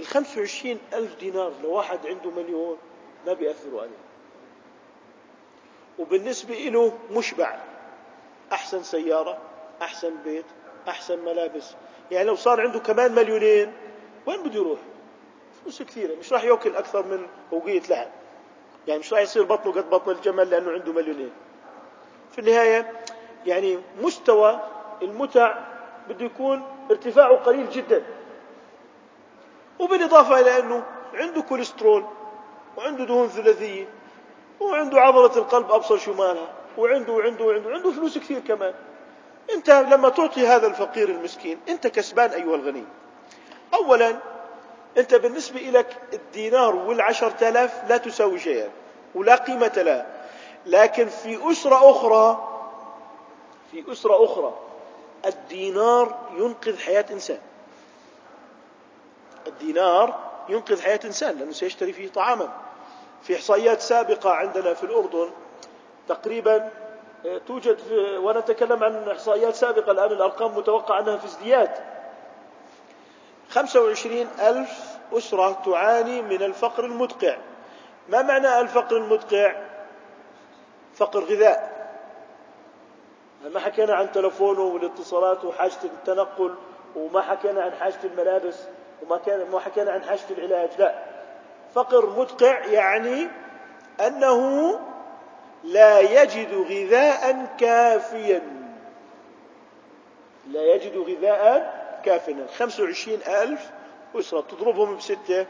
الخمسة 0.00 0.40
وعشرين 0.40 0.78
ألف 0.94 1.14
دينار 1.20 1.52
لواحد 1.62 2.06
عنده 2.06 2.30
مليون 2.30 2.78
ما 3.26 3.32
بيأثروا 3.32 3.80
عليه. 3.80 4.04
وبالنسبة 5.98 6.54
له 6.54 6.98
مشبع 7.10 7.58
أحسن 8.52 8.82
سيارة 8.82 9.38
أحسن 9.82 10.14
بيت 10.24 10.44
أحسن 10.88 11.18
ملابس. 11.18 11.74
يعني 12.10 12.28
لو 12.28 12.34
صار 12.34 12.60
عنده 12.60 12.78
كمان 12.78 13.14
مليونين 13.14 13.72
وين 14.26 14.42
بده 14.42 14.54
يروح؟ 14.54 14.78
فلوس 15.62 15.82
كثيرة. 15.82 16.14
مش 16.14 16.32
راح 16.32 16.44
يأكل 16.44 16.76
أكثر 16.76 17.06
من 17.06 17.26
فوقية 17.50 17.80
لحم. 17.80 18.10
يعني 18.86 19.00
مش 19.00 19.12
راح 19.12 19.20
يصير 19.22 19.42
بطنه 19.42 19.72
قد 19.72 19.90
بطن 19.90 20.10
الجمل 20.10 20.50
لأنه 20.50 20.70
عنده 20.70 20.92
مليونين. 20.92 21.32
في 22.32 22.38
النهاية 22.38 22.92
يعني 23.46 23.78
مستوى 24.00 24.60
المتع 25.02 25.54
بده 26.08 26.24
يكون 26.24 26.62
ارتفاعه 26.90 27.36
قليل 27.36 27.70
جدا. 27.70 28.02
وبالإضافة 29.78 30.40
إلى 30.40 30.58
أنه 30.58 30.84
عنده 31.14 31.42
كوليسترول 31.42 32.04
وعنده 32.76 33.04
دهون 33.04 33.28
ثلاثية 33.28 33.88
وعنده 34.60 35.00
عضلة 35.00 35.36
القلب 35.36 35.70
أبصر 35.72 35.96
شو 35.96 36.12
مالها 36.14 36.48
وعنده 36.78 37.12
وعنده 37.12 37.44
وعنده 37.44 37.68
وعنده 37.68 37.90
فلوس 37.90 38.18
كثير 38.18 38.40
كمان. 38.40 38.74
أنت 39.54 39.70
لما 39.70 40.08
تعطي 40.08 40.46
هذا 40.46 40.66
الفقير 40.66 41.08
المسكين 41.08 41.58
أنت 41.68 41.86
كسبان 41.86 42.30
أيها 42.30 42.54
الغني. 42.54 42.84
أولا 43.74 44.16
أنت 44.98 45.14
بالنسبة 45.14 45.60
لك 45.60 45.96
الدينار 46.12 46.76
والعشرة 46.76 47.48
آلاف 47.48 47.90
لا 47.90 47.96
تساوي 47.96 48.38
شيئا 48.38 48.70
ولا 49.14 49.34
قيمة 49.34 49.72
لها 49.76 50.06
لكن 50.66 51.06
في 51.08 51.50
أسرة 51.52 51.90
أخرى 51.90 52.48
في 53.70 53.92
أسرة 53.92 54.24
أخرى 54.24 54.54
الدينار 55.26 56.18
ينقذ 56.36 56.78
حياة 56.78 57.04
إنسان. 57.10 57.38
الدينار 59.46 60.30
ينقذ 60.48 60.82
حياة 60.82 61.00
إنسان 61.04 61.38
لأنه 61.38 61.52
سيشتري 61.52 61.92
فيه 61.92 62.08
طعاما. 62.08 62.52
في 63.22 63.36
إحصائيات 63.36 63.80
سابقة 63.80 64.30
عندنا 64.30 64.74
في 64.74 64.84
الأردن 64.84 65.30
تقريبا 66.08 66.70
توجد 67.46 67.78
في 67.78 68.16
وأنا 68.16 68.38
أتكلم 68.38 68.84
عن 68.84 69.08
إحصائيات 69.08 69.54
سابقة 69.54 69.92
الآن 69.92 70.12
الأرقام 70.12 70.56
متوقع 70.56 70.98
أنها 70.98 71.16
في 71.16 71.24
ازدياد. 71.24 71.70
25 73.50 74.28
ألف 74.40 74.70
أسرة 75.12 75.62
تعاني 75.64 76.22
من 76.22 76.42
الفقر 76.42 76.84
المدقع. 76.84 77.36
ما 78.08 78.22
معنى 78.22 78.60
الفقر 78.60 78.96
المدقع؟ 78.96 79.54
فقر 80.94 81.20
غذاء. 81.24 81.73
ما 83.52 83.60
حكينا 83.60 83.94
عن 83.94 84.12
تلفونه 84.12 84.60
والاتصالات 84.60 85.44
وحاجة 85.44 85.84
التنقل 85.84 86.54
وما 86.96 87.20
حكينا 87.22 87.62
عن 87.62 87.72
حاجة 87.72 87.98
الملابس 88.04 88.56
وما 89.02 89.18
كان 89.18 89.50
ما 89.50 89.60
حكينا 89.60 89.92
عن 89.92 90.04
حاجة 90.04 90.20
العلاج 90.30 90.70
لا. 90.78 90.94
فقر 91.74 92.10
مدقع 92.10 92.64
يعني 92.64 93.28
أنه 94.06 94.80
لا 95.64 96.00
يجد 96.00 96.54
غذاء 96.54 97.46
كافيا. 97.60 98.42
لا 100.50 100.62
يجد 100.74 100.96
غذاء 100.96 101.74
كافيا. 102.04 102.46
خمسة 102.58 102.82
وعشرين 102.84 103.20
ألف 103.22 103.70
أسرة 104.14 104.40
تضربهم 104.40 104.96
بستة. 104.96 105.46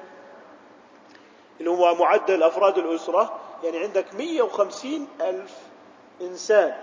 اللي 1.60 1.70
هو 1.70 1.94
معدل 1.94 2.42
أفراد 2.42 2.78
الأسرة 2.78 3.40
يعني 3.64 3.78
عندك 3.78 4.14
مية 4.14 4.42
وخمسين 4.42 5.08
ألف 5.20 5.56
إنسان. 6.20 6.74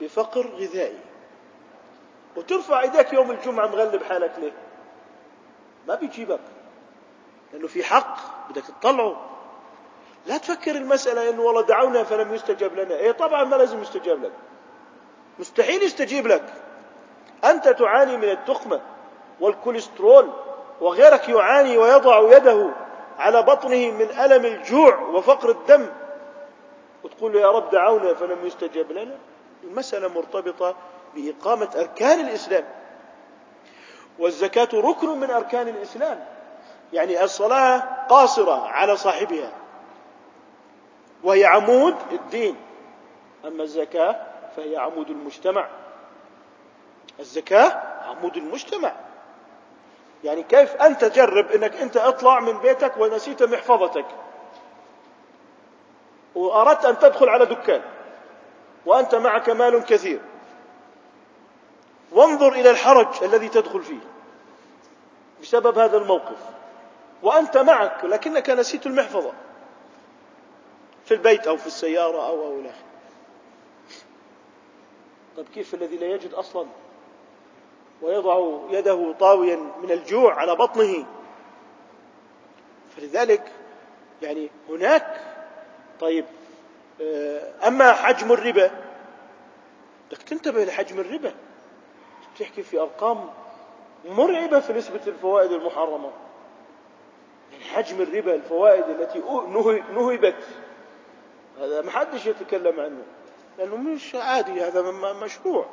بفقر 0.00 0.46
غذائي. 0.46 0.98
وترفع 2.36 2.80
إيديك 2.80 3.12
يوم 3.12 3.30
الجمعة 3.30 3.66
مغلب 3.66 4.02
حالك 4.02 4.32
ليه؟ 4.38 4.52
ما 5.88 5.94
بيجيبك. 5.94 6.40
لأنه 7.52 7.66
في 7.66 7.84
حق 7.84 8.16
بدك 8.50 8.64
تطلعه. 8.80 9.30
لا 10.26 10.36
تفكر 10.38 10.70
المسألة 10.70 11.30
أنه 11.30 11.42
والله 11.42 11.62
دعونا 11.62 12.04
فلم 12.04 12.34
يستجب 12.34 12.74
لنا. 12.74 12.94
إيه 12.94 13.12
طبعا 13.12 13.44
ما 13.44 13.56
لازم 13.56 13.82
يستجاب 13.82 14.24
لك. 14.24 14.32
مستحيل 15.38 15.82
يستجيب 15.82 16.26
لك. 16.26 16.52
أنت 17.44 17.68
تعاني 17.68 18.16
من 18.16 18.28
التخمة 18.28 18.80
والكوليسترول 19.40 20.30
وغيرك 20.80 21.28
يعاني 21.28 21.78
ويضع 21.78 22.36
يده 22.36 22.70
على 23.18 23.42
بطنه 23.42 23.90
من 23.90 24.10
ألم 24.10 24.44
الجوع 24.44 24.98
وفقر 25.00 25.50
الدم. 25.50 25.86
وتقول 27.04 27.32
له 27.32 27.40
يا 27.40 27.50
رب 27.50 27.70
دعونا 27.70 28.14
فلم 28.14 28.46
يستجب 28.46 28.92
لنا. 28.92 29.18
المسألة 29.64 30.08
مرتبطة 30.08 30.76
بإقامة 31.14 31.70
أركان 31.76 32.20
الإسلام. 32.20 32.64
والزكاة 34.18 34.68
ركن 34.74 35.08
من 35.08 35.30
أركان 35.30 35.68
الإسلام. 35.68 36.24
يعني 36.92 37.24
الصلاة 37.24 37.82
قاصرة 38.08 38.66
على 38.66 38.96
صاحبها. 38.96 39.52
وهي 41.24 41.44
عمود 41.44 41.96
الدين. 42.12 42.56
أما 43.44 43.62
الزكاة 43.62 44.16
فهي 44.56 44.76
عمود 44.76 45.10
المجتمع. 45.10 45.68
الزكاة 47.20 47.82
عمود 48.08 48.36
المجتمع. 48.36 48.92
يعني 50.24 50.42
كيف 50.42 50.74
أنت 50.74 51.04
تجرب 51.04 51.50
أنك 51.50 51.76
أنت 51.76 51.96
أطلع 51.96 52.40
من 52.40 52.58
بيتك 52.58 52.96
ونسيت 52.96 53.42
محفظتك؟ 53.42 54.06
وأردت 56.34 56.84
أن 56.84 56.98
تدخل 56.98 57.28
على 57.28 57.46
دكان. 57.46 57.82
وأنت 58.86 59.14
معك 59.14 59.50
مال 59.50 59.84
كثير. 59.84 60.20
وانظر 62.12 62.52
إلى 62.52 62.70
الحرج 62.70 63.22
الذي 63.22 63.48
تدخل 63.48 63.82
فيه 63.82 64.00
بسبب 65.42 65.78
هذا 65.78 65.96
الموقف. 65.96 66.38
وأنت 67.22 67.56
معك 67.56 68.04
لكنك 68.04 68.50
نسيت 68.50 68.86
المحفظة 68.86 69.32
في 71.04 71.14
البيت 71.14 71.46
أو 71.46 71.56
في 71.56 71.66
السيارة 71.66 72.26
أو 72.26 72.46
أو 72.46 72.60
إلى 72.60 72.72
طيب 75.36 75.46
كيف 75.54 75.74
الذي 75.74 75.96
لا 75.96 76.06
يجد 76.06 76.32
أصلا؟ 76.34 76.66
ويضع 78.02 78.58
يده 78.70 79.14
طاويا 79.20 79.56
من 79.82 79.90
الجوع 79.90 80.34
على 80.34 80.54
بطنه. 80.54 81.06
فلذلك 82.96 83.52
يعني 84.22 84.50
هناك 84.68 85.20
طيب 86.00 86.24
أما 87.66 87.92
حجم 87.92 88.32
الربا 88.32 88.70
بدك 90.10 90.22
تنتبه 90.22 90.64
لحجم 90.64 91.00
الربا. 91.00 91.34
تحكي 92.38 92.62
في 92.62 92.80
أرقام 92.80 93.30
مرعبة 94.04 94.60
في 94.60 94.72
نسبة 94.72 95.00
الفوائد 95.06 95.52
المحرمة. 95.52 96.10
يعني 97.52 97.64
حجم 97.64 98.02
الربا 98.02 98.34
الفوائد 98.34 98.84
التي 98.88 99.18
نهبت. 99.94 100.44
هذا 101.60 101.82
ما 101.82 101.90
حدش 101.90 102.26
يتكلم 102.26 102.80
عنه. 102.80 103.02
لأنه 103.58 103.76
مش 103.76 104.14
عادي 104.14 104.60
هذا 104.60 104.82
مشروع. 105.24 105.66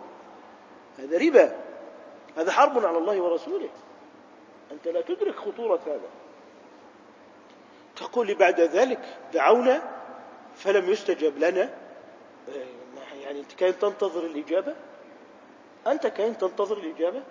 هذا 1.00 1.18
ربا. 1.18 1.56
هذا 2.38 2.52
حرب 2.52 2.86
على 2.86 2.98
الله 2.98 3.22
ورسوله. 3.22 3.70
أنت 4.72 4.88
لا 4.88 5.02
تدرك 5.02 5.36
خطورة 5.36 5.80
هذا. 5.88 6.10
تقول 7.96 8.36
بعد 8.36 8.60
ذلك 8.60 9.18
دعونا 9.34 10.01
فلم 10.64 10.90
يستجب 10.90 11.38
لنا. 11.38 11.70
يعني 13.22 13.40
أنت 13.40 13.54
كاين 13.54 13.80
تنتظر 13.80 14.26
الإجابة؟ 14.26 14.76
أنت 15.88 16.08
كاين 16.08 16.38
تنتظر 16.38 16.78
الإجابة؟ 16.78 17.24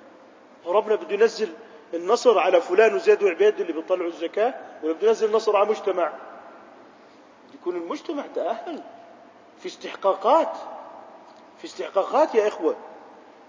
وربنا 0.65 0.95
بده 0.95 1.15
ينزل 1.15 1.49
النصر 1.95 2.39
على 2.39 2.61
فلان 2.61 2.95
وزيد 2.95 3.23
وعبيد 3.23 3.61
اللي 3.61 3.73
بيطلعوا 3.73 4.09
الزكاة 4.09 4.55
ولا 4.83 4.93
بده 4.93 5.09
ينزل 5.09 5.29
النصر 5.29 5.57
على 5.57 5.69
مجتمع؟ 5.69 6.13
يكون 7.55 7.77
المجتمع 7.77 8.27
تأهل 8.35 8.83
في 9.59 9.67
استحقاقات. 9.67 10.57
في 11.59 11.65
استحقاقات 11.65 12.35
يا 12.35 12.49
إخوة. 12.49 12.77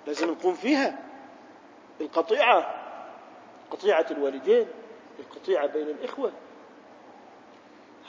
لازم 0.08 0.32
نقوم 0.32 0.54
فيها. 0.54 1.00
القطيعة. 2.02 2.76
قطيعة 3.72 4.06
الوالدين. 4.12 4.68
القطيعة 5.20 5.68
بين 5.68 5.90
الإخوة. 5.90 6.32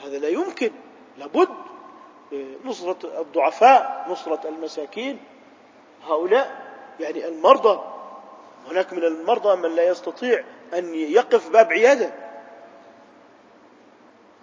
هذا 0.03 0.17
لا 0.17 0.27
يمكن. 0.27 0.71
لابد. 1.17 1.62
نصرة 2.65 3.21
الضعفاء 3.21 4.05
نصرة 4.09 4.49
المساكين. 4.49 5.19
هؤلاء 6.07 6.63
يعني 6.99 7.27
المرضى. 7.27 7.81
هناك 8.71 8.93
من 8.93 9.03
المرضى 9.03 9.55
من 9.55 9.75
لا 9.75 9.87
يستطيع 9.87 10.43
أن 10.73 10.95
يقف 10.95 11.49
باب 11.49 11.71
عيادة. 11.71 12.13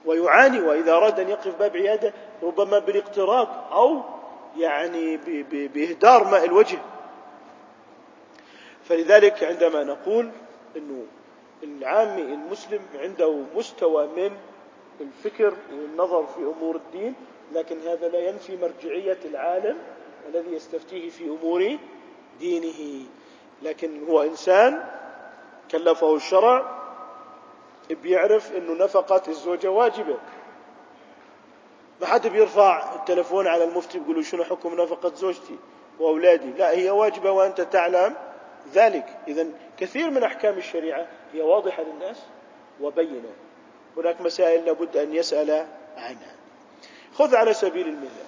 ويعاني 0.05 0.61
وإذا 0.61 0.93
أراد 0.93 1.20
أن 1.20 1.28
يقف 1.28 1.59
باب 1.59 1.76
عيادة 1.76 2.12
ربما 2.43 2.78
بالاقتراب 2.78 3.49
أو 3.72 4.03
يعني 4.57 5.16
بإهدار 5.51 6.24
ماء 6.24 6.45
الوجه. 6.45 6.78
فلذلك 8.84 9.45
عندما 9.45 9.84
نقول 9.84 10.30
أنه 10.76 11.07
العامي 11.62 12.22
المسلم 12.22 12.80
عنده 12.95 13.43
مستوى 13.57 14.07
من 14.07 14.36
الفكر 15.01 15.55
والنظر 15.72 16.26
في 16.26 16.41
أمور 16.41 16.76
الدين 16.76 17.14
لكن 17.53 17.80
هذا 17.80 18.09
لا 18.09 18.18
ينفي 18.18 18.57
مرجعية 18.57 19.18
العالم 19.24 19.78
الذي 20.28 20.53
يستفتيه 20.53 21.11
في 21.11 21.24
أمور 21.24 21.78
دينه. 22.38 23.07
لكن 23.62 24.07
هو 24.09 24.22
إنسان 24.22 24.84
كلفه 25.70 26.16
الشرع 26.16 26.80
بيعرف 27.90 28.57
أنه 28.57 28.84
نفقة 28.84 29.22
الزوجة 29.28 29.70
واجبة. 29.70 30.16
ما 32.01 32.07
حد 32.07 32.26
بيرفع 32.26 32.94
التلفون 32.94 33.46
على 33.46 33.64
المفتي 33.64 33.98
بيقول 33.98 34.16
له 34.16 34.22
شنو 34.22 34.44
حكم 34.44 34.80
نفقة 34.80 35.14
زوجتي 35.14 35.57
وأولادي؟ 35.98 36.51
لا 36.53 36.70
هي 36.70 36.90
واجبة 36.90 37.30
وأنت 37.30 37.61
تعلم 37.61 38.14
ذلك. 38.74 39.07
إذا 39.28 39.46
كثير 39.78 40.11
من 40.11 40.22
أحكام 40.22 40.59
الشريعة 40.59 41.07
هي 41.32 41.42
واضحة 41.42 41.82
للناس 41.82 42.22
وبينة. 42.80 43.32
هناك 43.96 44.20
مسائل 44.20 44.64
لابد 44.64 44.96
أن 44.96 45.14
يسأل 45.14 45.66
عنها. 45.96 46.39
خذ 47.20 47.36
على 47.36 47.54
سبيل 47.54 47.88
المثال. 47.88 48.26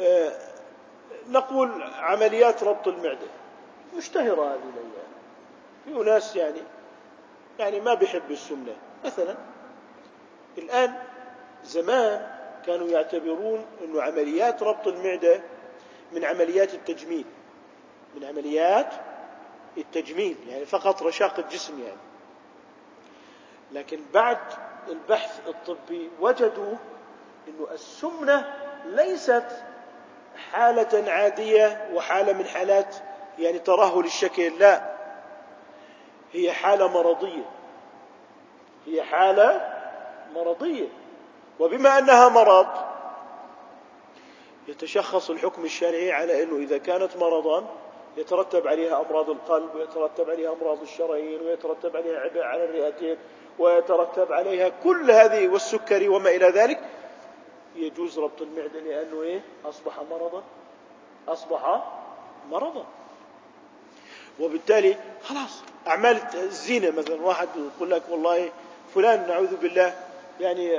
آه، 0.00 0.32
نقول 1.28 1.82
عمليات 1.82 2.62
ربط 2.62 2.88
المعدة. 2.88 3.26
مشتهرة 3.96 4.42
هذه 4.42 4.62
الأيام. 4.74 5.04
في 5.84 6.10
ناس 6.10 6.36
يعني 6.36 6.60
يعني 7.58 7.80
ما 7.80 7.94
بيحب 7.94 8.30
السمنة. 8.30 8.76
مثلا 9.04 9.36
الآن 10.58 10.94
زمان 11.64 12.26
كانوا 12.66 12.88
يعتبرون 12.88 13.66
أنه 13.84 14.02
عمليات 14.02 14.62
ربط 14.62 14.86
المعدة 14.86 15.40
من 16.12 16.24
عمليات 16.24 16.74
التجميل. 16.74 17.24
من 18.16 18.24
عمليات 18.24 18.94
التجميل 19.78 20.36
يعني 20.48 20.64
فقط 20.64 21.02
رشاقة 21.02 21.44
جسم 21.50 21.82
يعني. 21.82 22.00
لكن 23.72 24.00
بعد 24.14 24.38
البحث 24.88 25.48
الطبي 25.48 26.10
وجدوا 26.20 26.74
أن 27.48 27.66
السمنة 27.72 28.54
ليست 28.84 29.46
حالة 30.52 31.10
عادية 31.10 31.90
وحالة 31.94 32.32
من 32.32 32.44
حالات 32.44 32.96
يعني 33.38 33.58
ترهل 33.58 34.04
الشكل 34.04 34.58
لا. 34.58 34.94
هي 36.32 36.52
حالة 36.52 36.88
مرضية. 36.88 37.44
هي 38.86 39.02
حالة 39.02 39.60
مرضية. 40.34 40.88
وبما 41.60 41.98
أنها 41.98 42.28
مرض 42.28 42.66
يتشخص 44.68 45.30
الحكم 45.30 45.64
الشرعي 45.64 46.12
على 46.12 46.42
أنه 46.42 46.56
إذا 46.56 46.78
كانت 46.78 47.16
مرضا 47.16 47.66
يترتب 48.16 48.66
عليها 48.66 49.00
أمراض 49.00 49.30
القلب 49.30 49.74
ويترتب 49.74 50.30
عليها 50.30 50.52
أمراض 50.52 50.82
الشرايين 50.82 51.40
ويترتب 51.40 51.96
عليها 51.96 52.20
عبء 52.20 52.42
على 52.42 52.64
الرئتين. 52.64 53.16
ويترتب 53.58 54.32
عليها 54.32 54.68
كل 54.84 55.10
هذه 55.10 55.48
والسكري 55.48 56.08
وما 56.08 56.30
إلى 56.30 56.46
ذلك 56.48 56.80
يجوز 57.76 58.18
ربط 58.18 58.42
المعدة 58.42 58.80
لأنه 58.80 59.22
إيه؟ 59.22 59.40
أصبح 59.64 59.92
مرضا. 60.10 60.42
أصبح 61.28 61.82
مرضا. 62.50 62.84
وبالتالي 64.40 64.96
خلاص 65.24 65.62
أعمال 65.86 66.20
الزينة 66.34 66.90
مثلا 66.90 67.22
واحد 67.22 67.48
يقول 67.76 67.90
لك 67.90 68.02
والله 68.10 68.50
فلان 68.94 69.28
نعوذ 69.28 69.56
بالله 69.56 69.94
يعني 70.40 70.76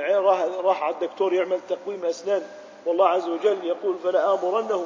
راح, 0.62 0.82
على 0.82 0.94
الدكتور 0.94 1.32
يعمل 1.32 1.60
تقويم 1.68 2.04
أسنان 2.04 2.42
والله 2.86 3.08
عز 3.08 3.28
وجل 3.28 3.64
يقول 3.64 3.96
فلا 4.04 4.34
آمرنه 4.34 4.84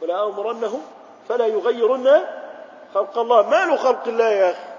فلا 0.00 0.24
آمرنه 0.24 0.80
فلا 1.28 1.46
يغيرن 1.46 2.24
خلق 2.94 3.18
الله. 3.18 3.48
ما 3.50 3.64
له 3.64 3.76
خلق 3.76 4.08
الله 4.08 4.30
يا 4.30 4.50
أخي. 4.50 4.69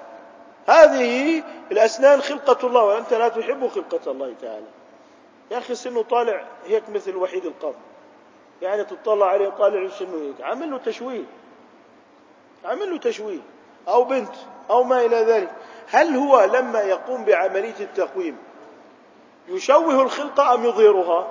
هذه 0.68 1.44
الأسنان 1.72 2.22
خلقة 2.22 2.68
الله 2.68 2.84
وأنت 2.84 3.14
لا 3.14 3.30
تحب 3.30 3.68
خلقة 3.68 4.12
الله 4.12 4.34
تعالى. 4.42 4.68
يا 5.52 5.58
أخي 5.58 5.76
سنه 5.76 6.04
طالع 6.04 6.46
هيك 6.66 6.90
مثل 6.90 7.16
وحيد 7.16 7.46
القرن 7.46 7.80
يعني 8.62 8.84
تطلع 8.84 9.26
عليه 9.26 9.50
طالع 9.50 9.90
سنه 9.90 10.22
هيك؟ 10.22 10.42
عمل 10.42 10.72
له 10.72 10.78
تشويه. 10.78 11.24
عمل 12.66 12.92
له 12.92 12.98
تشويه. 12.98 13.40
أو 13.88 14.04
بنت 14.04 14.34
أو 14.70 14.84
ما 14.84 15.06
إلى 15.06 15.16
ذلك. 15.16 15.52
هل 15.90 16.16
هو 16.16 16.44
لما 16.44 16.82
يقوم 16.82 17.26
بعملية 17.26 17.80
التقويم 17.80 18.38
يشوه 19.48 20.02
الخلقة 20.02 20.54
أم 20.54 20.66
يظهرها؟ 20.66 21.28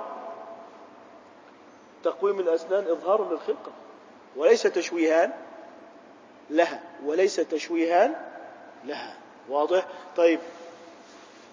تقويم 2.03 2.39
الأسنان 2.39 2.87
إظهار 2.87 3.31
للخلقة. 3.31 3.71
وليس 4.35 4.63
تشويهان 4.63 5.31
لها. 6.49 6.83
وليس 7.05 7.35
تشويهان 7.35 8.15
لها. 8.85 9.20
واضح؟ 9.49 9.85
طيب. 10.17 10.39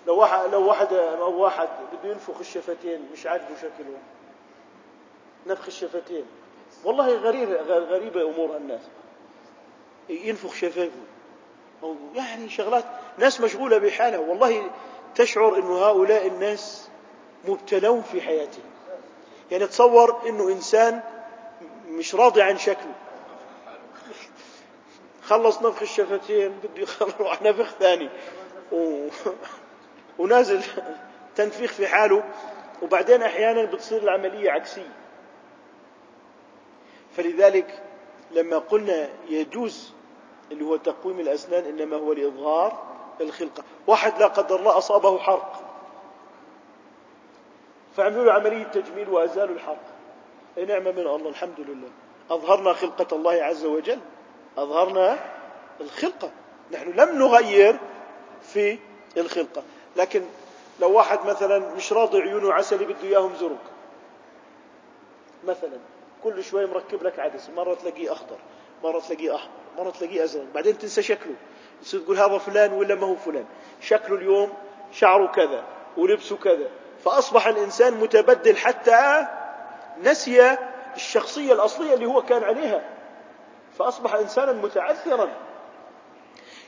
لو 0.06 0.16
واحد 0.16 0.48
لو 0.52 0.66
واحد 0.66 0.92
لو 0.92 1.40
واحد 1.40 1.68
بده 1.92 2.12
ينفخ 2.12 2.38
الشفتين 2.40 3.08
مش 3.12 3.26
عاجبه 3.26 3.56
شكلهم 3.56 4.02
نفخ 5.46 5.66
الشفتين. 5.66 6.24
والله 6.84 7.14
غريبة 7.14 7.60
غريبة 7.62 8.22
أمور 8.22 8.56
الناس. 8.56 8.80
ينفخ 10.08 10.54
شفايفه 10.54 10.96
أو 11.82 11.96
يعني 12.14 12.48
شغلات 12.48 12.84
ناس 13.18 13.40
مشغولة 13.40 13.78
بحالها. 13.78 14.18
والله 14.18 14.70
تشعر 15.14 15.56
أنه 15.56 15.78
هؤلاء 15.78 16.26
الناس 16.26 16.88
مبتلون 17.44 18.02
في 18.02 18.20
حياتهم. 18.20 18.64
يعني 19.50 19.66
تصور 19.66 20.28
أنه 20.28 20.48
إنسان 20.48 21.00
مش 21.88 22.14
راضي 22.14 22.42
عن 22.42 22.58
شكله. 22.58 22.94
خلص 25.28 25.62
نفخ 25.62 25.82
الشفتين 25.82 26.48
بده 26.48 26.86
يروح 27.20 27.42
نفخ 27.42 27.70
ثاني. 27.70 28.08
و... 28.72 29.08
ونازل 30.18 30.62
تنفيخ 31.36 31.72
في 31.72 31.86
حاله. 31.86 32.24
وبعدين 32.82 33.22
أحيانا 33.22 33.64
بتصير 33.64 34.02
العملية 34.02 34.50
عكسية. 34.50 34.92
فلذلك 37.16 37.82
لما 38.30 38.58
قلنا 38.58 39.08
يجوز 39.28 39.92
اللي 40.52 40.64
هو 40.64 40.76
تقويم 40.76 41.20
الأسنان 41.20 41.64
إنما 41.64 41.96
هو 41.96 42.12
لإظهار 42.12 42.82
الخلقة. 43.20 43.64
واحد 43.86 44.18
لا 44.20 44.26
قدر 44.26 44.56
الله 44.56 44.78
أصابه 44.78 45.18
حرق. 45.18 45.62
فعملوا 47.96 48.24
له 48.24 48.32
عملية 48.32 48.64
تجميل 48.64 49.08
وأزالوا 49.08 49.54
الحرق. 49.54 49.84
نعمة 50.56 50.90
من 50.90 50.98
الله 50.98 51.28
الحمد 51.28 51.60
لله. 51.60 51.88
أظهرنا 52.30 52.72
خلقة 52.72 53.16
الله 53.16 53.32
عز 53.32 53.64
وجل. 53.64 53.98
أظهرنا 54.62 55.18
الخلقة. 55.80 56.30
نحن 56.72 56.90
لم 56.90 57.18
نغير 57.18 57.78
في 58.42 58.78
الخلقة. 59.16 59.62
لكن 59.96 60.22
لو 60.80 60.92
واحد 60.92 61.26
مثلا 61.26 61.58
مش 61.58 61.92
راضي 61.92 62.20
عيونه 62.20 62.52
عسلي 62.52 62.84
بده 62.84 63.02
اياهم 63.02 63.34
زرق 63.34 63.62
مثلا 65.44 65.78
كل 66.24 66.44
شوي 66.44 66.66
مركب 66.66 67.02
لك 67.02 67.18
عدس 67.18 67.50
مرة 67.56 67.74
تلاقيه 67.74 68.12
أخضر 68.12 68.36
مرة 68.84 69.00
تلاقيه 69.00 69.34
أحمر 69.34 69.50
مرة 69.78 69.90
تلاقيه 69.90 70.24
أزرق 70.24 70.44
بعدين 70.54 70.78
تنسى 70.78 71.02
شكله. 71.02 71.34
تصير 71.82 72.00
تقول 72.00 72.18
هذا 72.18 72.38
فلان 72.38 72.72
ولا 72.72 72.94
ما 72.94 73.06
هو 73.06 73.14
فلان. 73.14 73.44
شكله 73.80 74.16
اليوم 74.16 74.52
شعره 74.92 75.26
كذا 75.26 75.64
ولبسه 75.96 76.36
كذا. 76.36 76.70
فأصبح 77.04 77.46
الإنسان 77.46 77.94
متبدل 77.94 78.56
حتى 78.56 79.26
نسي 80.02 80.56
الشخصية 80.96 81.52
الأصلية 81.52 81.94
اللي 81.94 82.06
هو 82.06 82.22
كان 82.22 82.44
عليها. 82.44 82.97
فأصبح 83.78 84.14
إنسانا 84.14 84.52
متعثرا. 84.52 85.28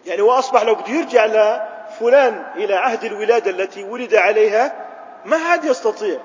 يعني 0.07 0.23
هو 0.23 0.31
أصبح 0.33 0.63
لو 0.63 0.75
بده 0.75 0.89
يرجع 0.89 1.27
لفلان 1.27 2.45
إلى 2.57 2.75
عهد 2.75 3.05
الولادة 3.05 3.51
التي 3.51 3.85
ولد 3.85 4.15
عليها 4.15 4.87
ما 5.25 5.37
عاد 5.37 5.65
يستطيع. 5.65 6.21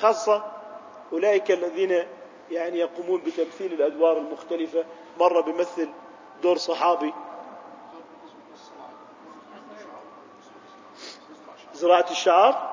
خاصة 0.00 0.44
أولئك 1.12 1.50
الذين 1.50 2.04
يعني 2.50 2.78
يقومون 2.78 3.20
بتمثيل 3.20 3.72
الأدوار 3.72 4.18
المختلفة. 4.18 4.84
مرة 5.20 5.40
بيمثل 5.40 5.88
دور 6.42 6.56
صحابي. 6.56 7.14
زراعة 11.74 12.06
الشعر. 12.10 12.68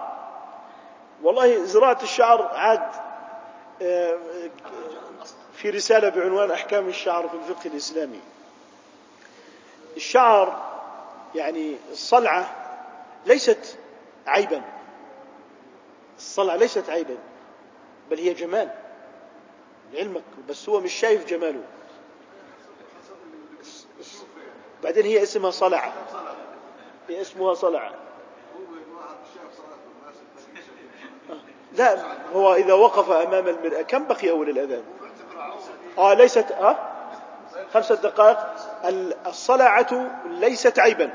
والله 1.23 1.63
زراعة 1.63 1.97
الشعر 2.03 2.41
عاد 2.53 2.89
آه، 3.81 4.17
في 5.65 5.71
رسالة 5.71 6.09
بعنوان 6.09 6.51
أحكام 6.51 6.87
الشعر 6.87 7.29
في 7.29 7.35
الفقه 7.35 7.67
الإسلامي. 7.67 8.19
الشعر 9.95 10.71
يعني 11.35 11.75
الصلعة 11.91 12.55
ليست 13.25 13.77
عيبا. 14.27 14.61
الصلعة 16.17 16.55
ليست 16.55 16.89
عيبا 16.89 17.17
بل 18.11 18.19
هي 18.19 18.33
جمال. 18.33 18.69
لعلمك 19.93 20.23
بس 20.49 20.69
هو 20.69 20.79
مش 20.79 20.93
شايف 20.93 21.25
جماله. 21.25 21.63
بعدين 24.83 25.05
هي 25.05 25.23
اسمها 25.23 25.51
صلعة. 25.51 25.93
هي 27.09 27.21
اسمها 27.21 27.53
صلعة. 27.53 27.93
لا 31.73 32.03
هو 32.33 32.53
إذا 32.53 32.73
وقف 32.73 33.11
أمام 33.11 33.47
المرأة 33.47 33.81
كم 33.81 34.07
بقي 34.07 34.29
أول 34.29 34.49
الأذان؟ 34.49 34.83
آه 35.97 36.13
ليست 36.13 36.51
آه 36.51 36.75
خمسة 37.73 37.95
دقائق. 37.95 38.37
الصلعة 39.27 40.07
ليست 40.25 40.79
عيبا 40.79 41.13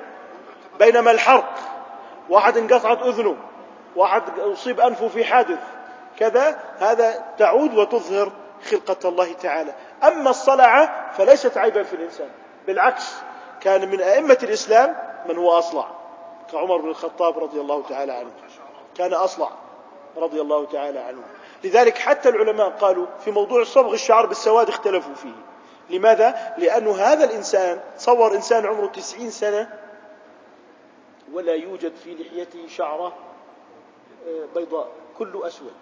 بينما 0.79 1.11
الحرق 1.11 1.55
واحد 2.29 2.57
انقطعت 2.57 3.03
أذنه 3.03 3.37
واحد 3.97 4.23
أصيب 4.39 4.81
أنفه 4.81 5.09
في 5.09 5.25
حادث 5.25 5.59
كذا 6.19 6.59
هذا 6.79 7.25
تعود 7.39 7.75
وتظهر 7.75 8.33
خلقة 8.71 9.09
الله 9.09 9.33
تعالى. 9.33 9.75
أما 10.05 10.31
الصلعة 10.31 11.11
فليست 11.13 11.59
عيبا 11.59 11.83
في 11.83 11.97
الإنسان 11.97 12.29
بالعكس 12.67 13.15
كان 13.61 13.89
من 13.91 14.01
أئمة 14.01 14.39
الإسلام 14.43 14.97
من 15.29 15.39
هو 15.39 15.59
أصلع. 15.59 15.87
كعمر 16.53 16.77
بن 16.77 16.89
الخطاب 16.89 17.39
رضي 17.39 17.61
الله 17.61 17.83
تعالى 17.89 18.13
عنه. 18.13 18.31
كان 18.97 19.13
أصلع 19.13 19.49
رضي 20.17 20.41
الله 20.41 20.67
تعالى 20.67 20.99
عنه. 20.99 21.23
لذلك 21.65 21.99
حتى 21.99 22.29
العلماء 22.29 22.69
قالوا 22.69 23.07
في 23.25 23.31
موضوع 23.31 23.65
صبغ 23.65 23.93
الشعر 23.93 24.27
بالسواد 24.27 24.69
اختلفوا 24.69 25.15
فيه. 25.15 25.35
لماذا؟ 25.91 26.55
لأن 26.59 26.89
هذا 26.89 27.25
الإنسان 27.25 27.81
تصور 27.99 28.35
إنسان 28.35 28.67
عمره 28.67 28.87
تسعين 28.87 29.31
سنة 29.31 29.79
ولا 31.33 31.55
يوجد 31.55 31.93
في 32.05 32.15
لحيته 32.15 32.67
شعرة 32.69 33.13
آه، 34.27 34.45
بيضاء 34.55 34.89
كله 35.19 35.47
أسود. 35.47 35.73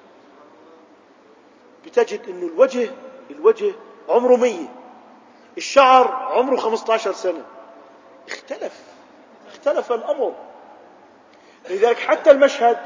بتجد 1.85 2.29
أن 2.29 2.43
الوجه 2.43 2.91
الوجه 3.31 3.73
عمره 4.09 4.37
مية 4.37 4.69
الشعر 5.57 6.09
عمره 6.13 6.57
15 6.57 7.13
سنة. 7.13 7.45
اختلف 8.29 8.83
اختلف 9.49 9.93
الأمر. 9.93 10.35
لذلك 11.71 11.99
حتى 11.99 12.31
المشهد 12.31 12.79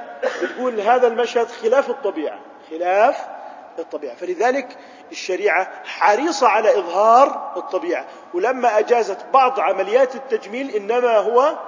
بتقول 0.42 0.80
هذا 0.80 1.06
المشهد 1.06 1.46
خلاف 1.46 1.90
الطبيعة. 1.90 2.51
خلاف 2.72 3.26
الطبيعة 3.78 4.14
فلذلك 4.16 4.78
الشريعة 5.10 5.70
حريصة 5.84 6.48
على 6.48 6.78
إظهار 6.78 7.52
الطبيعة 7.56 8.06
ولما 8.34 8.78
أجازت 8.78 9.24
بعض 9.32 9.60
عمليات 9.60 10.14
التجميل 10.14 10.70
إنما 10.70 11.16
هو 11.16 11.58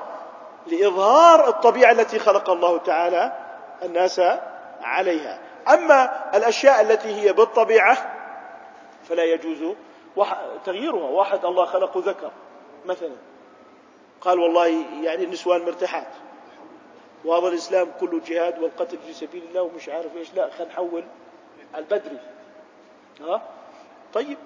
لإظهار 0.67 1.49
الطبيعة 1.49 1.93
التي 1.93 2.19
خلق 2.19 2.51
الله 2.51 2.79
تعالى 2.79 3.33
الناس 3.83 4.21
عليها. 4.83 5.39
أما 5.69 6.31
الأشياء 6.37 6.81
التي 6.81 7.09
هي 7.09 7.33
بالطبيعة 7.33 7.97
فلا 9.09 9.25
يجوز 9.25 9.75
تغييرها. 10.65 11.11
واحد 11.11 11.45
الله 11.45 11.65
خلقه 11.65 12.03
ذكر 12.07 12.31
مثلا. 12.85 13.17
قال 14.21 14.39
والله 14.39 14.85
يعني 15.03 15.25
النسوان 15.25 15.65
مرتاحات. 15.65 16.09
وهذا 17.25 17.49
الإسلام 17.49 17.89
كله 18.01 18.21
جهاد 18.27 18.59
والقتل 18.59 18.99
في 19.07 19.13
سبيل 19.13 19.43
الله 19.49 19.63
ومش 19.63 19.89
عارف 19.89 20.17
إيش. 20.17 20.35
لا 20.35 20.51
خلينا 20.51 20.73
نحول 20.73 21.05
البدري. 21.77 22.19
ها؟ 23.21 23.43
طيب. 24.15 24.39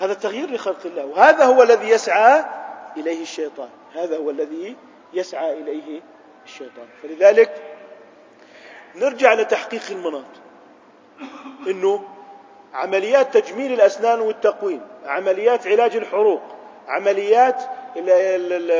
هذا 0.00 0.14
تغيير 0.14 0.50
لخلق 0.50 0.86
الله. 0.86 1.04
وهذا 1.04 1.44
هو 1.44 1.62
الذي 1.62 1.88
يسعى 1.88 2.44
إليه 2.96 3.22
الشيطان. 3.22 3.68
هذا 3.94 4.16
هو 4.16 4.30
الذي 4.30 4.76
يسعى 5.12 5.52
إليه 5.52 6.00
الشيطان. 6.44 6.86
فلذلك 7.02 7.62
نرجع 8.96 9.34
لتحقيق 9.34 9.82
المناط. 9.90 10.24
إنه 11.66 12.04
عمليات 12.74 13.36
تجميل 13.38 13.72
الأسنان 13.72 14.20
والتقويم 14.20 14.80
عمليات 15.06 15.66
علاج 15.66 15.96
الحروق 15.96 16.42
عمليات 16.88 17.62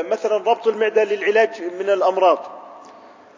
مثلا 0.09 0.37
ربط 0.37 0.67
المعدة 0.67 1.03
للعلاج 1.03 1.61
من 1.61 1.89
الأمراض. 1.89 2.50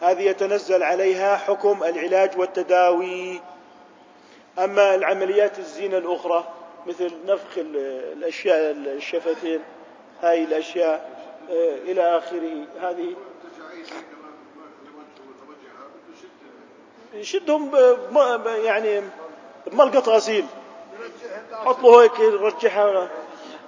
هذه 0.00 0.22
يتنزل 0.22 0.82
عليها 0.82 1.36
حكم 1.36 1.84
العلاج 1.84 2.38
والتداوي. 2.38 3.40
أما 4.58 4.94
العمليات 4.94 5.58
الزينة 5.58 5.98
الأخرى 5.98 6.44
مثل 6.86 7.12
نفخ 7.26 7.58
الأشياء 7.58 8.70
الشفتين 8.70 9.60
هاي 10.22 10.44
الأشياء 10.44 11.10
آه، 11.50 11.74
إلى 11.90 12.18
آخره 12.18 12.66
هذه 12.80 13.14
يشدهم 17.14 17.70
يعني 18.64 19.00
بملقط 19.66 20.08
غسيل 20.08 20.44
حط 21.52 21.82
له 21.82 22.02
هيك 22.02 22.18
يرجعها. 22.18 23.08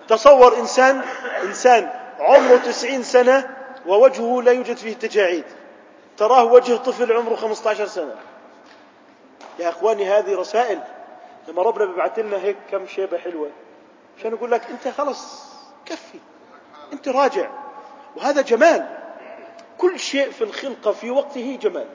تصور 0.09 0.57
إنسان 0.59 1.01
إنسان 1.43 1.91
عمره 2.19 2.57
تسعين 2.57 3.03
سنة 3.03 3.57
ووجهه 3.87 4.43
لا 4.43 4.53
يوجد 4.53 4.77
فيه 4.77 4.95
تجاعيد. 4.95 5.45
تراه 6.17 6.45
وجه 6.45 6.77
طفل 6.77 7.13
عمره 7.13 7.35
15 7.37 7.87
سنة. 7.87 8.15
يا 9.59 9.69
أخواني 9.69 10.05
هذه 10.05 10.35
رسائل. 10.35 10.81
لما 11.49 11.63
ربنا 11.63 11.85
بيبعث 11.85 12.19
لنا 12.19 12.37
هيك 12.37 12.57
كم 12.71 12.87
شيبة 12.87 13.19
حلوة. 13.19 13.51
عشان 14.19 14.33
يقول 14.33 14.51
لك 14.51 14.71
أنت 14.71 14.89
خلص 14.89 15.45
كفي. 15.87 16.19
أنت 16.93 17.09
راجع. 17.09 17.51
وهذا 18.17 18.43
جمال. 18.43 18.99
كل 19.79 19.99
شيء 19.99 20.31
في 20.31 20.45
الخلقة 20.45 20.93
في 20.93 21.11
وقته 21.11 21.59
جمال. 21.63 21.87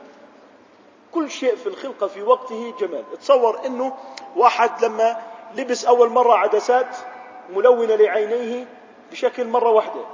كل 1.11 1.31
شيء 1.31 1.55
في 1.55 1.67
الخلقة 1.67 2.07
في 2.07 2.21
وقته 2.23 2.73
جمال. 2.79 3.03
تصور 3.19 3.65
إنه 3.65 3.97
واحد 4.35 4.85
لما 4.85 5.21
لبس 5.55 5.85
أول 5.85 6.09
مرة 6.09 6.33
عدسات 6.33 6.95
ملونة 7.49 7.95
لعينيه 7.95 8.65
بشكل 9.11 9.47
مرة 9.47 9.69
واحدة. 9.69 10.05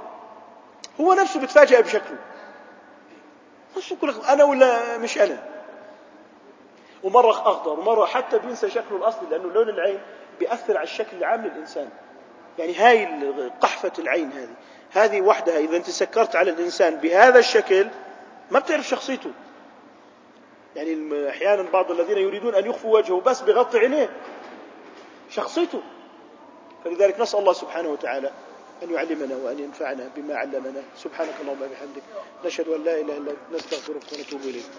هو 1.00 1.12
نفسه 1.14 1.40
بتفاجئ 1.40 1.82
بشكله. 1.82 2.18
يقول 3.90 4.10
لك 4.10 4.28
أنا 4.28 4.44
ولا 4.44 4.98
مش 4.98 5.18
أنا؟ 5.18 5.44
ومرة 7.02 7.30
أخضر 7.30 7.80
ومرة 7.80 8.06
حتى 8.06 8.38
بينسى 8.38 8.70
شكله 8.70 8.96
الأصلي 8.96 9.28
لأنه 9.30 9.52
لون 9.52 9.68
العين 9.68 10.00
بيأثر 10.38 10.76
على 10.76 10.84
الشكل 10.84 11.16
العام 11.16 11.44
للإنسان. 11.44 11.88
يعني 12.58 12.74
هاي 12.74 13.04
قحفة 13.60 13.92
العين 13.98 14.30
هذه. 14.32 14.54
هذه 14.90 15.20
وحدها 15.20 15.58
إذا 15.58 15.76
أنت 15.76 15.90
سكرت 15.90 16.36
على 16.36 16.50
الإنسان 16.50 16.96
بهذا 16.96 17.38
الشكل 17.38 17.88
ما 18.50 18.58
بتعرف 18.58 18.88
شخصيته. 18.88 19.30
يعني 20.76 21.28
أحيانا 21.28 21.62
بعض 21.72 21.90
الذين 21.90 22.18
يريدون 22.18 22.54
أن 22.54 22.66
يخفوا 22.66 22.94
وجهه 22.94 23.20
بس 23.20 23.40
بغطي 23.40 23.78
عينيه. 23.78 24.10
شخصيته. 25.30 25.82
فلذلك 26.84 27.20
نسأل 27.20 27.40
الله 27.40 27.52
سبحانه 27.52 27.88
وتعالى 27.88 28.30
أن 28.82 28.90
يعلمنا 28.94 29.36
وأن 29.36 29.58
ينفعنا 29.58 30.10
بما 30.16 30.34
علمنا. 30.34 30.82
سبحانك 30.96 31.34
اللهم 31.40 31.62
وبحمدك. 31.62 32.02
نشهد 32.44 32.68
أن 32.68 32.84
لا 32.84 33.00
إله 33.00 33.16
إلا 33.16 33.30
أنت. 33.30 33.54
نستغفرك 33.54 34.02
ونتوب 34.12 34.40
إليك. 34.40 34.70